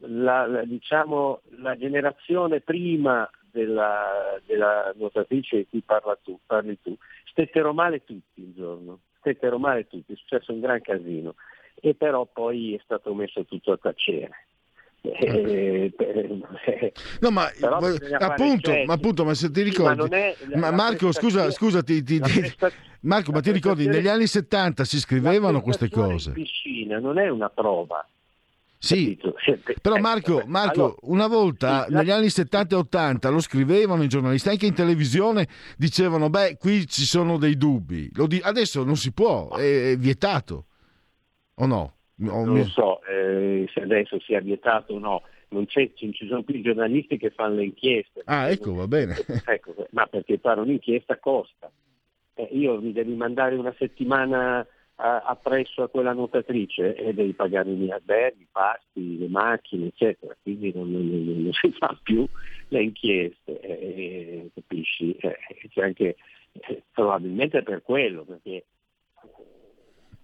la, 0.00 0.46
la- 0.46 0.64
diciamo, 0.64 1.40
la 1.58 1.76
generazione 1.76 2.60
prima 2.60 3.28
della, 3.50 4.40
della 4.46 4.92
nuotatrice 4.96 5.56
di 5.58 5.66
cui 5.68 5.80
parla 5.82 6.18
tu, 6.22 6.38
parli 6.46 6.78
tu, 6.82 6.96
stettero 7.24 7.72
male 7.72 8.04
tutti 8.04 8.40
il 8.40 8.52
giorno, 8.54 9.00
stettero 9.18 9.58
male 9.58 9.86
tutti, 9.86 10.12
è 10.12 10.16
successo 10.16 10.52
un 10.52 10.60
gran 10.60 10.80
casino 10.80 11.34
e 11.80 11.94
però 11.94 12.24
poi 12.26 12.74
è 12.74 12.80
stato 12.82 13.14
messo 13.14 13.44
tutto 13.44 13.72
a 13.72 13.78
tacere. 13.78 14.46
Eh, 15.02 15.92
eh, 15.98 16.92
No, 17.20 17.30
ma 17.30 17.42
appunto, 18.18 18.70
check. 18.70 18.86
ma 18.86 18.94
appunto, 18.94 19.24
ma 19.24 19.34
se 19.34 19.50
ti 19.50 19.60
Sì, 19.62 19.68
ricordi, 19.70 20.08
la- 20.08 20.34
ma 20.56 20.70
Marco, 20.70 21.12
scusa, 21.12 21.50
scusa, 21.50 21.82
ti- 21.82 22.02
ti- 22.02 22.18
presta- 22.20 22.70
Marco, 23.02 23.30
ma 23.32 23.40
ti 23.40 23.52
ricordi 23.52 23.86
negli 23.86 24.08
anni 24.08 24.26
70 24.26 24.84
si 24.84 24.98
scrivevano 24.98 25.60
queste 25.60 25.90
cose? 25.90 26.30
In 26.30 26.34
piscina 26.36 26.98
non 26.98 27.18
è 27.18 27.28
una 27.28 27.50
prova. 27.50 28.06
Sì, 28.84 29.18
però 29.80 29.94
ecco, 29.96 30.02
Marco, 30.02 30.42
Marco, 30.46 30.80
allora, 30.80 30.94
una 31.02 31.26
volta 31.26 31.84
sì, 31.84 31.90
la- 31.92 31.98
negli 32.00 32.10
anni 32.10 32.28
70 32.28 32.74
e 32.74 32.78
80 32.78 33.28
lo 33.30 33.40
scrivevano 33.40 34.02
i 34.02 34.08
giornalisti, 34.08 34.48
anche 34.50 34.66
in 34.66 34.74
televisione 34.74 35.48
dicevano, 35.76 36.28
beh, 36.28 36.56
qui 36.58 36.86
ci 36.86 37.04
sono 37.04 37.38
dei 37.38 37.56
dubbi. 37.56 38.10
Lo 38.14 38.26
di- 38.26 38.40
adesso 38.42 38.84
non 38.84 38.96
si 38.96 39.12
può, 39.12 39.50
è, 39.56 39.92
è 39.92 39.96
vietato. 39.96 40.66
O 41.56 41.66
no? 41.66 41.96
O 42.28 42.44
non 42.44 42.52
mi- 42.52 42.58
lo 42.60 42.68
so 42.68 43.02
eh, 43.04 43.66
se 43.72 43.80
adesso 43.80 44.20
sia 44.20 44.40
vietato 44.40 44.94
o 44.94 44.98
no, 44.98 45.22
non, 45.48 45.66
c'è- 45.66 45.90
non 46.00 46.12
ci 46.12 46.26
sono 46.26 46.42
più 46.42 46.54
i 46.56 46.62
giornalisti 46.62 47.16
che 47.16 47.30
fanno 47.30 47.54
le 47.56 47.64
inchieste. 47.64 48.22
Ah, 48.26 48.50
ecco, 48.50 48.74
va 48.74 48.86
bene. 48.86 49.14
Ecco, 49.46 49.74
ma 49.90 50.06
perché 50.06 50.38
fare 50.38 50.60
un'inchiesta 50.60 51.18
costa. 51.18 51.70
Eh, 52.34 52.48
io 52.52 52.80
mi 52.80 52.92
devi 52.92 53.14
mandare 53.14 53.54
una 53.54 53.74
settimana 53.78 54.66
appresso 54.96 55.82
a 55.82 55.88
quella 55.88 56.12
nuotatrice 56.12 56.94
e 56.94 57.12
devi 57.12 57.32
pagare 57.32 57.70
i 57.70 57.74
miei 57.74 57.90
alberghi, 57.90 58.42
i 58.42 58.48
pasti, 58.50 59.18
le 59.18 59.28
macchine, 59.28 59.86
eccetera. 59.86 60.36
Quindi 60.40 60.72
non, 60.74 60.90
non- 60.90 61.42
non- 61.42 61.52
si 61.52 61.70
fa 61.72 61.98
più 62.02 62.26
le 62.68 62.82
inchieste, 62.82 63.60
eh, 63.60 64.50
capisci? 64.54 65.12
Eh, 65.16 65.36
c'è 65.68 65.82
anche, 65.82 66.16
eh, 66.52 66.82
probabilmente 66.92 67.62
per 67.62 67.82
quello, 67.82 68.24
perché 68.24 68.64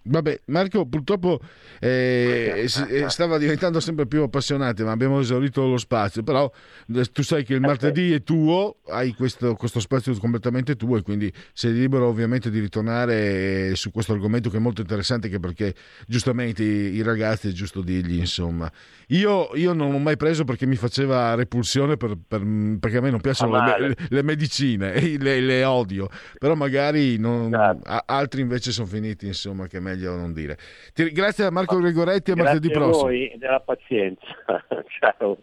Vabbè, 0.03 0.39
Marco 0.45 0.85
purtroppo 0.87 1.39
eh, 1.79 2.67
eh, 2.89 3.09
stava 3.09 3.37
diventando 3.37 3.79
sempre 3.79 4.07
più 4.07 4.21
appassionante, 4.23 4.83
ma 4.83 4.91
abbiamo 4.91 5.19
esaurito 5.19 5.67
lo 5.67 5.77
spazio. 5.77 6.23
Però 6.23 6.51
eh, 6.95 7.05
tu 7.05 7.21
sai 7.23 7.43
che 7.43 7.53
il 7.53 7.61
martedì 7.61 8.11
è 8.13 8.23
tuo, 8.23 8.77
hai 8.87 9.13
questo, 9.13 9.55
questo 9.55 9.79
spazio 9.79 10.15
completamente 10.17 10.75
tuo 10.75 10.97
e 10.97 11.01
quindi 11.01 11.31
sei 11.53 11.73
libero 11.73 12.07
ovviamente 12.07 12.49
di 12.49 12.59
ritornare 12.59 13.69
eh, 13.69 13.75
su 13.75 13.91
questo 13.91 14.13
argomento 14.13 14.49
che 14.49 14.57
è 14.57 14.59
molto 14.59 14.81
interessante, 14.81 15.27
anche 15.27 15.39
perché 15.39 15.75
giustamente 16.07 16.63
i, 16.63 16.95
i 16.95 17.01
ragazzi 17.03 17.49
è 17.49 17.51
giusto 17.51 17.81
dirgli, 17.81 18.17
insomma. 18.17 18.71
Io, 19.07 19.49
io 19.55 19.73
non 19.73 19.91
l'ho 19.91 19.97
mai 19.97 20.15
preso 20.15 20.45
perché 20.45 20.65
mi 20.65 20.77
faceva 20.77 21.35
repulsione, 21.35 21.97
per- 21.97 22.17
per- 22.27 22.45
perché 22.79 22.97
a 22.97 23.01
me 23.01 23.09
non 23.09 23.19
piacciono 23.19 23.51
le, 23.77 23.87
le- 23.89 23.95
le 24.07 24.23
medicine, 24.23 24.93
le, 25.19 25.39
le 25.41 25.63
odio, 25.65 26.09
però 26.39 26.55
magari 26.55 27.17
non- 27.17 27.53
a- 27.83 28.03
altri 28.07 28.41
invece 28.41 28.71
sono 28.71 28.87
finiti, 28.87 29.27
insomma, 29.27 29.67
che 29.67 29.77
è 29.77 29.79
meglio 29.91 30.15
non 30.15 30.33
dire. 30.33 30.57
Ti- 30.93 31.11
grazie 31.11 31.45
a 31.45 31.51
Marco 31.51 31.77
Gregoretti 31.77 32.31
e 32.31 32.33
a 32.33 32.37
martedì 32.37 32.67
grazie 32.67 32.83
a 32.83 32.87
prossimo. 32.87 33.07
voi 33.09 33.33
della 33.37 33.59
pazienza. 33.59 34.25
Ciao. 34.99 35.37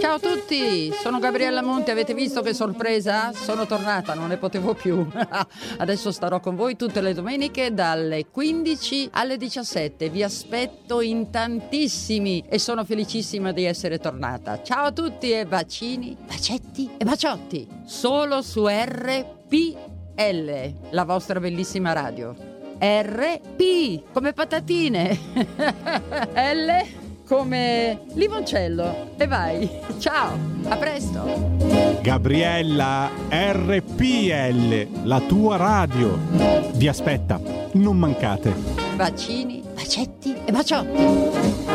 Ciao 0.00 0.14
a 0.14 0.18
tutti, 0.18 0.90
sono 0.90 1.20
Gabriella 1.20 1.62
Monti, 1.62 1.92
avete 1.92 2.12
visto 2.12 2.42
che 2.42 2.52
sorpresa? 2.54 3.30
Sono 3.32 3.64
tornata, 3.64 4.14
non 4.14 4.26
ne 4.26 4.36
potevo 4.36 4.74
più. 4.74 5.06
Adesso 5.78 6.10
starò 6.10 6.40
con 6.40 6.56
voi 6.56 6.74
tutte 6.74 7.00
le 7.00 7.14
domeniche 7.14 7.72
dalle 7.72 8.26
15 8.26 9.10
alle 9.12 9.36
17. 9.36 10.08
Vi 10.08 10.24
aspetto 10.24 11.00
in 11.02 11.30
tantissimi 11.30 12.42
e 12.48 12.58
sono 12.58 12.84
felicissima 12.84 13.52
di 13.52 13.64
essere 13.64 13.98
tornata. 13.98 14.60
Ciao 14.60 14.86
a 14.86 14.92
tutti 14.92 15.30
e 15.30 15.46
bacini, 15.46 16.16
bacetti 16.26 16.90
e 16.98 17.04
baciotti. 17.04 17.68
Solo 17.84 18.42
su 18.42 18.66
RPL, 18.66 19.89
la 20.90 21.04
vostra 21.04 21.40
bellissima 21.40 21.94
radio. 21.94 22.34
RP 22.78 24.12
come 24.12 24.34
patatine. 24.34 25.18
L 26.34 26.98
come 27.26 28.00
limoncello. 28.12 29.12
E 29.16 29.26
vai. 29.26 29.70
Ciao, 29.98 30.36
a 30.68 30.76
presto. 30.76 31.24
Gabriella 32.02 33.10
RPL, 33.30 35.04
la 35.04 35.20
tua 35.20 35.56
radio. 35.56 36.18
Vi 36.74 36.86
aspetta, 36.86 37.40
non 37.72 37.96
mancate. 37.96 38.52
Bacini, 38.96 39.62
bacetti 39.74 40.36
e 40.44 40.52
baciotti. 40.52 41.69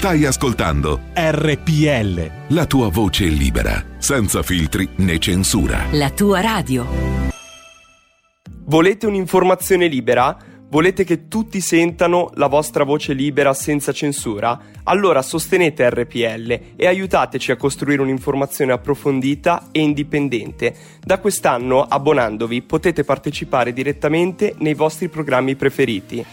Stai 0.00 0.24
ascoltando 0.24 0.98
RPL. 1.12 2.54
la 2.54 2.64
tua 2.64 2.88
voce 2.88 3.26
libera, 3.26 3.84
senza 3.98 4.42
filtri 4.42 4.88
né 4.96 5.18
censura. 5.18 5.88
La 5.90 6.08
tua 6.08 6.40
radio. 6.40 6.86
Volete 8.64 9.04
un'informazione 9.04 9.88
libera? 9.88 10.34
Volete 10.70 11.04
che 11.04 11.28
tutti 11.28 11.60
sentano 11.60 12.30
la 12.36 12.46
vostra 12.46 12.84
voce 12.84 13.12
libera 13.12 13.52
senza 13.52 13.92
censura? 13.92 14.58
Allora 14.84 15.20
sostenete 15.20 15.90
RPL 15.90 16.60
e 16.76 16.86
aiutateci 16.86 17.50
a 17.50 17.56
costruire 17.56 18.00
un'informazione 18.00 18.72
approfondita 18.72 19.68
e 19.70 19.80
indipendente. 19.80 20.74
Da 21.04 21.18
quest'anno, 21.18 21.82
abbonandovi, 21.82 22.62
potete 22.62 23.04
partecipare 23.04 23.74
direttamente 23.74 24.54
nei 24.60 24.72
vostri 24.72 25.08
programmi 25.08 25.56
preferiti. 25.56 26.24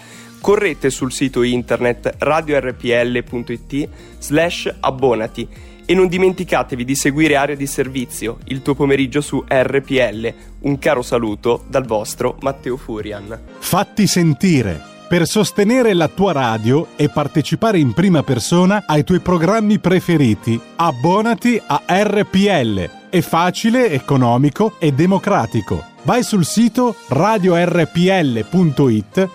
Correte 0.47 0.89
sul 0.91 1.11
sito 1.11 1.43
internet 1.43 2.15
radiorpl.it 2.19 3.89
slash 4.17 4.73
abbonati 4.79 5.45
e 5.85 5.93
non 5.93 6.07
dimenticatevi 6.07 6.85
di 6.85 6.95
seguire 6.95 7.35
Area 7.35 7.53
di 7.53 7.67
Servizio, 7.67 8.37
il 8.45 8.61
tuo 8.61 8.73
pomeriggio 8.73 9.19
su 9.19 9.43
RPL. 9.45 10.33
Un 10.59 10.79
caro 10.79 11.01
saluto 11.01 11.65
dal 11.67 11.85
vostro 11.85 12.37
Matteo 12.39 12.77
Furian. 12.77 13.37
Fatti 13.59 14.07
sentire. 14.07 14.81
Per 15.09 15.27
sostenere 15.27 15.93
la 15.93 16.07
tua 16.07 16.31
radio 16.31 16.87
e 16.95 17.09
partecipare 17.09 17.77
in 17.77 17.91
prima 17.91 18.23
persona 18.23 18.85
ai 18.87 19.03
tuoi 19.03 19.19
programmi 19.19 19.79
preferiti, 19.79 20.57
abbonati 20.77 21.61
a 21.61 21.83
RPL. 21.89 23.09
È 23.09 23.19
facile, 23.19 23.89
economico 23.91 24.75
e 24.79 24.93
democratico. 24.93 25.95
Vai 26.07 26.23
sul 26.23 26.45
sito 26.45 26.95
radiorpl.it, 27.09 28.45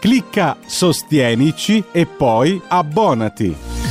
clicca 0.00 0.56
Sostienici 0.64 1.84
e 1.92 2.06
poi 2.06 2.58
abbonati. 2.66 3.81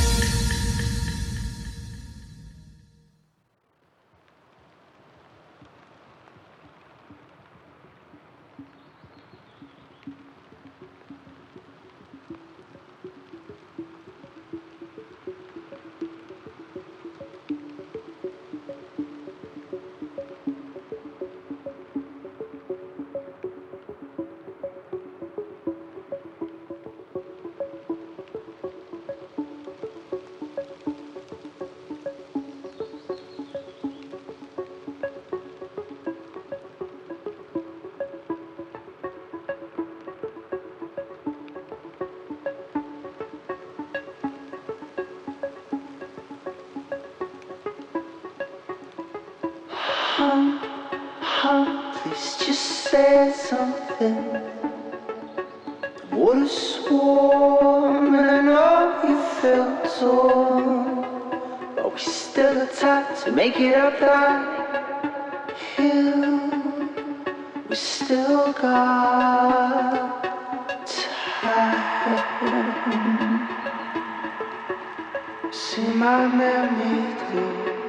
My 75.90 76.28
memory 76.28 77.14
through. 77.20 77.86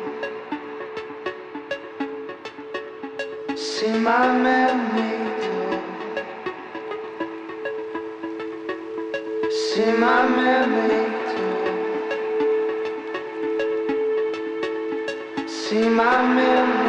See 3.56 3.92
my 3.92 4.32
memory 4.32 5.18
through. 5.40 5.80
See 9.50 9.92
my 9.92 10.26
memory 10.28 11.04
through. 11.28 11.64
See 15.48 15.88
my 15.88 16.22
memory. 16.22 16.81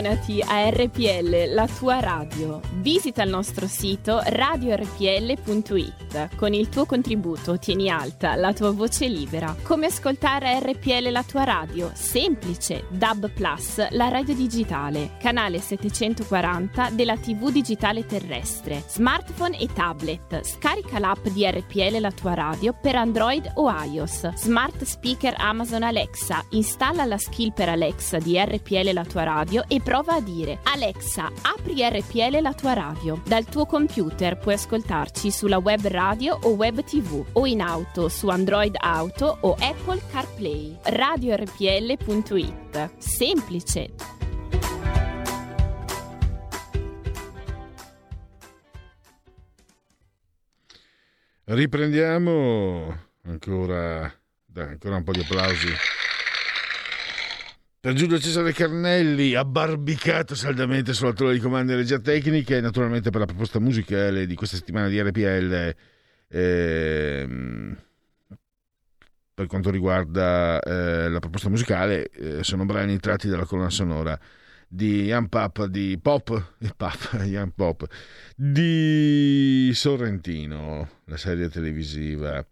Abbonati 0.00 0.40
a 0.40 0.70
RPL, 0.70 1.52
la 1.52 1.68
tua 1.68 2.00
radio. 2.00 2.58
Visita 2.76 3.22
il 3.22 3.28
nostro 3.28 3.66
sito 3.66 4.22
radiorpl.it. 4.24 5.99
Con 6.36 6.52
il 6.52 6.68
tuo 6.68 6.86
contributo 6.86 7.58
tieni 7.58 7.88
alta 7.88 8.34
la 8.34 8.52
tua 8.52 8.72
voce 8.72 9.06
libera. 9.06 9.54
Come 9.62 9.86
ascoltare 9.86 10.58
RPL, 10.58 11.10
la 11.10 11.22
tua 11.22 11.44
radio? 11.44 11.90
Semplice. 11.94 12.86
DAB 12.88 13.30
Plus, 13.30 13.88
la 13.90 14.08
radio 14.08 14.34
digitale. 14.34 15.12
Canale 15.20 15.60
740 15.60 16.90
della 16.90 17.16
TV 17.16 17.50
digitale 17.50 18.06
terrestre. 18.06 18.82
Smartphone 18.88 19.56
e 19.58 19.68
tablet. 19.72 20.42
Scarica 20.42 20.98
l'app 20.98 21.28
di 21.28 21.48
RPL, 21.48 22.00
la 22.00 22.10
tua 22.10 22.34
radio 22.34 22.74
per 22.80 22.96
Android 22.96 23.48
o 23.54 23.70
iOS. 23.70 24.34
Smart 24.34 24.82
speaker 24.82 25.34
Amazon 25.38 25.84
Alexa. 25.84 26.44
Installa 26.50 27.04
la 27.04 27.18
skill 27.18 27.52
per 27.52 27.68
Alexa 27.68 28.18
di 28.18 28.36
RPL, 28.36 28.92
la 28.92 29.04
tua 29.04 29.22
radio 29.22 29.62
e 29.68 29.80
prova 29.80 30.14
a 30.14 30.20
dire 30.20 30.58
Alexa, 30.64 31.30
apri 31.42 31.82
RPL 31.82 32.40
la 32.40 32.52
tua 32.52 32.72
radio. 32.72 33.20
Dal 33.24 33.44
tuo 33.44 33.66
computer 33.66 34.38
puoi 34.38 34.54
ascoltarci 34.54 35.30
sulla 35.30 35.58
web 35.58 35.86
radio 35.86 35.98
o 36.42 36.54
web 36.54 36.82
tv 36.82 37.24
o 37.32 37.46
in 37.46 37.60
auto 37.60 38.08
su 38.08 38.28
Android 38.28 38.74
Auto 38.78 39.38
o 39.42 39.52
Apple 39.52 40.00
CarPlay. 40.10 40.78
RadioRPL.it. 40.82 42.90
Semplice. 42.98 43.92
Riprendiamo 51.44 52.96
ancora, 53.24 54.10
dai, 54.46 54.68
ancora 54.68 54.96
un 54.96 55.02
po' 55.02 55.12
di 55.12 55.20
applausi 55.20 55.68
per 57.80 57.94
Giulio 57.94 58.18
Cesare 58.18 58.52
Carnelli, 58.52 59.34
abbarbicato 59.34 60.34
saldamente 60.34 60.92
sulla 60.92 61.14
tolla 61.14 61.32
di 61.32 61.38
comando 61.38 61.72
e 61.72 61.76
regia 61.76 61.98
tecnica 61.98 62.54
e 62.54 62.60
naturalmente 62.60 63.08
per 63.08 63.20
la 63.20 63.26
proposta 63.26 63.58
musicale 63.58 64.26
di 64.26 64.34
questa 64.34 64.56
settimana 64.56 64.88
di 64.88 65.00
RPL 65.00 65.74
ehm, 66.30 67.76
per 69.34 69.46
quanto 69.46 69.70
riguarda 69.70 70.60
eh, 70.60 71.08
la 71.08 71.18
proposta 71.18 71.48
musicale 71.48 72.10
eh, 72.10 72.44
sono 72.44 72.64
brani 72.66 72.98
tratti 72.98 73.28
dalla 73.28 73.46
colonna 73.46 73.70
sonora 73.70 74.18
di 74.72 75.06
Young 75.06 75.28
Pop, 75.28 75.64
di 75.64 75.98
Pop, 76.00 76.54
Pop, 76.76 77.22
Young 77.24 77.52
Pop, 77.54 77.84
di 78.36 79.72
Sorrentino, 79.74 80.88
la 81.06 81.16
serie 81.16 81.48
televisiva. 81.48 82.44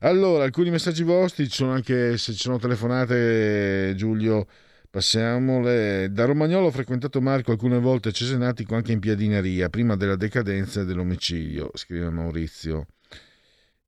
Allora, 0.00 0.44
alcuni 0.44 0.70
messaggi 0.70 1.02
vostri, 1.02 1.48
ci 1.48 1.56
sono 1.56 1.72
anche 1.72 2.16
se 2.16 2.32
ci 2.32 2.38
sono 2.38 2.58
telefonate, 2.58 3.94
Giulio, 3.96 4.46
passiamole. 4.88 6.08
Da 6.12 6.24
Romagnolo 6.24 6.66
ho 6.66 6.70
frequentato 6.70 7.20
Marco 7.20 7.50
alcune 7.50 7.80
volte 7.80 8.10
a 8.10 8.12
Cesenatico 8.12 8.76
anche 8.76 8.92
in 8.92 9.00
piadineria, 9.00 9.68
prima 9.68 9.96
della 9.96 10.16
decadenza 10.16 10.82
e 10.82 10.84
dell'omicidio, 10.84 11.70
scrive 11.74 12.10
Maurizio. 12.10 12.86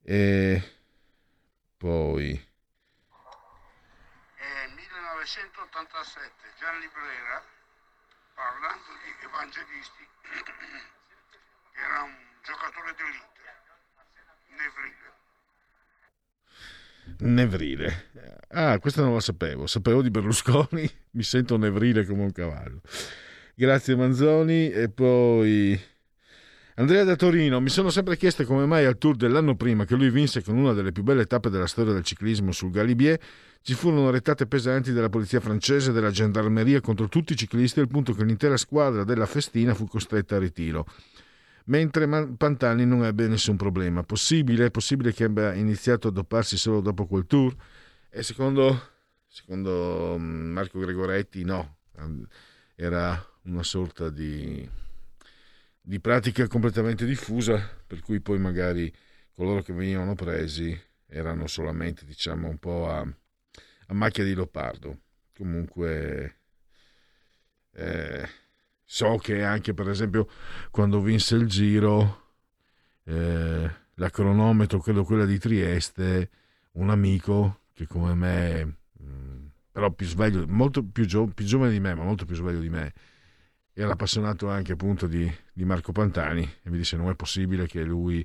E 0.05 0.63
poi... 1.77 2.33
È 4.35 4.67
1987, 4.75 6.33
Gianni 6.59 6.89
Brera, 6.89 7.43
parlando 8.35 8.91
di 9.05 9.25
evangelisti, 9.25 10.09
era 11.79 12.03
un 12.03 12.17
giocatore 12.43 12.95
dell'Inter, 12.97 13.31
Nevrile. 14.49 15.11
Nevrile. 17.19 18.11
Ah, 18.49 18.79
questa 18.79 19.03
non 19.03 19.15
la 19.15 19.21
sapevo. 19.21 19.67
Sapevo 19.67 20.03
di 20.03 20.11
Berlusconi, 20.11 20.91
mi 21.13 21.23
sento 21.23 21.57
nevrile 21.57 22.05
come 22.05 22.23
un 22.23 22.33
cavallo. 22.33 22.81
Grazie 23.55 23.95
Manzoni. 23.95 24.71
E 24.71 24.89
poi 24.89 25.81
Andrea 26.77 27.05
da 27.05 27.17
Torino. 27.17 27.61
Mi 27.61 27.69
sono 27.69 27.91
sempre 27.91 28.17
chiesto 28.17 28.45
come 28.45 28.65
mai 28.65 28.87
al 28.87 28.97
tour 28.97 29.17
dell'anno 29.17 29.57
prima 29.57 29.85
che 29.85 29.95
lui 29.95 30.09
vinse 30.11 30.43
con 30.43 30.57
una 30.57 30.73
delle 30.73 30.91
più 30.91 31.03
belle 31.03 31.27
tappe 31.27 31.51
della 31.51 31.67
storia 31.67 31.93
del 31.93 32.03
ciclismo 32.03 32.51
sul 32.53 32.71
Galibier 32.71 33.21
ci 33.61 33.75
furono 33.75 34.11
rettate 34.11 34.47
pesanti 34.47 34.93
della 34.93 35.09
polizia 35.09 35.39
francese 35.39 35.91
e 35.91 35.93
della 35.93 36.11
gendarmeria 36.11 36.81
contro 36.81 37.09
tutti 37.09 37.35
i 37.35 37.37
ciclisti 37.37 37.79
al 37.79 37.89
punto 37.89 38.13
che 38.15 38.25
l'intera 38.25 38.57
squadra 38.57 39.05
della 39.05 39.27
festina 39.27 39.75
fu 39.75 39.87
costretta 39.87 40.37
a 40.37 40.39
ritiro 40.39 40.87
mentre 41.67 42.09
Pantani 42.37 42.87
non 42.87 43.05
ebbe 43.05 43.29
nessun 43.29 43.57
problema. 43.57 44.03
Possibile? 44.03 44.71
Possibile 44.71 45.13
che 45.13 45.25
abbia 45.25 45.53
iniziato 45.53 46.09
a 46.09 46.11
dopparsi 46.11 46.57
solo 46.57 46.81
dopo 46.81 47.07
quel 47.07 47.27
tour? 47.27 47.55
E 48.09 48.23
secondo, 48.23 48.81
secondo 49.29 50.17
Marco 50.19 50.79
Gregoretti 50.79 51.45
no, 51.45 51.77
era 52.75 53.25
una 53.43 53.63
sorta 53.63 54.09
di, 54.09 54.69
di 55.83 56.01
pratica 56.01 56.47
completamente 56.47 57.05
diffusa, 57.05 57.61
per 57.87 58.01
cui 58.01 58.21
poi 58.21 58.39
magari 58.39 58.93
coloro 59.35 59.63
che 59.63 59.73
venivano 59.73 60.15
presi 60.15 60.79
erano 61.07 61.47
solamente 61.47 62.05
diciamo 62.07 62.49
un 62.49 62.59
po' 62.59 62.89
a, 62.89 63.01
a 63.01 63.95
macchia 63.95 64.25
di 64.25 64.35
leopardo. 64.35 65.01
Comunque... 65.35 66.37
Eh, 67.75 68.29
So 68.93 69.17
che 69.17 69.43
anche 69.43 69.73
per 69.73 69.89
esempio 69.89 70.29
quando 70.71 71.01
vinse 71.01 71.35
il 71.37 71.47
giro, 71.47 72.35
eh, 73.05 73.71
la 73.95 74.11
cronometro, 74.11 74.81
credo 74.81 75.03
quella 75.05 75.25
di 75.25 75.39
Trieste, 75.39 76.29
un 76.73 76.91
amico 76.91 77.61
che 77.73 77.87
come 77.87 78.13
me, 78.15 78.65
mh, 78.65 79.03
mm, 79.03 79.47
però 79.73 79.91
più 79.93 80.05
sveglio, 80.05 80.47
molto 80.47 80.85
più, 80.85 81.07
gio- 81.07 81.27
più, 81.29 81.47
giovane 81.47 81.73
di 81.73 81.81
me, 81.81 81.95
ma 81.95 82.05
molto 82.05 82.27
più 82.27 82.35
sveglio 82.35 82.61
di 82.61 82.69
me, 82.69 82.93
era 83.75 83.93
appassionato 83.93 84.49
anche 84.49 84.73
appunto 84.73 85.07
di, 85.07 85.31
di 85.53 85.65
Marco 85.65 85.93
Pantani 85.93 86.43
e 86.63 86.71
mi 86.71 86.77
disse 86.77 86.97
non 86.97 87.09
è 87.09 87.15
possibile 87.15 87.67
che 87.67 87.83
lui 87.83 88.25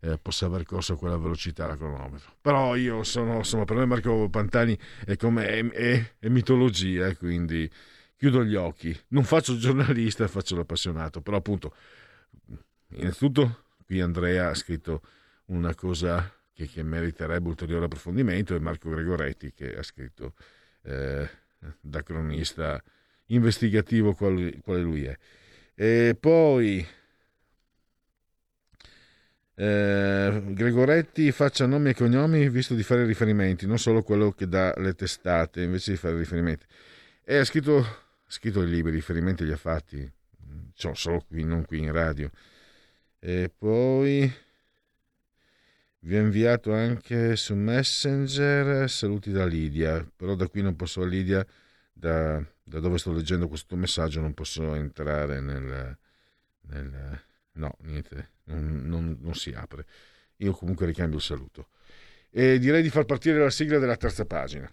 eh, 0.00 0.18
possa 0.18 0.46
aver 0.46 0.64
corso 0.64 0.94
a 0.94 0.96
quella 0.96 1.16
velocità 1.16 1.66
la 1.66 1.76
cronometro. 1.76 2.34
Però 2.40 2.76
io 2.76 3.02
sono, 3.02 3.36
insomma, 3.36 3.64
per 3.64 3.76
me 3.76 3.86
Marco 3.86 4.28
Pantani 4.28 4.78
è 5.04 5.16
come 5.16 5.46
è, 5.46 5.64
è, 5.70 6.14
è 6.18 6.28
mitologia, 6.28 7.14
quindi 7.16 7.70
chiudo 8.16 8.44
gli 8.44 8.54
occhi. 8.54 8.96
Non 9.08 9.24
faccio 9.24 9.56
giornalista, 9.56 10.26
faccio 10.28 10.56
l'appassionato, 10.56 11.20
però 11.20 11.36
appunto, 11.36 11.74
innanzitutto 12.90 13.64
qui 13.84 14.00
Andrea 14.00 14.50
ha 14.50 14.54
scritto 14.54 15.02
una 15.46 15.74
cosa 15.74 16.30
che, 16.52 16.66
che 16.66 16.82
meriterebbe 16.82 17.48
ulteriore 17.48 17.86
approfondimento 17.86 18.54
e 18.54 18.60
Marco 18.60 18.90
Gregoretti 18.90 19.52
che 19.52 19.76
ha 19.76 19.82
scritto 19.82 20.34
eh, 20.82 21.28
da 21.80 22.02
cronista 22.02 22.82
investigativo 23.28 24.14
quale, 24.14 24.60
quale 24.62 24.80
lui 24.80 25.04
è. 25.04 25.16
E 25.74 26.16
poi 26.18 26.86
eh, 29.54 30.42
Gregoretti 30.46 31.32
faccia 31.32 31.66
nomi 31.66 31.90
e 31.90 31.94
cognomi 31.94 32.48
visto 32.48 32.74
di 32.74 32.82
fare 32.82 33.04
riferimenti, 33.04 33.66
non 33.66 33.78
solo 33.78 34.02
quello 34.02 34.32
che 34.32 34.46
dà 34.46 34.74
le 34.76 34.94
testate, 34.94 35.62
invece 35.62 35.92
di 35.92 35.96
fare 35.96 36.16
riferimenti. 36.16 36.66
E 37.24 37.36
ha 37.36 37.44
scritto 37.44 38.06
scritto 38.28 38.60
dei 38.60 38.70
libri, 38.70 38.92
riferimenti 38.92 39.44
li 39.44 39.52
ha 39.52 39.56
fatti, 39.56 40.08
cioè, 40.74 40.94
solo 40.94 41.24
qui, 41.26 41.44
non 41.44 41.64
qui 41.64 41.78
in 41.78 41.92
radio. 41.92 42.30
E 43.18 43.50
poi 43.56 44.30
vi 46.00 46.16
ho 46.16 46.20
inviato 46.20 46.72
anche 46.72 47.34
su 47.36 47.54
Messenger 47.54 48.88
saluti 48.88 49.32
da 49.32 49.44
Lidia, 49.44 50.06
però 50.14 50.34
da 50.34 50.46
qui 50.46 50.62
non 50.62 50.76
posso, 50.76 51.02
Lidia, 51.04 51.44
da, 51.98 52.44
da 52.62 52.80
dove 52.80 52.98
sto 52.98 53.12
leggendo 53.12 53.48
questo 53.48 53.76
messaggio, 53.76 54.20
non 54.20 54.34
posso 54.34 54.74
entrare 54.74 55.40
nel... 55.40 55.98
nel 56.62 57.22
no, 57.52 57.76
niente, 57.80 58.30
non, 58.44 58.86
non, 58.86 59.18
non 59.20 59.34
si 59.34 59.50
apre. 59.50 59.84
Io 60.36 60.52
comunque 60.52 60.86
ricambio 60.86 61.16
il 61.18 61.22
saluto. 61.24 61.70
E 62.30 62.58
direi 62.58 62.82
di 62.82 62.90
far 62.90 63.04
partire 63.04 63.38
la 63.38 63.50
sigla 63.50 63.78
della 63.78 63.96
terza 63.96 64.24
pagina. 64.24 64.72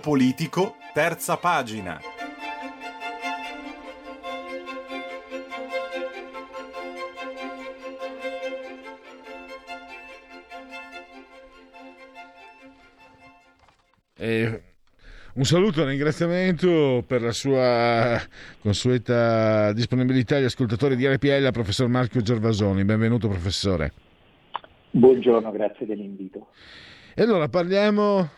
Politico, 0.00 0.76
terza 0.92 1.36
pagina. 1.36 2.00
E 14.16 14.62
un 15.34 15.44
saluto 15.44 15.80
e 15.80 15.82
un 15.84 15.88
ringraziamento 15.88 17.04
per 17.06 17.22
la 17.22 17.32
sua 17.32 18.20
consueta 18.60 19.72
disponibilità 19.72 20.36
agli 20.36 20.44
ascoltatori 20.44 20.96
di 20.96 21.06
RPL 21.06 21.46
al 21.46 21.52
professor 21.52 21.88
Marco 21.88 22.20
Gervasoni. 22.20 22.84
Benvenuto 22.84 23.28
professore. 23.28 23.92
Buongiorno, 24.90 25.50
grazie 25.52 25.86
dell'invito. 25.86 26.48
E 27.14 27.22
allora 27.22 27.48
parliamo 27.48 28.28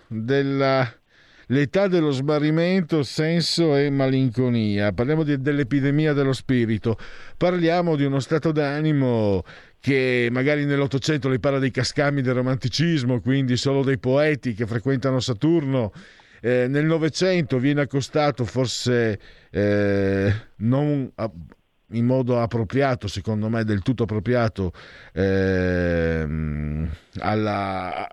dell'età 1.46 1.88
dello 1.88 2.10
smarrimento, 2.10 3.02
senso 3.02 3.76
e 3.76 3.90
malinconia, 3.90 4.92
parliamo 4.92 5.22
di- 5.22 5.40
dell'epidemia 5.40 6.12
dello 6.12 6.32
spirito, 6.32 6.96
parliamo 7.36 7.96
di 7.96 8.04
uno 8.04 8.20
stato 8.20 8.52
d'animo 8.52 9.42
che 9.80 10.28
magari 10.30 10.64
nell'Ottocento 10.64 11.28
le 11.28 11.40
parla 11.40 11.58
dei 11.58 11.72
cascami 11.72 12.22
del 12.22 12.34
romanticismo, 12.34 13.20
quindi 13.20 13.56
solo 13.56 13.82
dei 13.82 13.98
poeti 13.98 14.54
che 14.54 14.66
frequentano 14.66 15.18
Saturno. 15.18 15.92
Eh, 16.40 16.66
nel 16.68 16.84
Novecento 16.86 17.58
viene 17.58 17.82
accostato 17.82 18.44
forse 18.44 19.18
eh, 19.50 20.32
non 20.56 21.10
a- 21.14 21.30
in 21.92 22.04
modo 22.06 22.40
appropriato, 22.40 23.06
secondo 23.06 23.48
me 23.48 23.64
del 23.64 23.82
tutto 23.82 24.04
appropriato, 24.04 24.72
ehm, 25.12 26.88
alla, 27.18 28.08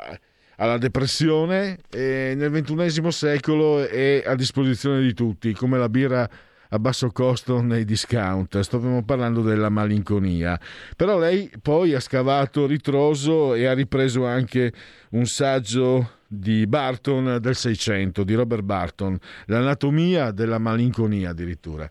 alla 0.59 0.77
depressione 0.77 1.77
e 1.89 2.33
nel 2.35 2.49
ventunesimo 2.49 3.11
secolo 3.11 3.85
è 3.85 4.23
a 4.25 4.35
disposizione 4.35 5.01
di 5.01 5.13
tutti, 5.13 5.53
come 5.53 5.77
la 5.77 5.89
birra 5.89 6.29
a 6.71 6.79
basso 6.79 7.09
costo 7.11 7.61
nei 7.61 7.85
discount. 7.85 8.59
Stavamo 8.59 9.03
parlando 9.03 9.41
della 9.41 9.69
malinconia. 9.69 10.59
Però 10.95 11.17
lei 11.17 11.49
poi 11.61 11.93
ha 11.93 11.99
scavato 11.99 12.67
ritroso 12.67 13.55
e 13.55 13.65
ha 13.65 13.73
ripreso 13.73 14.25
anche 14.25 14.71
un 15.11 15.25
saggio 15.25 16.17
di 16.27 16.67
Barton 16.67 17.39
del 17.41 17.55
600, 17.55 18.23
di 18.23 18.33
Robert 18.35 18.61
Barton, 18.61 19.17
l'anatomia 19.45 20.31
della 20.31 20.59
malinconia 20.59 21.29
addirittura. 21.29 21.87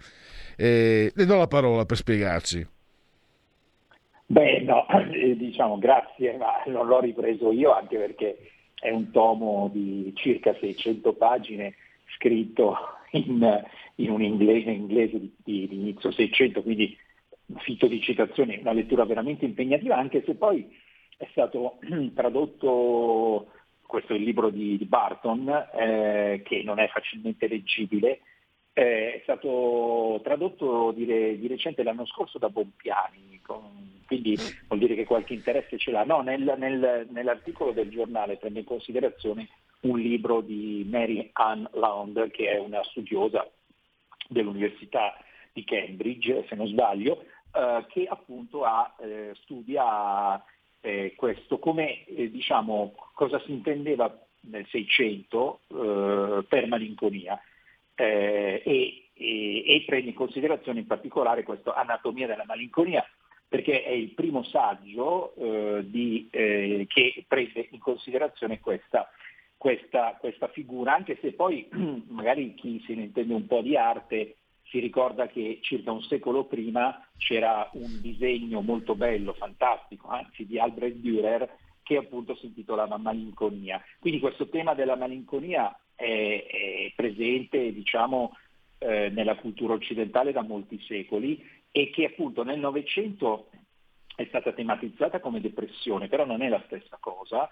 E 0.56 1.10
le 1.14 1.24
do 1.24 1.36
la 1.36 1.48
parola 1.48 1.84
per 1.86 1.96
spiegarci. 1.96 2.66
Beh, 4.26 4.60
no, 4.60 4.84
diciamo 5.36 5.78
grazie, 5.78 6.36
ma 6.36 6.62
non 6.66 6.86
l'ho 6.86 7.00
ripreso 7.00 7.50
io 7.50 7.72
anche 7.72 7.96
perché 7.96 8.36
è 8.80 8.90
un 8.90 9.10
tomo 9.10 9.70
di 9.72 10.12
circa 10.14 10.54
600 10.58 11.12
pagine 11.14 11.74
scritto 12.14 12.76
in, 13.12 13.64
in 13.96 14.10
un 14.10 14.22
inglese, 14.22 14.70
inglese 14.70 15.18
di, 15.18 15.32
di- 15.42 15.68
di 15.68 15.74
inizio 15.76 16.10
600, 16.10 16.62
quindi 16.62 16.96
fitto 17.58 17.86
di 17.86 18.00
citazioni, 18.00 18.58
una 18.58 18.72
lettura 18.72 19.04
veramente 19.04 19.44
impegnativa, 19.44 19.96
anche 19.96 20.22
se 20.24 20.34
poi 20.34 20.68
è 21.16 21.26
stato 21.30 21.78
tradotto, 22.14 23.48
questo 23.86 24.12
è 24.12 24.16
il 24.16 24.22
libro 24.22 24.50
di, 24.50 24.76
di 24.76 24.84
Barton, 24.84 25.48
eh, 25.74 26.42
che 26.44 26.62
non 26.62 26.78
è 26.78 26.88
facilmente 26.88 27.48
leggibile, 27.48 28.20
è 28.78 29.20
stato 29.24 30.20
tradotto 30.22 30.92
di, 30.92 31.04
re- 31.04 31.36
di 31.36 31.48
recente 31.48 31.82
l'anno 31.82 32.06
scorso 32.06 32.38
da 32.38 32.48
Bompiani, 32.48 33.40
con- 33.42 34.02
quindi 34.06 34.38
vuol 34.68 34.78
dire 34.78 34.94
che 34.94 35.04
qualche 35.04 35.34
interesse 35.34 35.78
ce 35.78 35.90
l'ha. 35.90 36.04
No, 36.04 36.20
nel- 36.20 36.54
nel- 36.56 37.08
nell'articolo 37.10 37.72
del 37.72 37.90
giornale 37.90 38.36
prende 38.36 38.60
in 38.60 38.64
considerazione 38.64 39.48
un 39.80 39.98
libro 39.98 40.40
di 40.40 40.86
Mary 40.88 41.28
Ann 41.32 41.64
Lound, 41.72 42.30
che 42.30 42.50
è 42.52 42.58
una 42.58 42.82
studiosa 42.84 43.48
dell'Università 44.28 45.16
di 45.52 45.64
Cambridge, 45.64 46.46
se 46.48 46.54
non 46.54 46.68
sbaglio, 46.68 47.24
eh, 47.52 47.84
che 47.88 48.06
appunto 48.08 48.62
ha, 48.62 48.94
eh, 49.00 49.32
studia 49.42 50.40
eh, 50.80 51.14
questo, 51.16 51.58
come 51.58 52.04
eh, 52.04 52.30
diciamo 52.30 52.94
cosa 53.14 53.40
si 53.40 53.50
intendeva 53.50 54.16
nel 54.42 54.66
600 54.68 55.60
eh, 55.66 56.44
per 56.48 56.68
malinconia 56.68 57.40
eh, 57.98 58.62
e, 58.64 59.08
e- 59.12 59.64
e 59.66 59.82
prende 59.84 60.10
in 60.10 60.14
considerazione 60.14 60.78
in 60.78 60.86
particolare 60.86 61.42
questa 61.42 61.74
anatomia 61.74 62.28
della 62.28 62.44
malinconia 62.46 63.04
perché 63.48 63.82
è 63.82 63.90
il 63.90 64.10
primo 64.10 64.44
saggio 64.44 65.34
eh, 65.34 65.80
di, 65.88 66.28
eh, 66.30 66.84
che 66.86 67.24
prende 67.26 67.68
in 67.70 67.80
considerazione 67.80 68.60
questa, 68.60 69.10
questa- 69.56 70.16
questa 70.20 70.48
figura, 70.48 70.94
anche 70.94 71.18
se 71.20 71.32
poi 71.32 71.66
magari 72.08 72.54
chi 72.54 72.82
se 72.86 72.94
ne 72.94 73.04
intende 73.04 73.34
un 73.34 73.46
po' 73.46 73.62
di 73.62 73.76
arte 73.76 74.36
si 74.64 74.78
ricorda 74.80 75.28
che 75.28 75.58
circa 75.62 75.90
un 75.90 76.02
secolo 76.02 76.44
prima 76.44 77.02
c'era 77.16 77.68
un 77.72 78.00
disegno 78.02 78.60
molto 78.60 78.94
bello, 78.94 79.32
fantastico, 79.32 80.08
anzi 80.08 80.46
di 80.46 80.58
Albrecht 80.58 80.96
Dürer, 80.96 81.48
che 81.82 81.96
appunto 81.96 82.36
si 82.36 82.46
intitolava 82.46 82.98
Malinconia. 82.98 83.82
Quindi 83.98 84.20
questo 84.20 84.48
tema 84.50 84.74
della 84.74 84.94
malinconia 84.94 85.74
è, 85.98 86.46
è 86.46 86.92
presente, 86.94 87.72
diciamo, 87.72 88.36
eh, 88.78 89.10
nella 89.10 89.34
cultura 89.34 89.74
occidentale 89.74 90.30
da 90.30 90.42
molti 90.42 90.80
secoli 90.86 91.44
e 91.72 91.90
che 91.90 92.04
appunto 92.04 92.44
nel 92.44 92.60
Novecento 92.60 93.48
è 94.14 94.24
stata 94.26 94.52
tematizzata 94.52 95.18
come 95.18 95.40
depressione, 95.40 96.06
però 96.06 96.24
non 96.24 96.42
è 96.42 96.48
la 96.48 96.62
stessa 96.66 96.96
cosa. 97.00 97.50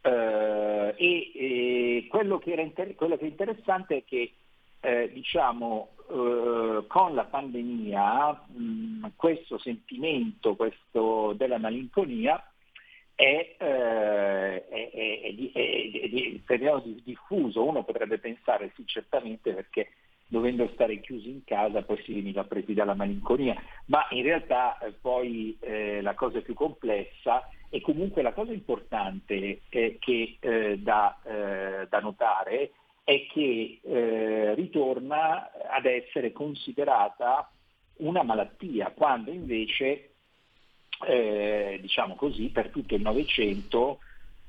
Eh, 0.00 0.94
e, 0.96 1.32
e 1.34 2.06
quello, 2.08 2.38
che 2.38 2.52
inter- 2.52 2.94
quello 2.94 3.16
che 3.16 3.24
è 3.24 3.28
interessante 3.28 3.98
è 3.98 4.04
che 4.04 4.32
eh, 4.80 5.10
diciamo, 5.12 5.90
eh, 6.10 6.84
con 6.88 7.14
la 7.14 7.24
pandemia 7.24 8.44
mh, 8.48 9.12
questo 9.16 9.58
sentimento 9.58 10.56
questo 10.56 11.32
della 11.36 11.58
malinconia 11.58 12.42
è, 13.14 13.56
eh, 13.58 14.68
è- 14.68 14.90
è- 14.90 16.42
è 16.44 16.82
diffuso. 17.02 17.64
Uno 17.64 17.84
potrebbe 17.84 18.18
pensare 18.18 18.72
sì, 18.74 18.86
certamente 18.86 19.52
perché 19.52 19.88
dovendo 20.26 20.68
stare 20.72 21.00
chiusi 21.00 21.28
in 21.30 21.44
casa 21.44 21.82
poi 21.82 22.02
si 22.02 22.14
veniva 22.14 22.44
presi 22.44 22.74
dalla 22.74 22.94
malinconia, 22.94 23.54
ma 23.86 24.06
in 24.10 24.22
realtà 24.22 24.78
eh, 24.78 24.92
poi 24.92 25.56
eh, 25.60 26.00
la 26.02 26.14
cosa 26.14 26.40
più 26.40 26.54
complessa 26.54 27.48
e 27.68 27.80
comunque 27.80 28.22
la 28.22 28.32
cosa 28.32 28.52
importante 28.52 29.60
eh, 29.68 29.96
che 30.00 30.36
eh, 30.40 30.78
da, 30.78 31.18
eh, 31.24 31.86
da 31.88 32.00
notare 32.00 32.72
è 33.04 33.26
che 33.26 33.80
ritorna 34.54 35.50
ad 35.68 35.84
essere 35.84 36.32
considerata 36.32 37.50
una 37.96 38.22
malattia, 38.22 38.92
quando 38.96 39.30
invece, 39.30 40.13
eh, 41.06 41.78
diciamo 41.80 42.14
così, 42.14 42.48
per 42.48 42.70
tutto 42.70 42.94
il 42.94 43.02
Novecento 43.02 43.98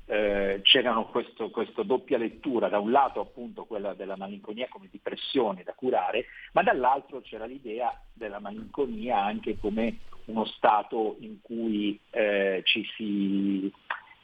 eh, 0.06 0.60
c'erano 0.62 1.06
questa 1.06 1.82
doppia 1.82 2.18
lettura, 2.18 2.68
da 2.68 2.78
un 2.78 2.90
lato 2.90 3.20
appunto 3.20 3.64
quella 3.64 3.94
della 3.94 4.16
malinconia 4.16 4.68
come 4.68 4.88
depressione 4.90 5.62
da 5.62 5.74
curare, 5.74 6.26
ma 6.52 6.62
dall'altro 6.62 7.20
c'era 7.20 7.44
l'idea 7.44 7.92
della 8.12 8.38
malinconia 8.38 9.22
anche 9.22 9.58
come 9.58 9.98
uno 10.26 10.44
stato 10.44 11.16
in 11.20 11.40
cui 11.40 11.98
eh, 12.10 12.62
ci, 12.64 12.84
si, 12.96 13.72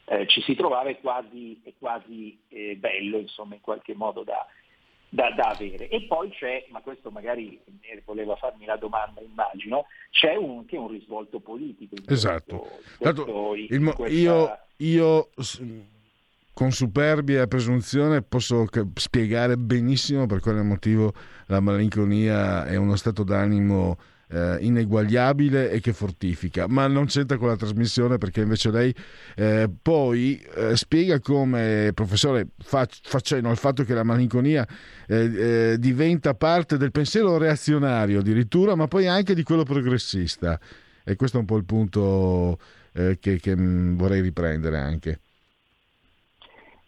eh, 0.05 0.27
ci 0.27 0.41
si 0.41 0.55
trovava 0.55 0.93
quasi, 0.95 1.61
quasi 1.77 2.37
eh, 2.49 2.75
bello, 2.77 3.17
insomma, 3.17 3.55
in 3.55 3.61
qualche 3.61 3.93
modo 3.93 4.23
da, 4.23 4.45
da, 5.13 5.29
da 5.31 5.49
avere. 5.49 5.89
E 5.89 6.05
poi 6.07 6.29
c'è, 6.31 6.65
ma 6.71 6.81
questo 6.81 7.11
magari 7.11 7.59
voleva 8.03 8.35
farmi 8.35 8.65
la 8.65 8.77
domanda, 8.77 9.21
immagino, 9.21 9.85
c'è 10.09 10.35
un- 10.35 10.57
anche 10.59 10.75
un 10.77 10.87
risvolto 10.89 11.39
politico. 11.39 11.95
in 11.95 12.03
Esatto. 12.07 12.67
questo- 12.97 13.55
in 13.55 13.67
il 13.69 13.79
mo- 13.79 13.93
questa- 13.93 14.15
io, 14.17 14.57
io, 14.77 15.29
con 16.53 16.71
superbia 16.71 17.43
e 17.43 17.47
presunzione 17.47 18.21
posso 18.21 18.65
spiegare 18.95 19.55
benissimo 19.57 20.25
per 20.25 20.39
quale 20.39 20.61
motivo 20.63 21.13
la 21.47 21.59
malinconia 21.59 22.65
è 22.65 22.75
uno 22.75 22.95
stato 22.95 23.23
d'animo 23.23 23.97
eh, 24.33 24.57
ineguagliabile 24.61 25.69
e 25.69 25.79
che 25.79 25.93
fortifica, 25.93 26.67
ma 26.67 26.87
non 26.87 27.05
c'entra 27.05 27.37
con 27.37 27.47
la 27.47 27.55
trasmissione 27.55 28.17
perché 28.17 28.41
invece 28.41 28.71
lei 28.71 28.93
eh, 29.35 29.69
poi 29.81 30.41
eh, 30.55 30.75
spiega 30.75 31.19
come, 31.19 31.91
professore, 31.93 32.47
fa, 32.57 32.87
fa 32.89 33.19
cenno 33.19 33.49
al 33.49 33.57
fatto 33.57 33.83
che 33.83 33.93
la 33.93 34.03
malinconia 34.03 34.67
eh, 35.07 35.71
eh, 35.71 35.77
diventa 35.77 36.33
parte 36.33 36.77
del 36.77 36.91
pensiero 36.91 37.37
reazionario 37.37 38.19
addirittura, 38.19 38.75
ma 38.75 38.87
poi 38.87 39.07
anche 39.07 39.35
di 39.35 39.43
quello 39.43 39.63
progressista. 39.63 40.59
E 41.05 41.15
questo 41.15 41.37
è 41.37 41.39
un 41.41 41.45
po' 41.45 41.57
il 41.57 41.65
punto 41.65 42.57
eh, 42.93 43.19
che, 43.19 43.39
che, 43.39 43.55
mh, 43.55 43.97
vorrei 43.97 44.21
riprendere 44.21 44.77
anche. 44.77 45.19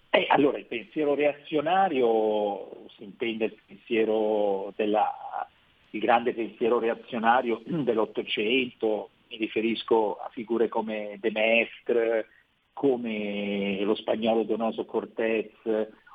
Eh, 0.10 0.26
allora, 0.30 0.58
il 0.58 0.66
pensiero 0.66 1.14
reazionario 1.14 2.86
si 2.96 3.04
intende 3.04 3.46
il 3.46 3.58
pensiero 3.68 4.72
della, 4.78 5.14
il 5.92 6.00
grande 6.00 6.34
pensiero 6.34 6.80
reazionario 6.80 7.62
dell'Ottocento, 7.66 9.10
mi 9.30 9.38
riferisco 9.38 10.18
a 10.18 10.30
figure 10.30 10.68
come 10.68 11.18
De 11.20 11.32
Maistre, 11.32 12.28
come 12.74 13.80
lo 13.82 13.96
spagnolo 13.96 14.44
Donoso 14.44 14.86
Cortés 14.86 15.50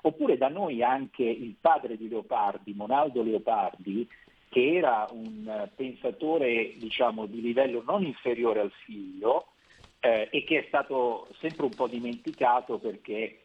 oppure 0.02 0.36
da 0.36 0.48
noi 0.48 0.82
anche 0.82 1.24
il 1.24 1.56
padre 1.60 1.97
di 1.97 2.09
Leopardi, 2.09 2.74
Monaldo 2.74 3.22
Leopardi, 3.22 4.06
che 4.48 4.76
era 4.76 5.06
un 5.12 5.68
pensatore 5.74 6.74
diciamo, 6.76 7.26
di 7.26 7.40
livello 7.40 7.82
non 7.86 8.05
inferiore 8.05 8.60
al 8.60 8.72
figlio 8.84 9.48
eh, 10.01 10.28
e 10.30 10.44
che 10.44 10.60
è 10.60 10.64
stato 10.68 11.28
sempre 11.38 11.64
un 11.64 11.74
po' 11.74 11.86
dimenticato 11.86 12.78
perché 12.78 13.38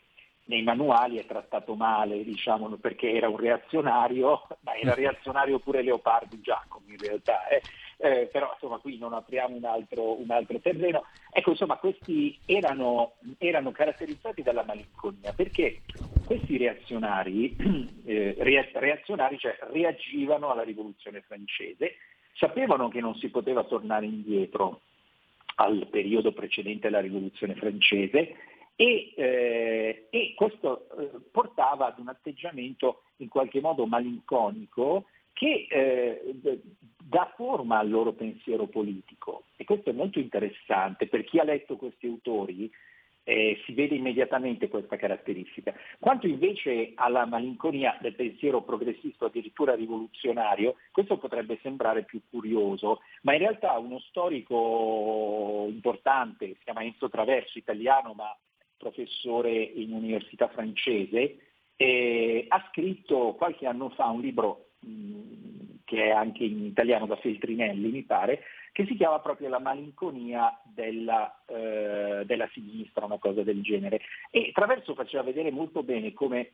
nei 0.46 0.64
manuali 0.64 1.18
è 1.18 1.26
trattato 1.26 1.76
male, 1.76 2.24
diciamo, 2.24 2.70
perché 2.76 3.12
era 3.12 3.30
un 3.30 3.38
reazionario, 3.38 4.48
ma 4.62 4.76
era 4.76 4.94
reazionario 4.94 5.60
pure 5.60 5.82
Leopardi 5.82 6.42
Giacomo 6.42 6.86
in 6.88 6.98
realtà, 6.98 7.48
eh. 7.48 7.62
Eh, 7.98 8.28
però 8.30 8.52
insomma 8.52 8.78
qui 8.80 8.98
non 8.98 9.14
apriamo 9.14 9.56
un 9.56 9.64
altro, 9.64 10.20
un 10.20 10.30
altro 10.30 10.60
terreno. 10.60 11.06
Ecco, 11.32 11.52
insomma, 11.52 11.78
questi 11.78 12.38
erano, 12.46 13.14
erano, 13.38 13.72
caratterizzati 13.72 14.42
dalla 14.42 14.66
malinconia 14.66 15.32
perché 15.32 15.82
questi 16.26 16.58
reazionari, 16.58 17.56
eh, 18.04 18.36
reazionari 18.38 19.38
cioè, 19.40 19.58
reagivano 19.72 20.52
alla 20.52 20.64
rivoluzione 20.64 21.22
francese, 21.22 21.96
sapevano 22.34 22.90
che 22.90 23.00
non 23.00 23.16
si 23.16 23.30
poteva 23.30 23.64
tornare 23.64 24.06
indietro 24.06 24.82
al 25.56 25.88
periodo 25.90 26.34
precedente 26.34 26.88
alla 26.88 27.00
rivoluzione 27.00 27.56
francese 27.56 28.36
e, 28.76 29.14
eh, 29.16 30.08
e 30.10 30.34
questo 30.36 30.88
eh, 30.98 31.10
portava 31.32 31.88
ad 31.88 32.00
un 32.00 32.10
atteggiamento 32.10 33.04
in 33.18 33.30
qualche 33.30 33.62
modo 33.62 33.86
malinconico 33.86 35.06
che 35.34 35.68
eh, 35.70 36.34
dà 36.98 37.32
forma 37.36 37.80
al 37.80 37.90
loro 37.90 38.14
pensiero 38.14 38.68
politico 38.68 39.44
e 39.56 39.64
questo 39.64 39.90
è 39.90 39.94
molto 39.94 40.20
interessante 40.20 41.08
per 41.08 41.24
chi 41.24 41.40
ha 41.40 41.44
letto 41.44 41.78
questi 41.78 42.08
autori 42.08 42.72
eh, 43.28 43.60
si 43.66 43.74
vede 43.74 43.96
immediatamente 43.96 44.68
questa 44.68 44.98
caratteristica. 44.98 45.74
Quanto 46.00 46.28
invece 46.28 46.92
alla 46.94 47.26
malinconia 47.26 47.98
del 48.00 48.14
pensiero 48.14 48.62
progressista, 48.62 49.26
addirittura 49.26 49.74
rivoluzionario, 49.74 50.76
questo 50.92 51.18
potrebbe 51.18 51.58
sembrare 51.64 52.04
più 52.04 52.22
curioso, 52.30 53.02
ma 53.24 53.34
in 53.34 53.40
realtà 53.40 53.78
uno 53.80 54.00
storico 54.00 55.66
importante, 55.70 56.50
si 56.50 56.64
chiama 56.64 56.84
Enzo 56.84 57.10
Traverso, 57.10 57.58
italiano 57.58 58.14
ma 58.14 58.32
professore 58.78 59.52
in 59.52 59.94
università 59.94 60.48
francese, 60.48 61.38
eh, 61.76 62.46
ha 62.48 62.68
scritto 62.70 63.34
qualche 63.34 63.68
anno 63.68 63.90
fa 63.90 64.06
un 64.08 64.22
libro 64.22 64.70
mh, 64.80 65.56
che 65.86 66.06
è 66.06 66.10
anche 66.10 66.44
in 66.44 66.66
italiano 66.66 67.06
da 67.06 67.16
Feltrinelli, 67.18 67.92
mi 67.92 68.04
pare, 68.04 68.42
che 68.72 68.86
si 68.86 68.96
chiama 68.96 69.20
proprio 69.20 69.50
La 69.50 69.60
malinconia 69.60 70.60
della, 70.64 71.44
eh, 71.46 72.24
della 72.26 72.50
sinistra, 72.52 73.06
una 73.06 73.20
cosa 73.20 73.44
del 73.44 73.62
genere. 73.62 74.02
E 74.32 74.52
Traverso 74.54 74.96
faceva 74.96 75.24
vedere 75.24 75.52
molto 75.52 75.84
bene 75.84 76.12
come 76.14 76.52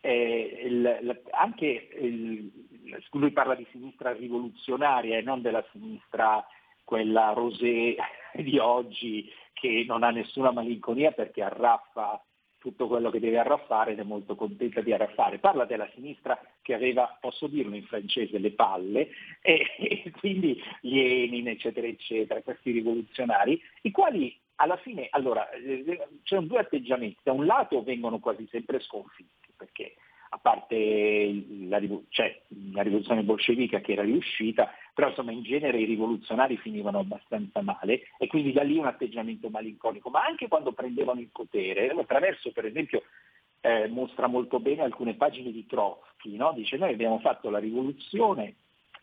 eh, 0.00 0.60
il, 0.66 1.22
anche 1.30 1.88
il, 1.98 2.50
lui 3.12 3.30
parla 3.30 3.54
di 3.54 3.66
sinistra 3.70 4.12
rivoluzionaria 4.12 5.16
e 5.16 5.22
non 5.22 5.40
della 5.40 5.64
sinistra 5.72 6.46
quella 6.84 7.32
rosé 7.32 7.96
di 8.34 8.58
oggi 8.58 9.30
che 9.52 9.84
non 9.86 10.02
ha 10.02 10.10
nessuna 10.10 10.50
malinconia 10.50 11.12
perché 11.12 11.42
arraffa 11.42 12.22
tutto 12.58 12.86
quello 12.86 13.10
che 13.10 13.20
deve 13.20 13.38
arraffare 13.38 13.92
ed 13.92 13.98
è 13.98 14.04
molto 14.04 14.36
contenta 14.36 14.80
di 14.80 14.90
arraffare. 14.92 15.38
Parla 15.38 15.66
della 15.66 15.88
sinistra 15.94 16.40
che 16.62 16.72
aveva, 16.72 17.18
posso 17.20 17.46
dirlo 17.46 17.76
in 17.76 17.84
francese, 17.84 18.38
le 18.38 18.52
palle 18.52 19.10
e, 19.42 19.66
e 19.78 20.10
quindi 20.18 20.58
Lenin, 20.80 21.48
eccetera, 21.48 21.86
eccetera, 21.86 22.40
questi 22.40 22.70
rivoluzionari, 22.70 23.60
i 23.82 23.90
quali 23.90 24.34
alla 24.56 24.76
fine, 24.78 25.08
allora, 25.10 25.50
eh, 25.50 26.08
c'erano 26.22 26.46
due 26.46 26.60
atteggiamenti. 26.60 27.18
Da 27.22 27.32
un 27.32 27.44
lato 27.44 27.82
vengono 27.82 28.18
quasi 28.18 28.46
sempre 28.50 28.80
sconfitti, 28.80 29.52
perché 29.56 29.96
a 30.34 30.38
parte 30.38 31.44
la, 31.68 31.80
cioè, 32.08 32.42
la 32.72 32.82
rivoluzione 32.82 33.22
bolscevica 33.22 33.80
che 33.80 33.92
era 33.92 34.02
riuscita, 34.02 34.68
però 34.92 35.08
insomma 35.08 35.30
in 35.30 35.42
genere 35.42 35.78
i 35.78 35.84
rivoluzionari 35.84 36.56
finivano 36.56 36.98
abbastanza 36.98 37.62
male 37.62 38.08
e 38.18 38.26
quindi 38.26 38.52
da 38.52 38.64
lì 38.64 38.76
un 38.76 38.86
atteggiamento 38.86 39.48
malinconico, 39.48 40.10
ma 40.10 40.24
anche 40.24 40.48
quando 40.48 40.72
prendevano 40.72 41.20
il 41.20 41.30
potere, 41.30 41.88
attraverso 41.88 42.50
per 42.50 42.66
esempio 42.66 43.02
eh, 43.60 43.86
mostra 43.86 44.26
molto 44.26 44.58
bene 44.58 44.82
alcune 44.82 45.14
pagine 45.14 45.52
di 45.52 45.66
Trotsky, 45.66 46.36
no? 46.36 46.52
dice 46.52 46.76
noi 46.76 46.92
abbiamo 46.92 47.20
fatto 47.20 47.48
la 47.48 47.58
rivoluzione, 47.58 48.56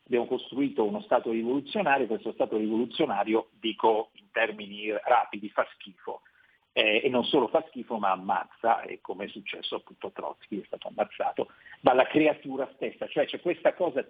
abbiamo 0.06 0.28
costruito 0.28 0.86
uno 0.86 1.02
Stato 1.02 1.32
rivoluzionario, 1.32 2.08
questo 2.08 2.34
Stato 2.34 2.58
rivoluzionario, 2.58 3.52
dico 3.58 4.10
in 4.16 4.30
termini 4.32 4.92
rapidi, 5.06 5.50
fa 5.50 5.66
schifo 5.76 6.24
eh, 6.74 7.02
e 7.04 7.10
non 7.10 7.24
solo 7.26 7.48
fa 7.48 7.64
schifo 7.68 7.98
ma 7.98 8.12
ammazza, 8.12 8.82
e 8.82 9.00
come 9.02 9.26
è 9.26 9.28
successo 9.28 9.76
appunto 9.76 10.08
a 10.08 10.12
Trotsky, 10.12 10.62
è 10.62 10.66
stato 10.66 10.88
ammazzato 10.88 11.50
dalla 11.80 12.08
creatura 12.08 12.70
stessa, 12.76 13.08
cioè 13.08 13.26
c'è 13.26 13.40
questa 13.40 13.74
cosa 13.74 14.06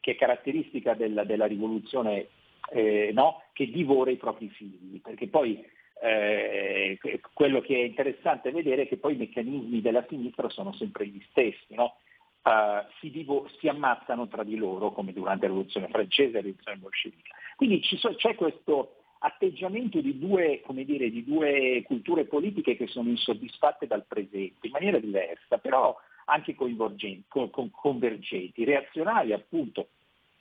che 0.00 0.12
è 0.12 0.16
caratteristica 0.16 0.94
della, 0.94 1.24
della 1.24 1.46
rivoluzione 1.46 2.28
eh, 2.70 3.10
no? 3.12 3.42
che 3.52 3.70
divora 3.70 4.10
i 4.10 4.16
propri 4.16 4.48
figli, 4.50 5.00
perché 5.00 5.28
poi 5.28 5.64
eh, 6.02 6.98
quello 7.32 7.60
che 7.60 7.76
è 7.76 7.84
interessante 7.84 8.50
vedere 8.50 8.82
è 8.82 8.88
che 8.88 8.98
poi 8.98 9.14
i 9.14 9.18
meccanismi 9.18 9.80
della 9.80 10.04
sinistra 10.08 10.48
sono 10.50 10.72
sempre 10.74 11.06
gli 11.06 11.22
stessi, 11.30 11.74
no? 11.74 11.96
uh, 12.44 12.84
si, 13.00 13.10
divo- 13.10 13.48
si, 13.58 13.68
ammazzano 13.68 14.28
tra 14.28 14.42
di 14.42 14.56
loro 14.56 14.92
come 14.92 15.12
durante 15.12 15.46
la 15.46 15.52
rivoluzione 15.52 15.88
francese 15.88 16.30
e 16.30 16.32
la 16.32 16.40
rivoluzione 16.40 16.78
bolscevica. 16.78 17.34
Quindi 17.56 17.82
so- 17.82 18.14
c'è 18.14 18.34
questo 18.34 18.96
atteggiamento 19.24 20.00
di 20.00 20.18
due, 20.18 20.62
dire, 20.84 21.10
di 21.10 21.24
due, 21.24 21.82
culture 21.84 22.26
politiche 22.26 22.76
che 22.76 22.86
sono 22.86 23.08
insoddisfatte 23.08 23.86
dal 23.86 24.04
presente 24.06 24.66
in 24.66 24.72
maniera 24.72 24.98
diversa, 24.98 25.58
però 25.58 25.96
anche 26.26 26.54
convergenti, 26.54 28.64
reazionari 28.64 29.32
appunto, 29.32 29.88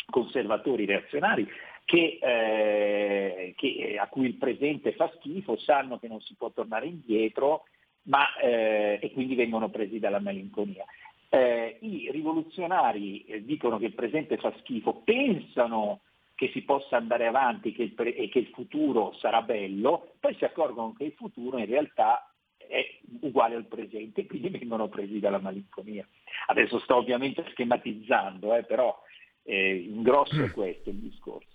conservatori 0.09 0.85
reazionari 0.85 1.47
che, 1.85 2.19
eh, 2.21 3.53
che, 3.55 3.97
a 3.97 4.07
cui 4.07 4.27
il 4.27 4.35
presente 4.35 4.93
fa 4.93 5.09
schifo, 5.15 5.57
sanno 5.57 5.97
che 5.97 6.09
non 6.09 6.19
si 6.19 6.35
può 6.35 6.51
tornare 6.51 6.85
indietro 6.85 7.63
ma, 8.03 8.35
eh, 8.35 8.99
e 9.01 9.11
quindi 9.11 9.35
vengono 9.35 9.69
presi 9.69 9.99
dalla 9.99 10.19
malinconia. 10.19 10.83
Eh, 11.29 11.77
I 11.79 12.09
rivoluzionari 12.11 13.23
eh, 13.23 13.45
dicono 13.45 13.77
che 13.77 13.85
il 13.85 13.93
presente 13.93 14.37
fa 14.37 14.53
schifo, 14.59 15.01
pensano 15.05 16.01
che 16.35 16.49
si 16.53 16.61
possa 16.63 16.97
andare 16.97 17.27
avanti 17.27 17.71
che 17.73 17.91
pre- 17.95 18.15
e 18.15 18.29
che 18.29 18.39
il 18.39 18.47
futuro 18.53 19.13
sarà 19.19 19.41
bello, 19.41 20.13
poi 20.19 20.35
si 20.35 20.45
accorgono 20.45 20.93
che 20.93 21.05
il 21.05 21.13
futuro 21.15 21.57
in 21.57 21.65
realtà 21.67 22.27
è 22.57 22.83
uguale 23.21 23.55
al 23.55 23.67
presente 23.67 24.21
e 24.21 24.25
quindi 24.25 24.49
vengono 24.49 24.87
presi 24.89 25.19
dalla 25.19 25.39
malinconia. 25.39 26.07
Adesso 26.47 26.79
sto 26.79 26.95
ovviamente 26.95 27.45
schematizzando, 27.51 28.55
eh, 28.55 28.63
però 28.63 28.97
eh, 29.43 29.75
in 29.75 30.01
grosso 30.01 30.43
è 30.43 30.49
questo 30.51 30.89
il 30.89 30.95
discorso. 30.97 31.51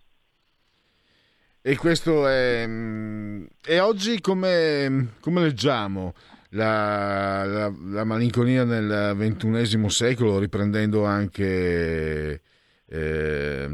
E 1.60 1.76
questo 1.76 2.26
è... 2.28 2.64
mm, 2.66 3.44
E 3.66 3.80
oggi 3.80 4.20
come, 4.20 5.14
come 5.20 5.40
leggiamo 5.42 6.12
la, 6.50 7.44
la- 7.44 7.74
la 7.76 8.04
malinconia 8.04 8.64
nel 8.64 9.14
ventunesimo 9.16 9.88
secolo, 9.88 10.38
riprendendo 10.38 11.04
anche 11.04 12.42
eh, 12.86 13.68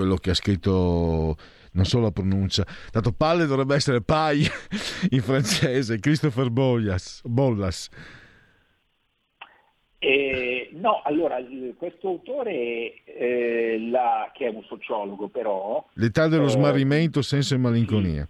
quello 0.00 0.16
che 0.16 0.30
ha 0.30 0.34
scritto, 0.34 1.36
non 1.72 1.84
so 1.84 2.00
la 2.00 2.10
pronuncia, 2.10 2.64
dato 2.90 3.12
palle 3.12 3.44
dovrebbe 3.44 3.74
essere 3.74 4.00
pai 4.00 4.42
in 5.10 5.20
francese, 5.20 5.98
Christopher 6.00 6.48
Bollas. 6.48 7.20
Bollas. 7.24 7.88
Eh, 9.98 10.70
no, 10.72 11.02
allora 11.04 11.36
questo 11.76 12.08
autore, 12.08 13.04
eh, 13.04 13.76
la- 13.90 14.30
che 14.32 14.46
è 14.46 14.48
un 14.48 14.62
sociologo 14.62 15.28
però, 15.28 15.86
L'età 15.94 16.26
dello 16.28 16.46
eh, 16.46 16.50
smarrimento 16.50 17.20
senza 17.20 17.58
malinconia. 17.58 18.26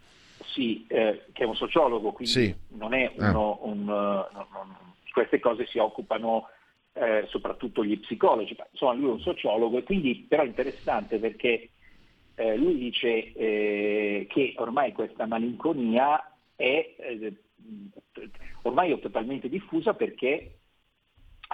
sì, 0.52 0.84
eh, 0.88 1.26
che 1.32 1.44
è 1.44 1.46
un 1.46 1.54
sociologo, 1.54 2.10
quindi 2.10 2.32
Sì. 2.32 2.54
non 2.70 2.92
è 2.94 3.12
Ah. 3.18 3.30
uno, 3.30 3.58
un, 3.62 3.82
eh, 3.82 3.84
non- 3.84 4.46
non- 4.52 4.76
queste 5.12 5.38
cose 5.38 5.64
si 5.68 5.78
occupano 5.78 6.48
eh, 6.92 7.26
soprattutto 7.28 7.84
gli 7.84 7.98
psicologi, 8.00 8.54
ma, 8.58 8.66
insomma 8.70 8.94
lui 8.94 9.08
è 9.08 9.12
un 9.12 9.20
sociologo 9.20 9.78
e 9.78 9.82
quindi 9.82 10.26
però 10.28 10.42
è 10.42 10.46
interessante 10.46 11.18
perché 11.18 11.70
eh, 12.34 12.56
lui 12.56 12.78
dice 12.78 13.32
eh, 13.32 14.26
che 14.28 14.54
ormai 14.56 14.92
questa 14.92 15.26
malinconia 15.26 16.32
è 16.56 16.94
eh, 16.98 17.34
ormai 18.62 18.92
è 18.92 18.98
totalmente 18.98 19.48
diffusa 19.48 19.94
perché 19.94 20.56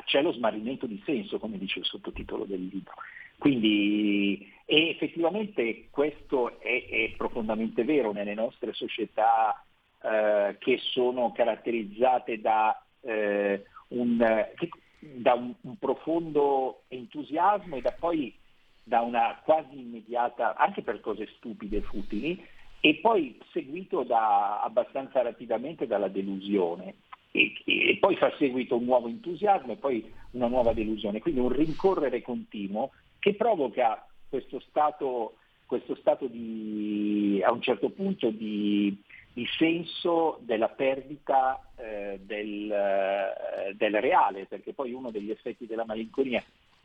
c'è 0.04 0.22
lo 0.22 0.32
smarrimento 0.32 0.86
di 0.86 1.02
senso, 1.04 1.38
come 1.38 1.58
dice 1.58 1.78
il 1.78 1.84
sottotitolo 1.84 2.44
del 2.44 2.64
libro. 2.66 2.94
Quindi, 3.38 4.52
e 4.64 4.90
effettivamente 4.90 5.88
questo 5.90 6.60
è, 6.60 6.86
è 6.88 7.14
profondamente 7.16 7.84
vero 7.84 8.12
nelle 8.12 8.34
nostre 8.34 8.72
società 8.72 9.64
eh, 10.02 10.56
che 10.58 10.78
sono 10.92 11.32
caratterizzate 11.32 12.40
da, 12.40 12.82
eh, 13.00 13.64
un, 13.88 14.18
che- 14.56 14.68
da 14.98 15.34
un- 15.34 15.54
un 15.60 15.76
profondo 15.78 16.82
entusiasmo 16.88 17.76
e 17.76 17.80
da 17.80 17.92
poi 17.92 18.34
da 18.82 19.00
una 19.00 19.40
quasi 19.44 19.78
immediata, 19.78 20.54
anche 20.54 20.82
per 20.82 21.00
cose 21.00 21.26
stupide 21.36 21.78
e 21.78 21.82
futili, 21.82 22.40
e 22.80 22.94
poi 23.02 23.36
seguito 23.52 24.04
da, 24.04 24.60
abbastanza 24.60 25.22
rapidamente 25.22 25.86
dalla 25.86 26.08
delusione. 26.08 26.94
e, 27.36 27.52
e 27.64 27.98
poi 28.00 28.16
fa 28.16 28.32
seguito 28.38 28.76
un 28.76 28.84
nuovo 28.84 29.08
entusiasmo 29.08 29.72
e 29.72 29.76
poi 29.76 30.10
una 30.30 30.48
nuova 30.48 30.72
delusione, 30.72 31.20
quindi 31.20 31.40
un 31.40 31.50
rincorrere 31.50 32.22
continuo 32.22 32.92
che 33.18 33.34
provoca 33.34 34.06
questo 34.28 34.60
stato, 34.60 35.34
questo 35.66 35.94
stato 35.96 36.26
di, 36.26 37.42
a 37.44 37.52
un 37.52 37.60
certo 37.60 37.90
punto 37.90 38.30
di, 38.30 38.96
di 39.36 39.46
senso 39.58 40.38
della 40.40 40.70
perdita 40.70 41.60
eh, 41.76 42.18
del, 42.22 42.72
eh, 42.72 43.74
del, 43.74 44.00
reale, 44.00 44.46
perché 44.46 44.72
poi 44.72 44.92
uno 44.92 45.10
degli 45.10 45.30
effetti 45.30 45.66
della 45.66 45.84
malinconia 45.84 46.42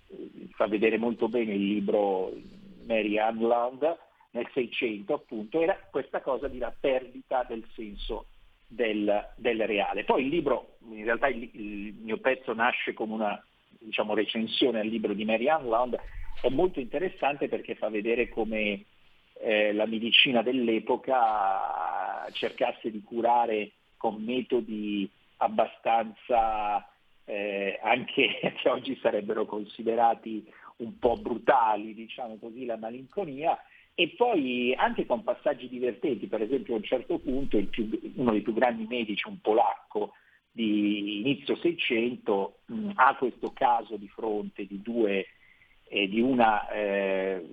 eh, 0.08 0.30
fa 0.50 0.68
vedere 0.68 0.98
molto 0.98 1.30
bene 1.30 1.54
il 1.54 1.66
libro 1.66 2.30
Mary 2.86 3.18
Ann 3.18 3.42
Land 3.42 3.98
nel 4.32 4.50
600 4.54 5.14
appunto, 5.14 5.62
era 5.62 5.80
questa 5.90 6.20
cosa 6.20 6.50
di 6.50 6.58
la 6.58 6.76
perdita 6.78 7.46
del 7.48 7.66
senso 7.74 8.26
del, 8.68 9.30
del, 9.38 9.66
reale. 9.66 10.04
Poi 10.04 10.24
il 10.24 10.28
libro, 10.28 10.76
in 10.90 11.06
realtà 11.06 11.30
il, 11.30 11.50
il 11.54 11.94
mio 12.02 12.18
pezzo 12.18 12.54
nasce 12.54 12.92
come 12.92 13.14
una 13.14 13.46
diciamo, 13.80 14.14
recensione 14.14 14.82
al 14.82 14.88
libro 14.88 15.14
di 15.14 15.24
Mary 15.24 15.48
Ann 15.48 15.70
Land, 15.70 15.98
è 16.42 16.50
molto 16.50 16.82
interessante 16.82 17.48
perché 17.48 17.76
fa 17.76 17.88
vedere 17.88 18.28
come 18.28 18.84
eh, 19.42 19.74
la 19.74 19.86
medicina 19.86 20.42
dell'epoca 20.42 22.28
cercasse 22.32 22.92
di 22.92 23.02
curare 23.02 23.72
con 23.98 24.24
metodi 24.24 25.10
abbastanza 25.38 26.88
eh, 27.26 27.80
anche 27.82 28.40
che 28.62 28.70
oggi 28.70 28.98
sarebbero 29.02 29.46
considerati 29.46 30.46
un 30.78 30.98
po' 30.98 31.18
brutali, 31.18 31.94
diciamo 31.94 32.38
così, 32.38 32.66
la 32.66 32.78
malinconia, 32.78 33.58
e 33.94 34.10
poi 34.18 34.74
anche 34.76 35.06
con 35.06 35.24
passaggi 35.24 35.68
divertenti, 35.68 36.28
per 36.28 36.42
esempio 36.42 36.74
a 36.74 36.78
un 36.78 36.84
certo 36.84 37.20
punto 37.20 37.64
più, 37.66 37.90
uno 38.16 38.32
dei 38.32 38.42
più 38.42 38.54
grandi 38.54 38.86
medici, 38.88 39.28
un 39.28 39.40
polacco 39.42 40.14
di 40.52 41.20
inizio 41.20 41.56
600, 41.56 42.60
mh, 42.66 42.90
ha 42.96 43.16
questo 43.16 43.52
caso 43.54 43.98
di 43.98 44.08
fronte 44.08 44.66
di, 44.66 44.82
due, 44.82 45.28
eh, 45.88 46.08
di 46.08 46.20
una 46.20 46.68
eh, 46.70 47.46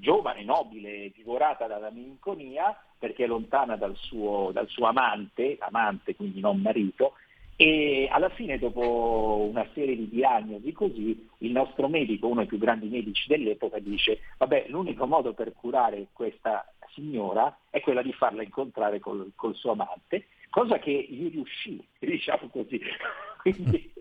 giovane, 0.00 0.42
nobile, 0.42 1.12
divorata 1.14 1.66
dalla 1.66 1.90
melanconia 1.90 2.76
perché 2.98 3.24
è 3.24 3.26
lontana 3.26 3.76
dal 3.76 3.96
suo, 3.96 4.50
dal 4.52 4.68
suo 4.68 4.86
amante, 4.86 5.56
amante 5.60 6.16
quindi 6.16 6.40
non 6.40 6.60
marito, 6.60 7.14
e 7.56 8.08
alla 8.10 8.30
fine, 8.30 8.58
dopo 8.58 9.46
una 9.50 9.66
serie 9.74 9.94
di 9.94 10.08
diagnosi 10.08 10.72
così, 10.72 11.28
il 11.40 11.50
nostro 11.50 11.88
medico, 11.88 12.26
uno 12.26 12.40
dei 12.40 12.46
più 12.46 12.56
grandi 12.56 12.88
medici 12.88 13.28
dell'epoca, 13.28 13.78
dice, 13.78 14.20
vabbè, 14.38 14.66
l'unico 14.68 15.06
modo 15.06 15.34
per 15.34 15.52
curare 15.52 16.06
questa 16.14 16.66
signora 16.94 17.54
è 17.68 17.80
quella 17.80 18.00
di 18.00 18.14
farla 18.14 18.42
incontrare 18.42 18.98
col, 18.98 19.32
col 19.34 19.54
suo 19.54 19.72
amante, 19.72 20.28
cosa 20.48 20.78
che 20.78 21.06
gli 21.06 21.30
riuscì, 21.30 21.86
diciamo 22.00 22.48
così. 22.48 22.80
quindi, 23.42 23.92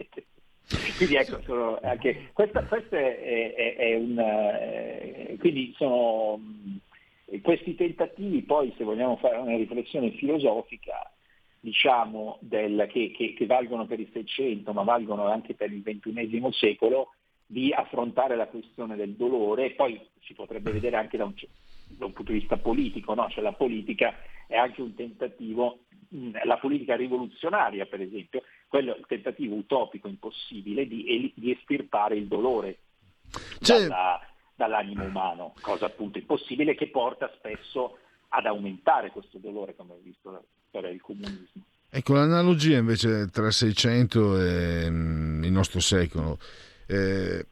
quindi 0.98 1.16
ecco, 1.16 1.42
sono 1.44 1.80
anche, 1.82 2.30
questa, 2.34 2.64
questa 2.64 2.98
è, 2.98 3.54
è, 3.54 3.76
è 3.76 3.96
un... 3.96 4.20
Eh, 4.20 5.38
quindi 5.40 5.74
sono 5.78 6.40
questi 7.42 7.76
tentativi 7.76 8.42
poi, 8.42 8.74
se 8.78 8.84
vogliamo 8.84 9.18
fare 9.18 9.38
una 9.38 9.56
riflessione 9.56 10.12
filosofica, 10.12 11.12
diciamo, 11.60 12.38
del, 12.42 12.88
che, 12.92 13.12
che, 13.12 13.34
che, 13.34 13.46
valgono 13.46 13.86
per 13.86 14.00
il 14.00 14.10
Seicento, 14.12 14.74
ma 14.74 14.84
valgono 14.84 15.26
anche 15.28 15.54
per 15.54 15.72
il 15.72 15.84
XXI 15.84 16.48
secolo, 16.52 17.14
di 17.46 17.74
affrontare 17.74 18.36
la 18.36 18.48
questione 18.48 18.96
del 18.96 19.14
dolore 19.14 19.66
e 19.66 19.72
poi 19.72 20.00
si 20.22 20.34
potrebbe 20.34 20.72
vedere 20.72 20.98
anche 20.98 21.18
da 21.18 21.26
un, 21.26 21.34
da 21.88 22.06
un 22.06 22.14
punto 22.14 22.32
di 22.32 22.40
vista 22.40 22.58
politico, 22.58 23.14
no? 23.16 23.28
cioè 23.30 23.44
la 23.44 23.54
politica 23.54 24.14
è 24.46 24.56
anche 24.56 24.82
un 24.82 24.94
tentativo, 24.94 25.80
la 26.44 26.58
politica 26.58 26.96
rivoluzionaria 26.96 27.88
per 27.88 28.02
esempio, 28.02 28.44
quello 28.70 28.96
è 28.96 28.98
il 28.98 29.06
tentativo 29.08 29.56
utopico 29.56 30.08
impossibile 30.08 30.88
di, 30.88 31.34
di 31.36 31.52
estirpare 31.52 32.16
il 32.16 32.28
dolore 32.28 32.78
cioè... 33.60 33.82
dalla, 33.82 34.22
dall'animo 34.56 35.04
umano, 35.04 35.54
cosa 35.60 35.88
appunto 35.88 36.18
impossibile 36.18 36.76
che 36.76 36.90
porta 36.90 37.30
spesso 37.36 37.98
ad 38.30 38.46
aumentare 38.46 39.10
questo 39.10 39.40
dolore, 39.40 39.76
come 39.76 39.94
ho 39.94 40.00
visto 40.02 40.46
per 40.70 40.86
il 40.86 41.02
comunismo. 41.02 41.64
Ecco, 41.90 42.14
l'analogia 42.14 42.78
invece 42.78 43.28
tra 43.32 43.48
il 43.48 43.54
600 43.54 44.40
e 44.40 44.90
mm, 44.90 45.44
il 45.44 45.52
nostro 45.52 45.80
secolo 45.80 46.38
eh, 46.86 47.46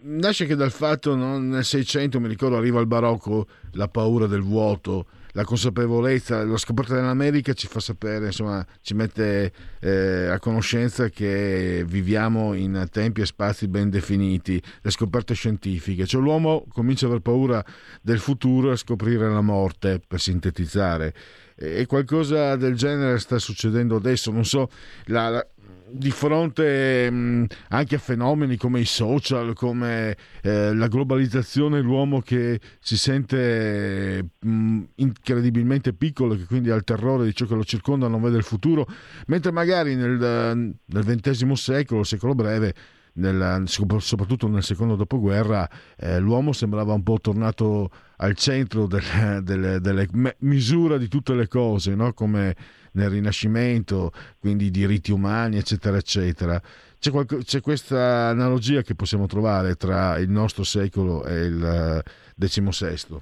nasce 0.00 0.46
che 0.46 0.56
dal 0.56 0.72
fatto 0.72 1.14
no, 1.14 1.38
nel 1.38 1.64
600, 1.64 2.18
mi 2.20 2.28
ricordo, 2.28 2.56
arriva 2.56 2.80
il 2.80 2.86
barocco, 2.86 3.46
la 3.72 3.88
paura 3.88 4.26
del 4.26 4.42
vuoto, 4.42 5.06
la 5.32 5.44
consapevolezza, 5.44 6.44
la 6.44 6.56
scoperta 6.56 6.94
dell'America 6.94 7.52
ci 7.52 7.66
fa 7.66 7.80
sapere, 7.80 8.26
insomma, 8.26 8.64
ci 8.80 8.94
mette 8.94 9.52
eh, 9.80 10.26
a 10.26 10.38
conoscenza 10.38 11.08
che 11.08 11.84
viviamo 11.86 12.54
in 12.54 12.86
tempi 12.90 13.20
e 13.20 13.26
spazi 13.26 13.68
ben 13.68 13.90
definiti, 13.90 14.62
le 14.82 14.90
scoperte 14.90 15.34
scientifiche, 15.34 16.06
cioè 16.06 16.20
l'uomo 16.20 16.64
comincia 16.72 17.06
ad 17.06 17.12
aver 17.12 17.22
paura 17.22 17.64
del 18.00 18.18
futuro 18.18 18.70
e 18.70 18.72
a 18.72 18.76
scoprire 18.76 19.28
la 19.28 19.40
morte, 19.40 20.00
per 20.06 20.20
sintetizzare 20.20 21.14
e 21.60 21.86
qualcosa 21.86 22.54
del 22.54 22.76
genere 22.76 23.18
sta 23.18 23.38
succedendo 23.38 23.96
adesso. 23.96 24.30
Non 24.30 24.44
so, 24.44 24.70
la, 25.06 25.28
la, 25.28 25.46
di 25.90 26.10
fronte 26.10 27.10
mh, 27.10 27.46
anche 27.68 27.94
a 27.96 27.98
fenomeni 27.98 28.56
come 28.56 28.80
i 28.80 28.84
social, 28.84 29.54
come 29.54 30.16
eh, 30.42 30.74
la 30.74 30.88
globalizzazione, 30.88 31.80
l'uomo 31.80 32.20
che 32.20 32.60
si 32.80 32.96
sente 32.96 34.30
mh, 34.38 34.82
incredibilmente 34.96 35.92
piccolo, 35.92 36.36
che 36.36 36.44
quindi 36.44 36.70
ha 36.70 36.74
il 36.74 36.84
terrore 36.84 37.24
di 37.24 37.34
ciò 37.34 37.46
che 37.46 37.54
lo 37.54 37.64
circonda, 37.64 38.08
non 38.08 38.22
vede 38.22 38.36
il 38.36 38.44
futuro, 38.44 38.86
mentre 39.26 39.50
magari 39.50 39.94
nel, 39.94 40.18
nel 40.18 41.04
XX 41.04 41.52
secolo, 41.52 42.04
secolo 42.04 42.34
breve, 42.34 42.74
nel, 43.18 43.64
soprattutto 43.66 44.48
nel 44.48 44.62
secondo 44.62 44.96
dopoguerra, 44.96 45.68
eh, 45.96 46.18
l'uomo 46.18 46.52
sembrava 46.52 46.92
un 46.92 47.02
po' 47.02 47.18
tornato 47.20 47.90
al 48.16 48.34
centro 48.34 48.86
delle, 48.86 49.40
delle, 49.42 49.80
delle 49.80 50.08
misure 50.40 50.98
di 50.98 51.08
tutte 51.08 51.34
le 51.34 51.48
cose, 51.48 51.94
no? 51.94 52.12
come 52.12 52.54
nel 52.98 53.10
Rinascimento, 53.10 54.12
quindi 54.38 54.66
i 54.66 54.70
diritti 54.70 55.12
umani, 55.12 55.56
eccetera, 55.56 55.96
eccetera. 55.96 56.60
C'è, 56.98 57.10
qualche, 57.10 57.38
c'è, 57.38 57.60
questa 57.60 58.28
analogia 58.28 58.82
che 58.82 58.94
possiamo 58.94 59.26
trovare 59.26 59.76
tra 59.76 60.18
il 60.18 60.28
nostro 60.28 60.64
secolo 60.64 61.24
e 61.24 61.44
il 61.44 62.02
XVI. 62.36 63.20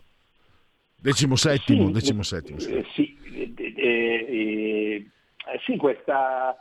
Decimo 0.98 1.36
settimo, 1.36 1.86
sì, 1.86 1.92
decimo 1.92 2.22
settimo, 2.22 2.58
sì. 2.58 2.84
Sì, 2.94 3.18
eh, 3.76 3.76
eh, 3.76 5.10
sì, 5.64 5.76
questa 5.76 6.56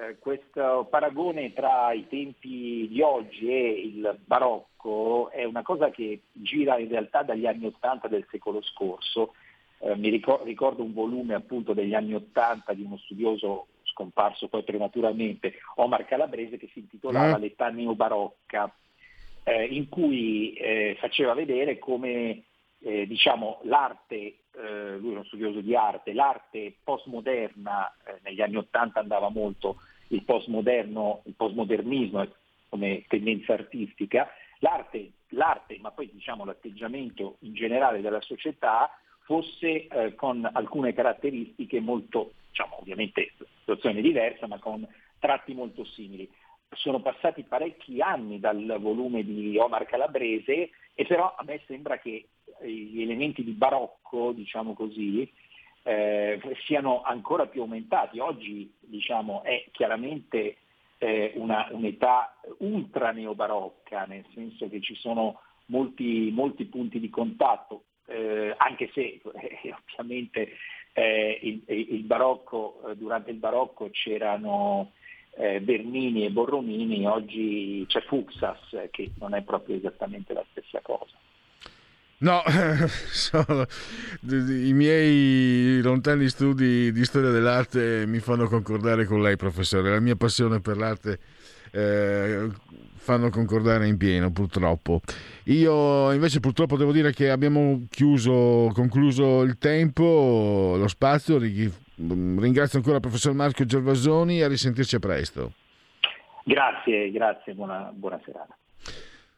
eh, 0.00 0.18
questo 0.18 0.86
paragone 0.88 1.52
tra 1.52 1.92
i 1.92 2.06
tempi 2.08 2.88
di 2.88 3.02
oggi 3.02 3.48
e 3.48 3.70
il 3.84 4.18
barocco 4.24 5.30
è 5.30 5.44
una 5.44 5.62
cosa 5.62 5.90
che 5.90 6.22
gira 6.32 6.78
in 6.78 6.88
realtà 6.88 7.22
dagli 7.22 7.44
anni 7.44 7.66
Ottanta 7.66 8.08
del 8.08 8.26
secolo 8.30 8.62
scorso. 8.62 9.34
Eh, 9.82 9.96
mi 9.96 10.10
ricordo, 10.10 10.44
ricordo 10.44 10.82
un 10.82 10.92
volume 10.92 11.34
appunto 11.34 11.72
degli 11.72 11.94
anni 11.94 12.14
Ottanta 12.14 12.74
di 12.74 12.82
uno 12.82 12.98
studioso 12.98 13.68
scomparso 13.84 14.48
poi 14.48 14.62
prematuramente, 14.62 15.54
Omar 15.76 16.04
Calabrese, 16.04 16.58
che 16.58 16.68
si 16.72 16.80
intitolava 16.80 17.38
mm. 17.38 17.40
L'età 17.40 17.70
neobarocca, 17.70 18.72
eh, 19.44 19.64
in 19.64 19.88
cui 19.88 20.52
eh, 20.52 20.96
faceva 21.00 21.32
vedere 21.32 21.78
come 21.78 22.42
eh, 22.80 23.06
diciamo, 23.06 23.60
l'arte, 23.62 24.16
eh, 24.16 24.96
lui 24.98 25.10
è 25.10 25.12
uno 25.12 25.24
studioso 25.24 25.60
di 25.60 25.74
arte, 25.74 26.12
l'arte 26.12 26.74
postmoderna 26.84 27.92
negli 28.22 28.40
anni 28.42 28.56
Ottanta 28.56 29.00
andava 29.00 29.30
molto 29.30 29.76
il 30.08 30.22
postmoderno, 30.24 31.22
il 31.24 31.34
postmodernismo 31.34 32.26
come 32.68 33.04
tendenza 33.08 33.54
artistica, 33.54 34.28
l'arte, 34.58 35.10
l'arte, 35.30 35.78
ma 35.80 35.90
poi 35.90 36.10
diciamo 36.12 36.44
l'atteggiamento 36.44 37.36
in 37.40 37.54
generale 37.54 38.00
della 38.00 38.20
società 38.20 38.90
fosse 39.30 39.86
eh, 39.86 40.16
con 40.16 40.44
alcune 40.52 40.92
caratteristiche 40.92 41.78
molto, 41.78 42.32
diciamo 42.48 42.80
ovviamente 42.80 43.30
situazione 43.60 44.00
diversa, 44.00 44.48
ma 44.48 44.58
con 44.58 44.84
tratti 45.20 45.54
molto 45.54 45.84
simili. 45.84 46.28
Sono 46.72 47.00
passati 47.00 47.44
parecchi 47.44 48.00
anni 48.00 48.40
dal 48.40 48.76
volume 48.80 49.22
di 49.22 49.56
Omar 49.56 49.86
Calabrese 49.86 50.70
e 50.92 51.06
però 51.06 51.32
a 51.36 51.44
me 51.44 51.60
sembra 51.68 51.98
che 51.98 52.26
gli 52.60 53.02
elementi 53.02 53.44
di 53.44 53.52
barocco, 53.52 54.32
diciamo 54.32 54.74
così, 54.74 55.32
eh, 55.84 56.40
siano 56.64 57.02
ancora 57.02 57.46
più 57.46 57.60
aumentati. 57.60 58.18
Oggi 58.18 58.72
diciamo, 58.80 59.44
è 59.44 59.64
chiaramente 59.70 60.56
eh, 60.98 61.34
una, 61.36 61.68
un'età 61.70 62.34
ultra 62.58 63.12
neobarocca, 63.12 64.06
nel 64.06 64.24
senso 64.34 64.68
che 64.68 64.80
ci 64.80 64.96
sono 64.96 65.40
molti, 65.66 66.30
molti 66.32 66.64
punti 66.64 66.98
di 66.98 67.10
contatto, 67.10 67.84
eh, 68.10 68.54
anche 68.56 68.90
se 68.92 69.00
eh, 69.00 69.74
ovviamente 69.94 70.56
eh, 70.92 71.38
il, 71.42 71.62
il, 71.66 72.02
barocco, 72.02 72.82
eh, 72.88 72.96
durante 72.96 73.30
il 73.30 73.36
barocco 73.36 73.88
c'erano 73.90 74.92
Bernini 75.32 76.26
e 76.26 76.30
Borromini, 76.30 77.06
oggi 77.06 77.84
c'è 77.86 78.02
Fuxas 78.02 78.88
che 78.90 79.12
non 79.20 79.32
è 79.32 79.42
proprio 79.42 79.76
esattamente 79.76 80.34
la 80.34 80.44
stessa 80.50 80.80
cosa. 80.82 81.16
No, 82.18 82.42
sono- 83.10 83.64
i 84.28 84.72
miei 84.74 85.80
lontani 85.80 86.28
studi 86.28 86.92
di 86.92 87.04
storia 87.04 87.30
dell'arte 87.30 88.04
mi 88.06 88.18
fanno 88.18 88.48
concordare 88.48 89.06
con 89.06 89.22
lei, 89.22 89.36
professore. 89.36 89.90
La 89.90 90.00
mia 90.00 90.16
passione 90.16 90.60
per 90.60 90.76
l'arte 90.76 91.18
eh, 91.70 92.48
fanno 93.10 93.28
concordare 93.28 93.88
in 93.88 93.96
pieno, 93.96 94.30
purtroppo. 94.30 95.00
Io 95.44 96.12
invece 96.12 96.38
purtroppo 96.38 96.76
devo 96.76 96.92
dire 96.92 97.12
che 97.12 97.28
abbiamo 97.28 97.86
chiuso, 97.90 98.70
concluso 98.72 99.42
il 99.42 99.58
tempo, 99.58 100.76
lo 100.78 100.86
spazio. 100.86 101.38
Ri- 101.38 101.72
Ringrazio 101.96 102.78
ancora 102.78 102.96
il 102.96 103.02
professor 103.02 103.34
Marco 103.34 103.64
Gervasoni 103.64 104.38
e 104.38 104.44
a 104.44 104.48
risentirci 104.48 105.00
presto. 105.00 105.54
Grazie, 106.44 107.10
grazie, 107.10 107.52
buona, 107.52 107.90
buona 107.92 108.20
serata. 108.24 108.56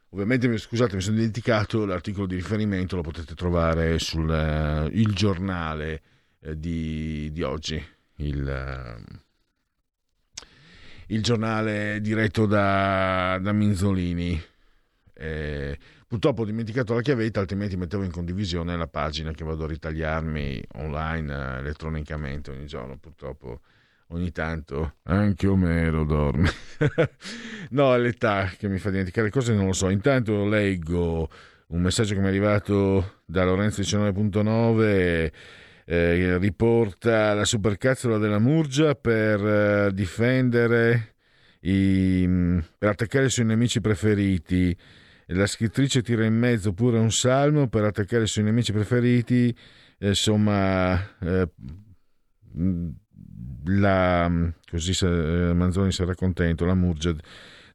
Ovviamente, 0.09 0.55
scusate, 0.59 0.95
mi 0.95 1.01
sono 1.01 1.15
dimenticato 1.15 1.85
l'articolo 1.85 2.27
di 2.27 2.35
riferimento, 2.35 2.95
lo 2.95 3.01
potete 3.01 3.33
trovare 3.33 3.97
sul 3.97 4.29
il 4.93 5.13
giornale 5.13 6.01
eh, 6.41 6.57
di, 6.57 7.31
di 7.31 7.41
oggi, 7.41 7.83
il, 8.17 8.47
eh, 8.47 9.21
il 11.07 11.21
giornale 11.21 11.99
diretto 12.01 12.45
da, 12.45 13.39
da 13.41 13.51
Minzolini. 13.51 14.41
Eh, 15.13 15.77
purtroppo 16.07 16.41
ho 16.41 16.45
dimenticato 16.45 16.93
la 16.93 17.01
chiavetta, 17.01 17.39
altrimenti 17.39 17.77
mettevo 17.77 18.03
in 18.03 18.11
condivisione 18.11 18.75
la 18.75 18.87
pagina 18.87 19.31
che 19.31 19.43
vado 19.43 19.65
a 19.65 19.67
ritagliarmi 19.67 20.63
online 20.75 21.33
eh, 21.33 21.59
elettronicamente 21.59 22.51
ogni 22.51 22.65
giorno. 22.65 22.97
Purtroppo 22.97 23.59
ogni 24.07 24.31
tanto 24.31 24.95
anche 25.03 25.47
Omero 25.47 26.03
dorme. 26.05 26.49
no, 27.71 27.93
è 27.93 27.97
l'età 27.97 28.51
che 28.57 28.67
mi 28.67 28.79
fa 28.79 28.89
dimenticare 28.89 29.29
cose, 29.29 29.53
non 29.53 29.67
lo 29.67 29.73
so. 29.73 29.89
Intanto 29.89 30.45
leggo 30.45 31.29
un 31.67 31.81
messaggio 31.81 32.13
che 32.13 32.19
mi 32.19 32.27
è 32.27 32.29
arrivato 32.29 33.21
da 33.25 33.43
Lorenzo 33.43 33.81
19.9 33.81 35.31
eh, 35.85 36.37
riporta 36.37 37.33
la 37.33 37.45
supercazzola 37.45 38.17
della 38.17 38.39
Murgia 38.39 38.95
per 38.95 39.45
eh, 39.45 39.93
difendere 39.93 41.15
i, 41.61 42.27
per 42.77 42.89
attaccare 42.89 43.25
i 43.25 43.29
suoi 43.29 43.45
nemici 43.45 43.81
preferiti. 43.81 44.75
La 45.27 45.45
scrittrice 45.45 46.01
tira 46.01 46.25
in 46.25 46.35
mezzo 46.35 46.73
pure 46.73 46.99
un 46.99 47.11
salmo 47.11 47.67
per 47.67 47.83
attaccare 47.83 48.23
i 48.23 48.27
suoi 48.27 48.45
nemici 48.45 48.71
preferiti. 48.71 49.55
Eh, 49.97 50.09
insomma 50.09 51.17
eh, 51.19 51.49
la, 53.65 54.51
così 54.69 54.93
se- 54.93 55.49
eh, 55.49 55.53
Manzoni 55.53 55.91
sarà 55.91 56.13
contento. 56.15 56.65
La 56.65 56.75
Murgia 56.75 57.15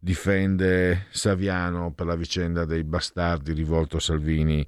difende 0.00 1.06
Saviano 1.10 1.92
per 1.92 2.06
la 2.06 2.16
vicenda 2.16 2.64
dei 2.64 2.84
bastardi 2.84 3.52
rivolto 3.52 3.96
a 3.96 4.00
Salvini 4.00 4.66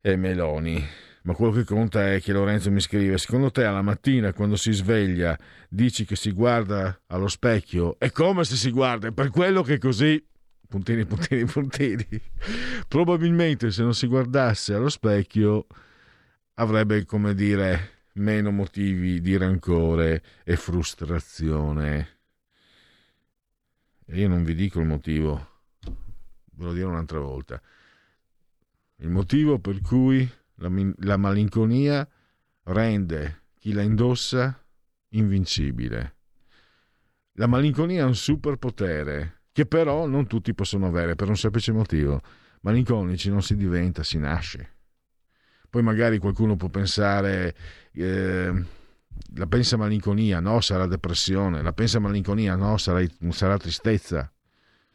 e 0.00 0.16
Meloni 0.16 1.08
ma 1.22 1.34
quello 1.34 1.52
che 1.52 1.64
conta 1.64 2.12
è 2.12 2.20
che 2.20 2.32
Lorenzo 2.32 2.70
mi 2.70 2.80
scrive 2.80 3.18
secondo 3.18 3.50
te 3.50 3.64
alla 3.64 3.82
mattina 3.82 4.32
quando 4.32 4.56
si 4.56 4.72
sveglia 4.72 5.38
dici 5.68 6.04
che 6.04 6.16
si 6.16 6.32
guarda 6.32 7.02
allo 7.06 7.28
specchio? 7.28 7.98
È 7.98 8.10
come 8.10 8.44
se 8.44 8.56
si 8.56 8.70
guarda 8.70 9.08
è 9.08 9.12
per 9.12 9.30
quello 9.30 9.62
che 9.62 9.78
così. 9.78 10.24
Puntini 10.68 11.04
puntini 11.04 11.44
puntini. 11.46 12.06
Probabilmente 12.86 13.70
se 13.70 13.82
non 13.82 13.94
si 13.94 14.06
guardasse 14.06 14.72
allo 14.72 14.88
specchio 14.88 15.66
avrebbe 16.54 17.04
come 17.04 17.34
dire 17.34 17.98
meno 18.14 18.50
motivi 18.50 19.20
di 19.20 19.36
rancore 19.36 20.22
e 20.44 20.56
frustrazione. 20.56 22.18
E 24.06 24.20
io 24.20 24.28
non 24.28 24.44
vi 24.44 24.54
dico 24.54 24.80
il 24.80 24.86
motivo 24.86 25.50
ve 26.60 26.66
lo 26.66 26.72
dirò 26.72 26.88
un'altra 26.90 27.18
volta. 27.18 27.60
Il 28.96 29.08
motivo 29.08 29.58
per 29.58 29.80
cui 29.80 30.30
la, 30.60 30.70
la 30.98 31.16
malinconia 31.16 32.06
rende 32.64 33.42
chi 33.58 33.72
la 33.72 33.82
indossa 33.82 34.58
invincibile. 35.10 36.16
La 37.34 37.46
malinconia 37.46 38.02
è 38.02 38.04
un 38.04 38.14
superpotere 38.14 39.42
che 39.52 39.66
però 39.66 40.06
non 40.06 40.26
tutti 40.26 40.54
possono 40.54 40.86
avere 40.86 41.14
per 41.14 41.28
un 41.28 41.36
semplice 41.36 41.72
motivo. 41.72 42.20
Malinconici 42.60 43.30
non 43.30 43.42
si 43.42 43.56
diventa, 43.56 44.02
si 44.02 44.18
nasce. 44.18 44.76
Poi 45.68 45.82
magari 45.82 46.18
qualcuno 46.18 46.56
può 46.56 46.68
pensare, 46.68 47.54
eh, 47.92 48.64
la 49.34 49.46
pensa 49.46 49.76
malinconia, 49.76 50.40
no, 50.40 50.60
sarà 50.60 50.86
depressione, 50.86 51.62
la 51.62 51.72
pensa 51.72 51.98
malinconia, 52.00 52.56
no, 52.56 52.76
sarà, 52.76 53.04
sarà 53.30 53.56
tristezza. 53.56 54.30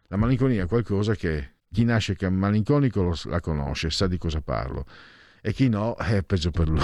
La 0.08 0.18
malinconia 0.18 0.64
è 0.64 0.68
qualcosa 0.68 1.16
che 1.16 1.54
chi 1.72 1.84
nasce 1.84 2.16
malinconico 2.30 3.16
la 3.26 3.40
conosce, 3.40 3.90
sa 3.90 4.08
di 4.08 4.18
cosa 4.18 4.42
parlo 4.42 4.86
e 5.46 5.54
chi 5.54 5.70
no 5.70 5.96
è 5.96 6.24
peggio 6.24 6.50
per 6.50 6.68
lui. 6.68 6.82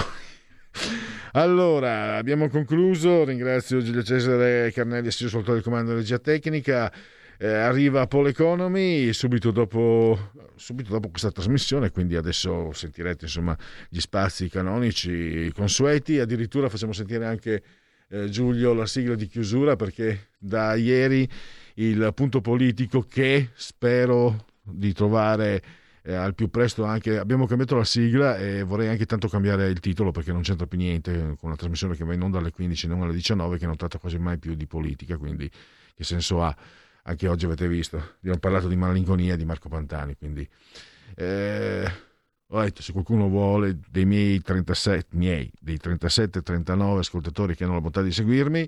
Allora, 1.32 2.18
abbiamo 2.18 2.48
concluso. 2.48 3.24
Ringrazio 3.24 3.82
Giulio 3.82 4.04
Cesare 4.04 4.72
Carnelli, 4.72 5.08
assiso 5.08 5.42
sul 5.42 5.56
il 5.56 5.64
comando 5.64 5.94
di 5.94 5.98
regia 5.98 6.20
tecnica. 6.20 6.94
Eh, 7.40 7.48
arriva 7.48 8.06
Paul 8.06 8.28
Economy 8.28 9.12
subito 9.14 9.50
dopo, 9.50 10.32
subito 10.56 10.92
dopo 10.92 11.10
questa 11.10 11.32
trasmissione, 11.32 11.90
quindi 11.90 12.16
adesso 12.16 12.72
sentirete 12.72 13.26
insomma 13.26 13.58
gli 13.90 14.00
spazi 14.00 14.48
canonici 14.48 15.52
consueti. 15.56 16.20
Addirittura 16.20 16.70
facciamo 16.70 16.94
sentire 16.94 17.26
anche 17.26 17.64
eh, 18.10 18.30
Giulio 18.30 18.76
la 18.76 18.86
sigla 18.86 19.16
di 19.16 19.26
chiusura 19.26 19.76
perché 19.76 20.28
da 20.38 20.76
ieri 20.76 21.28
il 21.76 22.12
punto 22.14 22.42
politico 22.42 23.02
che 23.02 23.50
spero 23.56 24.46
di 24.62 24.94
trovare 24.94 25.80
eh, 26.04 26.14
al 26.14 26.34
più 26.34 26.50
presto 26.50 26.84
anche 26.84 27.18
abbiamo 27.18 27.46
cambiato 27.46 27.76
la 27.76 27.84
sigla 27.84 28.38
e 28.38 28.64
vorrei 28.64 28.88
anche 28.88 29.06
tanto 29.06 29.28
cambiare 29.28 29.70
il 29.70 29.80
titolo 29.80 30.12
perché 30.12 30.32
non 30.32 30.42
c'entra 30.42 30.66
più 30.66 30.78
niente 30.78 31.14
con 31.14 31.50
una 31.50 31.56
trasmissione 31.56 31.96
che 31.96 32.04
va 32.04 32.14
in 32.14 32.22
onda 32.22 32.40
alle 32.40 32.52
15 32.52 32.88
non 32.88 33.02
alle 33.04 33.14
19 33.14 33.58
che 33.58 33.66
non 33.66 33.76
tratta 33.76 34.00
quasi 34.00 34.18
mai 34.18 34.38
più 34.40 34.56
di 34.56 34.66
politica 34.66 35.18
quindi 35.18 35.50
che 35.96 36.04
senso 36.04 36.44
ha? 36.44 36.56
Anche 37.04 37.28
oggi 37.28 37.46
avete 37.46 37.68
visto. 37.68 37.98
Abbiamo 37.98 38.38
parlato 38.38 38.68
di 38.68 38.76
malinconia 38.76 39.36
di 39.36 39.46
Marco 39.46 39.70
Pantani 39.70 40.16
quindi 40.16 40.48
eh, 41.16 41.92
ho 42.48 42.62
detto 42.62 42.82
se 42.82 42.92
qualcuno 42.92 43.28
vuole 43.28 43.80
dei 43.90 44.06
miei 44.06 44.42
37 44.42 45.16
miei 45.18 45.52
dei 45.60 45.80
37-39 45.82 46.98
ascoltatori 46.98 47.56
che 47.56 47.64
hanno 47.64 47.74
la 47.74 47.82
bontà 47.82 48.02
di 48.02 48.12
seguirmi 48.12 48.68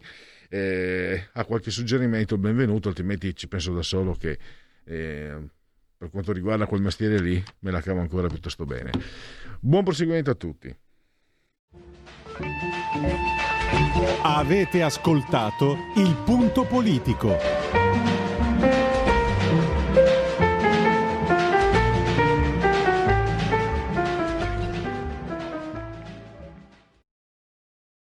eh, 0.49 1.29
ha 1.31 1.45
qualche 1.45 1.71
suggerimento 1.71 2.37
benvenuto 2.37 2.89
altrimenti 2.89 3.35
ci 3.35 3.47
penso 3.47 3.73
da 3.73 3.81
solo 3.81 4.13
che 4.13 4.37
eh, 4.85 5.37
per 6.03 6.11
quanto 6.11 6.33
riguarda 6.33 6.65
quel 6.65 6.81
mestiere 6.81 7.17
lì 7.17 7.41
me 7.59 7.71
la 7.71 7.79
cavo 7.79 8.01
ancora 8.01 8.27
piuttosto 8.27 8.65
bene 8.65 8.91
buon 9.61 9.85
proseguimento 9.85 10.31
a 10.31 10.35
tutti 10.35 10.77
Avete 14.23 14.81
ascoltato 14.81 15.77
il 15.95 16.15
punto 16.25 16.65
politico. 16.65 17.82